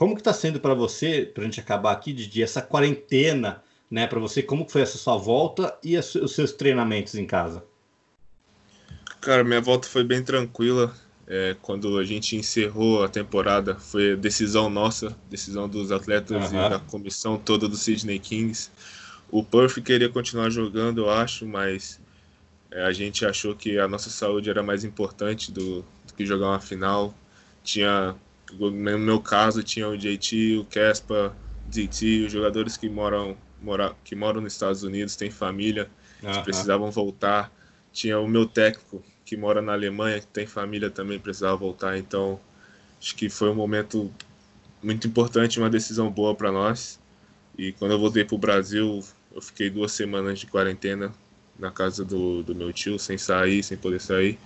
Como 0.04 0.16
que 0.16 0.20
está 0.20 0.34
sendo 0.34 0.60
para 0.60 0.74
você, 0.74 1.32
para 1.34 1.44
a 1.44 1.46
gente 1.46 1.62
acabar 1.62 1.94
aqui, 1.94 2.12
Didi, 2.12 2.44
essa 2.44 2.62
quarentena, 2.62 3.64
né, 3.90 4.06
para 4.06 4.20
você? 4.20 4.44
Como 4.44 4.68
foi 4.68 4.82
essa 4.82 4.98
sua 4.98 5.16
volta 5.16 5.80
e 5.82 5.98
os 5.98 6.36
seus 6.36 6.52
treinamentos 6.52 7.16
em 7.16 7.26
casa? 7.26 7.64
Cara, 9.22 9.46
minha 9.46 9.62
volta 9.62 9.88
foi 9.88 10.04
bem 10.04 10.22
tranquila 10.22 10.94
é, 11.26 11.56
quando 11.62 11.98
a 11.98 12.04
gente 12.04 12.36
encerrou 12.36 13.02
a 13.02 13.08
temporada, 13.08 13.76
foi 13.76 14.18
decisão 14.18 14.70
nossa, 14.70 15.16
decisão 15.30 15.70
dos 15.70 15.90
atletas 15.90 16.52
uhum. 16.52 16.66
e 16.66 16.70
da 16.70 16.80
comissão 16.80 17.38
toda 17.38 17.70
do 17.70 17.78
Sydney 17.78 18.20
Kings. 18.20 18.72
O 19.32 19.42
Perth 19.42 19.82
queria 19.82 20.10
continuar 20.10 20.50
jogando, 20.50 21.04
eu 21.04 21.10
acho, 21.10 21.48
mas 21.48 21.98
é, 22.70 22.84
a 22.84 22.92
gente 22.92 23.26
achou 23.26 23.56
que 23.56 23.80
a 23.80 23.88
nossa 23.88 24.10
saúde 24.10 24.50
era 24.50 24.62
mais 24.62 24.84
importante 24.84 25.50
do, 25.50 25.78
do 26.06 26.14
que 26.14 26.26
jogar 26.26 26.48
uma 26.48 26.60
final. 26.60 27.16
Tinha, 27.64 28.14
no 28.60 29.00
meu 29.00 29.20
caso, 29.20 29.64
tinha 29.64 29.88
o 29.88 29.98
JT, 29.98 30.58
o 30.58 30.66
Kespa, 30.66 31.36
DT, 31.66 32.26
os 32.26 32.32
jogadores 32.32 32.78
que 32.78 32.90
moram, 32.90 33.38
mora, 33.62 33.96
que 34.04 34.16
moram 34.16 34.42
nos 34.42 34.54
Estados 34.54 34.84
Unidos, 34.84 35.16
têm 35.16 35.32
família, 35.32 35.90
uhum. 36.22 36.44
precisavam 36.44 36.92
voltar. 36.92 37.52
Tinha 37.92 38.20
o 38.20 38.28
meu 38.28 38.46
técnico, 38.46 39.04
que 39.26 39.38
mora 39.38 39.62
na 39.62 39.74
Alemanha, 39.74 40.20
que 40.20 40.28
tem 40.28 40.46
família 40.46 40.90
também, 40.90 41.20
precisava 41.20 41.56
voltar. 41.56 41.98
Então, 41.98 42.40
acho 43.00 43.16
que 43.16 43.30
foi 43.30 43.50
um 43.50 43.56
momento 43.56 44.12
muito 44.82 45.08
importante, 45.08 45.60
uma 45.60 45.70
decisão 45.70 46.10
boa 46.10 46.36
para 46.36 46.52
nós. 46.52 47.00
E 47.58 47.72
quando 47.74 47.92
eu 47.92 48.00
voltei 48.00 48.24
para 48.24 48.36
o 48.36 48.40
Brasil, 48.40 49.04
eu 49.34 49.42
fiquei 49.42 49.70
duas 49.70 49.92
semanas 49.92 50.40
de 50.40 50.48
quarentena 50.48 51.14
na 51.58 51.72
casa 51.72 52.04
do, 52.04 52.44
do 52.44 52.56
meu 52.56 52.74
tio, 52.74 52.98
sem 52.98 53.18
sair, 53.18 53.64
sem 53.64 53.78
poder 53.78 54.02
sair. 54.02 54.38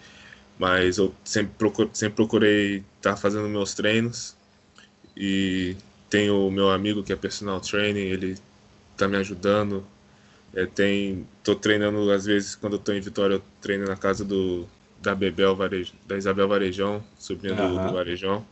Mas 0.59 0.97
eu 0.97 1.13
sempre, 1.23 1.53
sempre 1.93 2.15
procurei 2.15 2.77
estar 2.97 3.11
tá 3.11 3.17
fazendo 3.17 3.47
meus 3.47 3.73
treinos. 3.73 4.35
E 5.15 5.75
tenho 6.09 6.47
o 6.47 6.51
meu 6.51 6.69
amigo 6.69 7.03
que 7.03 7.13
é 7.13 7.15
personal 7.15 7.59
training, 7.59 7.99
ele 7.99 8.37
está 8.93 9.07
me 9.07 9.17
ajudando 9.17 9.85
é, 10.53 10.65
tem, 10.65 11.27
tô 11.43 11.55
treinando, 11.55 12.11
às 12.11 12.25
vezes, 12.25 12.55
quando 12.55 12.73
eu 12.73 12.79
tô 12.79 12.91
em 12.91 12.99
Vitória, 12.99 13.35
eu 13.35 13.43
treino 13.61 13.85
na 13.85 13.95
casa 13.95 14.23
do, 14.23 14.67
da 14.99 15.13
Bebel 15.13 15.55
da 16.05 16.17
Isabel 16.17 16.47
Varejão, 16.47 17.03
sobrinha 17.19 17.53
uhum. 17.53 17.75
do, 17.75 17.87
do 17.87 17.93
Varejão. 17.93 18.45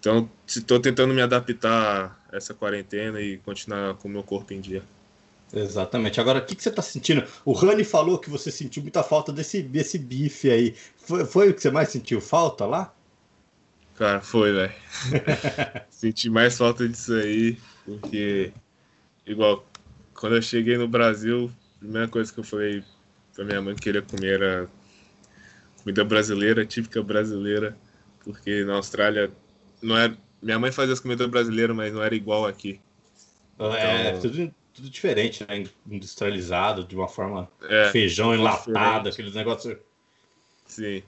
Então, 0.00 0.30
estou 0.46 0.80
tentando 0.80 1.12
me 1.12 1.20
adaptar 1.20 2.18
a 2.32 2.36
essa 2.36 2.54
quarentena 2.54 3.20
e 3.20 3.36
continuar 3.38 3.94
com 3.94 4.08
o 4.08 4.10
meu 4.10 4.22
corpo 4.22 4.54
em 4.54 4.60
dia. 4.60 4.82
Exatamente. 5.52 6.20
Agora, 6.20 6.40
o 6.40 6.44
que, 6.44 6.54
que 6.54 6.62
você 6.62 6.68
está 6.68 6.82
sentindo? 6.82 7.24
O 7.44 7.52
Rani 7.52 7.84
falou 7.84 8.18
que 8.18 8.28
você 8.28 8.50
sentiu 8.50 8.82
muita 8.82 9.02
falta 9.02 9.32
desse, 9.32 9.62
desse 9.62 9.98
bife 9.98 10.50
aí. 10.50 10.74
Foi, 10.96 11.24
foi 11.24 11.50
o 11.50 11.54
que 11.54 11.62
você 11.62 11.70
mais 11.70 11.88
sentiu 11.88 12.20
falta 12.20 12.66
lá? 12.66 12.94
Cara, 13.96 14.20
foi, 14.20 14.52
velho. 14.52 14.72
Senti 15.90 16.30
mais 16.30 16.56
falta 16.56 16.88
disso 16.88 17.14
aí, 17.14 17.58
porque, 17.84 18.52
igual, 19.26 19.66
quando 20.14 20.36
eu 20.36 20.42
cheguei 20.42 20.78
no 20.78 20.86
Brasil, 20.86 21.50
a 21.76 21.78
primeira 21.80 22.06
coisa 22.08 22.32
que 22.32 22.38
eu 22.38 22.44
falei 22.44 22.84
pra 23.34 23.44
minha 23.44 23.60
mãe 23.60 23.74
que 23.74 23.82
queria 23.82 24.02
comer 24.02 24.34
era 24.34 24.68
comida 25.82 26.04
brasileira, 26.04 26.64
típica 26.64 27.02
brasileira, 27.02 27.76
porque 28.22 28.64
na 28.64 28.74
Austrália 28.74 29.32
não 29.82 29.96
era. 29.96 30.16
Minha 30.40 30.58
mãe 30.58 30.70
fazia 30.70 30.92
as 30.92 31.00
comidas 31.00 31.26
brasileiras, 31.26 31.74
mas 31.74 31.92
não 31.92 32.02
era 32.02 32.14
igual 32.14 32.46
aqui. 32.46 32.80
É, 33.58 34.10
então, 34.10 34.20
tudo, 34.20 34.54
tudo 34.78 34.90
diferente, 34.90 35.44
né? 35.48 35.64
Industrializado, 35.90 36.84
de 36.84 36.96
uma 36.96 37.08
forma 37.08 37.50
é, 37.62 37.90
feijão 37.90 38.34
enlatado, 38.34 39.08
aqueles 39.08 39.34
negócios. 39.34 39.76
Sim, 40.66 41.02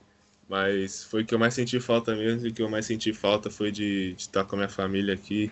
mas 0.48 1.04
foi 1.04 1.22
o 1.22 1.26
que 1.26 1.34
eu 1.34 1.38
mais 1.38 1.54
senti 1.54 1.78
falta 1.80 2.14
mesmo, 2.14 2.46
e 2.46 2.50
o 2.50 2.52
que 2.52 2.62
eu 2.62 2.68
mais 2.68 2.86
senti 2.86 3.12
falta 3.12 3.50
foi 3.50 3.70
de, 3.70 4.14
de 4.14 4.22
estar 4.22 4.44
com 4.44 4.56
a 4.56 4.58
minha 4.58 4.68
família 4.68 5.14
aqui, 5.14 5.50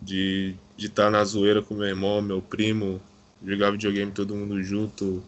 de 0.00 0.56
de 0.82 0.86
estar 0.86 1.04
tá 1.04 1.10
na 1.10 1.24
zoeira 1.24 1.62
com 1.62 1.74
meu 1.74 1.86
irmão, 1.86 2.20
meu 2.20 2.42
primo, 2.42 3.00
jogar 3.44 3.70
videogame 3.70 4.10
todo 4.10 4.34
mundo 4.34 4.62
junto, 4.62 5.22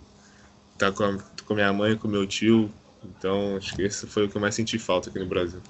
estar 0.73 0.91
tá 0.91 0.97
com, 0.97 1.05
a, 1.05 1.19
com 1.47 1.55
minha 1.55 1.73
mãe, 1.73 1.97
com 1.97 2.09
meu 2.09 2.27
tio. 2.27 2.71
Então, 3.05 3.57
acho 3.57 3.75
que 3.77 3.83
esse 3.83 4.07
foi 4.07 4.25
o 4.25 4.29
que 4.29 4.37
eu 4.37 4.41
mais 4.41 4.55
senti 4.55 4.79
falta 4.79 5.11
aqui 5.11 5.19
no 5.19 5.27
Brasil. 5.27 5.61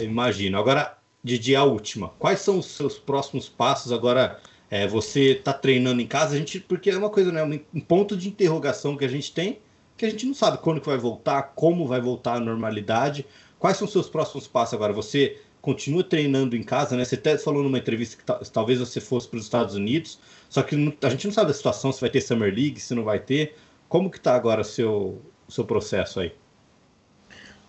Imagino. 0.00 0.58
Agora, 0.58 0.98
Didi, 1.22 1.54
a 1.54 1.64
última. 1.64 2.08
Quais 2.18 2.40
são 2.40 2.58
os 2.58 2.66
seus 2.66 2.98
próximos 2.98 3.48
passos 3.48 3.92
agora? 3.92 4.40
É, 4.70 4.86
você 4.86 5.32
está 5.32 5.52
treinando 5.52 6.00
em 6.00 6.06
casa, 6.06 6.36
a 6.36 6.38
gente, 6.38 6.60
porque 6.60 6.90
é 6.90 6.96
uma 6.96 7.10
coisa, 7.10 7.32
né? 7.32 7.42
Um 7.74 7.80
ponto 7.80 8.16
de 8.16 8.28
interrogação 8.28 8.96
que 8.96 9.04
a 9.04 9.08
gente 9.08 9.32
tem, 9.32 9.58
que 9.96 10.06
a 10.06 10.10
gente 10.10 10.24
não 10.24 10.34
sabe 10.34 10.58
quando 10.58 10.80
que 10.80 10.86
vai 10.86 10.96
voltar, 10.96 11.42
como 11.56 11.86
vai 11.86 12.00
voltar 12.00 12.34
à 12.34 12.40
normalidade. 12.40 13.26
Quais 13.58 13.76
são 13.76 13.86
os 13.86 13.92
seus 13.92 14.08
próximos 14.08 14.46
passos 14.46 14.74
agora? 14.74 14.92
Você 14.92 15.38
continua 15.60 16.04
treinando 16.04 16.56
em 16.56 16.62
casa, 16.62 16.96
né? 16.96 17.04
Você 17.04 17.16
até 17.16 17.36
falou 17.36 17.62
numa 17.62 17.78
entrevista 17.78 18.16
que 18.16 18.50
talvez 18.50 18.78
você 18.78 19.00
fosse 19.00 19.28
para 19.28 19.38
os 19.38 19.44
Estados 19.44 19.74
Unidos, 19.74 20.18
só 20.48 20.62
que 20.62 20.74
a 21.02 21.10
gente 21.10 21.26
não 21.26 21.34
sabe 21.34 21.50
a 21.50 21.54
situação, 21.54 21.92
se 21.92 22.00
vai 22.00 22.08
ter 22.08 22.20
Summer 22.20 22.54
League, 22.54 22.80
se 22.80 22.94
não 22.94 23.04
vai 23.04 23.18
ter. 23.18 23.56
Como 23.88 24.08
que 24.08 24.18
está 24.18 24.34
agora 24.34 24.60
o 24.60 24.64
seu, 24.64 25.20
seu 25.48 25.64
processo 25.64 26.20
aí? 26.20 26.32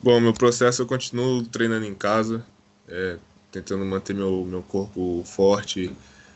Bom, 0.01 0.19
meu 0.19 0.33
processo 0.33 0.83
eu 0.83 0.85
continuo 0.85 1.43
treinando 1.43 1.85
em 1.85 1.93
casa, 1.93 2.45
é, 2.87 3.17
tentando 3.51 3.83
manter 3.85 4.13
meu, 4.15 4.45
meu 4.45 4.61
corpo 4.63 5.23
forte. 5.25 5.91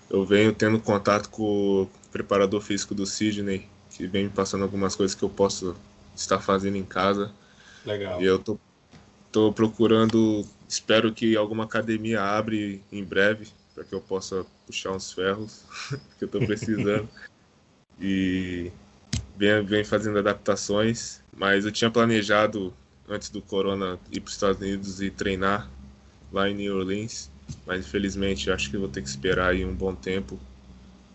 Eu 0.10 0.26
venho 0.26 0.54
tendo 0.54 0.80
contato 0.80 1.30
com 1.30 1.84
o 1.84 1.89
preparador 2.12 2.62
físico 2.62 2.94
do 2.94 3.06
Sydney, 3.06 3.68
que 3.89 4.08
vem 4.08 4.26
me 4.26 4.30
passando 4.30 4.63
algumas 4.63 4.96
coisas 4.96 5.15
que 5.15 5.24
eu 5.24 5.30
posso 5.30 5.75
estar 6.15 6.40
fazendo 6.40 6.77
em 6.77 6.86
casa. 6.86 7.32
Legal. 7.86 8.21
E 8.21 8.25
eu 8.25 8.40
tô, 8.40 8.60
tô 9.32 9.52
procurando 9.52 10.46
Espero 10.67 11.13
que 11.13 11.38
alguma 11.38 11.65
academia 11.65 12.21
abre 12.21 12.84
em 12.92 13.04
breve 13.04 13.48
para 13.73 13.84
que 13.84 13.94
eu 13.94 14.02
possa 14.02 14.46
puxar 14.65 14.92
uns 14.92 15.12
ferros 15.12 15.63
que 16.17 16.23
eu 16.23 16.25
estou 16.25 16.46
precisando. 16.46 17.08
e 18.00 18.71
vem, 19.38 19.63
vem 19.63 19.84
fazendo 19.84 20.17
adaptações, 20.19 21.21
mas 21.36 21.65
eu 21.65 21.71
tinha 21.71 21.92
planejado 21.92 22.73
antes 23.08 23.29
do 23.29 23.42
corona 23.42 24.00
ir 24.12 24.21
para 24.21 24.29
os 24.29 24.34
Estados 24.34 24.60
Unidos 24.60 25.02
e 25.02 25.12
treinar 25.12 25.69
lá 26.32 26.50
em 26.50 26.56
New 26.56 26.77
Orleans, 26.77 27.29
mas 27.65 27.85
infelizmente 27.85 28.52
acho 28.52 28.69
que 28.69 28.77
vou 28.77 28.87
ter 28.87 29.02
que 29.02 29.10
esperar 29.10 29.52
aí 29.52 29.65
um 29.65 29.73
bom 29.73 29.93
tempo. 29.96 30.39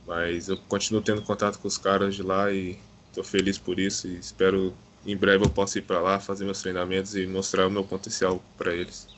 Mas 0.07 0.49
eu 0.49 0.57
continuo 0.57 1.03
tendo 1.03 1.23
contato 1.23 1.59
com 1.59 1.69
os 1.69 1.79
caras 1.79 2.15
de 2.15 2.23
lá 2.23 2.51
e 2.53 2.79
estou 3.09 3.23
feliz 3.23 3.59
por 3.59 3.79
isso 3.79 4.09
e 4.09 4.17
espero 4.17 4.75
em 5.07 5.17
breve 5.17 5.45
eu 5.45 5.51
possa 5.51 5.79
ir 5.79 5.83
para 5.83 6.01
lá, 6.01 6.21
fazer 6.21 6.45
meus 6.45 6.61
treinamentos 6.61 7.17
e 7.17 7.27
mostrar 7.27 7.67
o 7.67 7.71
meu 7.71 7.85
potencial 7.85 8.43
para 8.57 8.75
eles. 8.75 9.09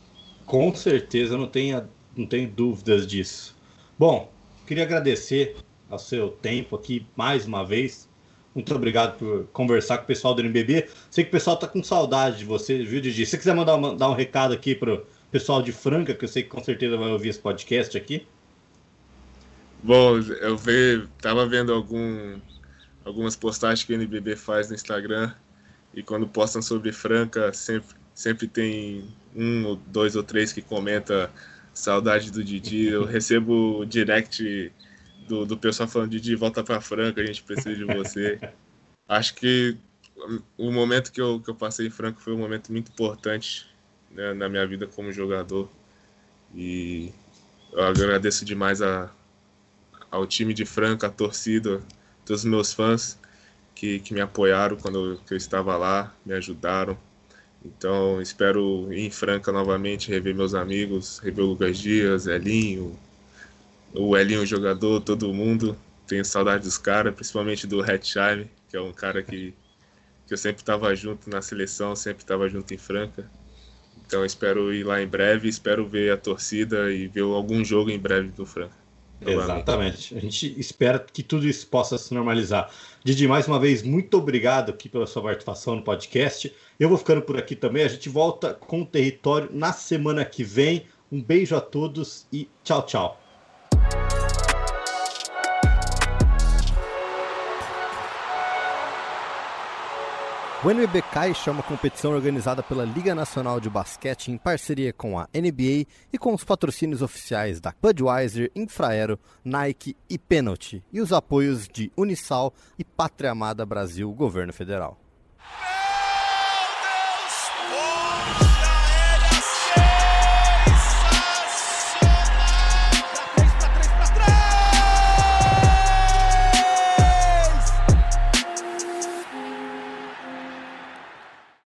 Com 0.46 0.74
certeza, 0.74 1.36
não 1.36 1.46
tenho, 1.46 1.88
não 2.16 2.26
tenho 2.26 2.48
dúvidas 2.48 3.06
disso. 3.06 3.56
Bom, 3.98 4.30
queria 4.66 4.84
agradecer 4.84 5.56
ao 5.90 5.98
seu 5.98 6.28
tempo 6.28 6.76
aqui 6.76 7.06
mais 7.16 7.46
uma 7.46 7.64
vez. 7.64 8.08
Muito 8.54 8.74
obrigado 8.74 9.18
por 9.18 9.46
conversar 9.52 9.98
com 9.98 10.04
o 10.04 10.06
pessoal 10.06 10.34
do 10.34 10.42
NBB. 10.42 10.88
Sei 11.10 11.24
que 11.24 11.28
o 11.28 11.32
pessoal 11.32 11.56
tá 11.56 11.66
com 11.66 11.82
saudade 11.82 12.38
de 12.38 12.44
você, 12.44 12.84
viu, 12.84 13.00
Didi? 13.00 13.24
Se 13.24 13.32
você 13.32 13.38
quiser 13.38 13.54
mandar, 13.54 13.76
mandar 13.78 14.10
um 14.10 14.14
recado 14.14 14.52
aqui 14.52 14.74
para 14.74 15.02
pessoal 15.32 15.62
de 15.62 15.72
Franca, 15.72 16.14
que 16.14 16.26
eu 16.26 16.28
sei 16.28 16.42
que 16.42 16.50
com 16.50 16.62
certeza 16.62 16.94
vai 16.98 17.10
ouvir 17.10 17.30
esse 17.30 17.38
podcast 17.38 17.96
aqui? 17.96 18.26
Bom, 19.82 20.18
eu 20.18 20.56
vi, 20.58 21.08
tava 21.22 21.46
vendo 21.46 21.72
algum, 21.72 22.38
algumas 23.02 23.34
postagens 23.34 23.82
que 23.82 23.92
o 23.92 23.96
NBB 23.96 24.36
faz 24.36 24.68
no 24.68 24.74
Instagram 24.74 25.32
e 25.94 26.02
quando 26.02 26.28
postam 26.28 26.60
sobre 26.60 26.92
Franca 26.92 27.50
sempre, 27.54 27.96
sempre 28.14 28.46
tem 28.46 29.08
um, 29.34 29.74
dois 29.86 30.14
ou 30.16 30.22
três 30.22 30.52
que 30.52 30.60
comenta 30.60 31.30
saudade 31.72 32.30
do 32.30 32.44
Didi. 32.44 32.88
Eu 32.88 33.06
recebo 33.06 33.86
direct 33.86 34.70
do, 35.26 35.46
do 35.46 35.56
pessoal 35.56 35.88
falando 35.88 36.10
Didi, 36.10 36.36
volta 36.36 36.62
para 36.62 36.78
Franca, 36.82 37.22
a 37.22 37.26
gente 37.26 37.42
precisa 37.42 37.74
de 37.74 37.84
você. 37.84 38.38
Acho 39.08 39.34
que 39.34 39.78
o 40.58 40.70
momento 40.70 41.10
que 41.10 41.22
eu, 41.22 41.40
que 41.40 41.48
eu 41.48 41.54
passei 41.54 41.86
em 41.86 41.90
Franca 41.90 42.20
foi 42.20 42.34
um 42.34 42.38
momento 42.38 42.70
muito 42.70 42.92
importante 42.92 43.71
né, 44.12 44.32
na 44.34 44.48
minha 44.48 44.66
vida 44.66 44.86
como 44.86 45.12
jogador 45.12 45.68
e 46.54 47.12
eu 47.72 47.82
agradeço 47.82 48.44
demais 48.44 48.82
a, 48.82 49.10
ao 50.10 50.26
time 50.26 50.52
de 50.52 50.66
Franca, 50.66 51.06
a 51.06 51.10
torcida, 51.10 51.80
todos 52.24 52.44
os 52.44 52.50
meus 52.50 52.72
fãs 52.72 53.18
que, 53.74 53.98
que 54.00 54.12
me 54.12 54.20
apoiaram 54.20 54.76
quando 54.76 55.18
eu 55.30 55.36
estava 55.36 55.76
lá, 55.76 56.14
me 56.24 56.34
ajudaram. 56.34 56.96
Então, 57.64 58.20
espero 58.20 58.92
ir 58.92 59.06
em 59.06 59.10
Franca 59.10 59.50
novamente, 59.50 60.10
rever 60.10 60.34
meus 60.34 60.54
amigos, 60.54 61.18
rever 61.20 61.44
o 61.44 61.48
Lucas 61.48 61.78
Dias, 61.78 62.26
Elinho, 62.26 62.98
o 63.94 64.16
Elinho 64.16 64.44
jogador, 64.44 65.00
todo 65.00 65.32
mundo. 65.32 65.76
Tenho 66.06 66.24
saudade 66.24 66.64
dos 66.64 66.76
caras, 66.76 67.14
principalmente 67.14 67.66
do 67.66 67.80
Hetzheim, 67.80 68.50
que 68.68 68.76
é 68.76 68.80
um 68.80 68.92
cara 68.92 69.22
que, 69.22 69.54
que 70.26 70.34
eu 70.34 70.38
sempre 70.38 70.60
estava 70.60 70.94
junto 70.94 71.30
na 71.30 71.40
seleção, 71.40 71.96
sempre 71.96 72.22
estava 72.22 72.48
junto 72.48 72.74
em 72.74 72.78
Franca. 72.78 73.30
Então, 74.12 74.26
espero 74.26 74.74
ir 74.74 74.84
lá 74.84 75.00
em 75.00 75.06
breve, 75.06 75.48
espero 75.48 75.86
ver 75.86 76.12
a 76.12 76.18
torcida 76.18 76.92
e 76.92 77.08
ver 77.08 77.22
algum 77.22 77.64
jogo 77.64 77.88
em 77.88 77.98
breve 77.98 78.28
do 78.28 78.44
Franca. 78.44 78.76
Exatamente. 79.22 80.14
A 80.14 80.20
gente 80.20 80.60
espera 80.60 80.98
que 80.98 81.22
tudo 81.22 81.48
isso 81.48 81.66
possa 81.66 81.96
se 81.96 82.12
normalizar. 82.12 82.70
Didi, 83.02 83.26
mais 83.26 83.48
uma 83.48 83.58
vez, 83.58 83.82
muito 83.82 84.18
obrigado 84.18 84.68
aqui 84.68 84.86
pela 84.86 85.06
sua 85.06 85.22
participação 85.22 85.76
no 85.76 85.82
podcast. 85.82 86.54
Eu 86.78 86.90
vou 86.90 86.98
ficando 86.98 87.22
por 87.22 87.38
aqui 87.38 87.56
também. 87.56 87.84
A 87.84 87.88
gente 87.88 88.10
volta 88.10 88.52
com 88.52 88.82
o 88.82 88.86
território 88.86 89.48
na 89.50 89.72
semana 89.72 90.26
que 90.26 90.44
vem. 90.44 90.84
Um 91.10 91.22
beijo 91.22 91.56
a 91.56 91.60
todos 91.62 92.26
e 92.30 92.46
tchau, 92.62 92.82
tchau. 92.82 93.18
O 100.64 100.70
NBBK 100.70 101.48
é 101.48 101.50
uma 101.50 101.62
competição 101.64 102.12
organizada 102.12 102.62
pela 102.62 102.84
Liga 102.84 103.16
Nacional 103.16 103.58
de 103.58 103.68
Basquete 103.68 104.28
em 104.28 104.38
parceria 104.38 104.92
com 104.92 105.18
a 105.18 105.28
NBA 105.34 105.88
e 106.12 106.18
com 106.20 106.32
os 106.32 106.44
patrocínios 106.44 107.02
oficiais 107.02 107.60
da 107.60 107.74
Budweiser, 107.82 108.48
Infraero, 108.54 109.18
Nike 109.44 109.96
e 110.08 110.16
Penalty, 110.16 110.80
e 110.92 111.00
os 111.00 111.12
apoios 111.12 111.66
de 111.66 111.90
Unisal 111.96 112.54
e 112.78 112.84
Pátria 112.84 113.32
Amada 113.32 113.66
Brasil, 113.66 114.08
Governo 114.12 114.52
Federal. 114.52 115.01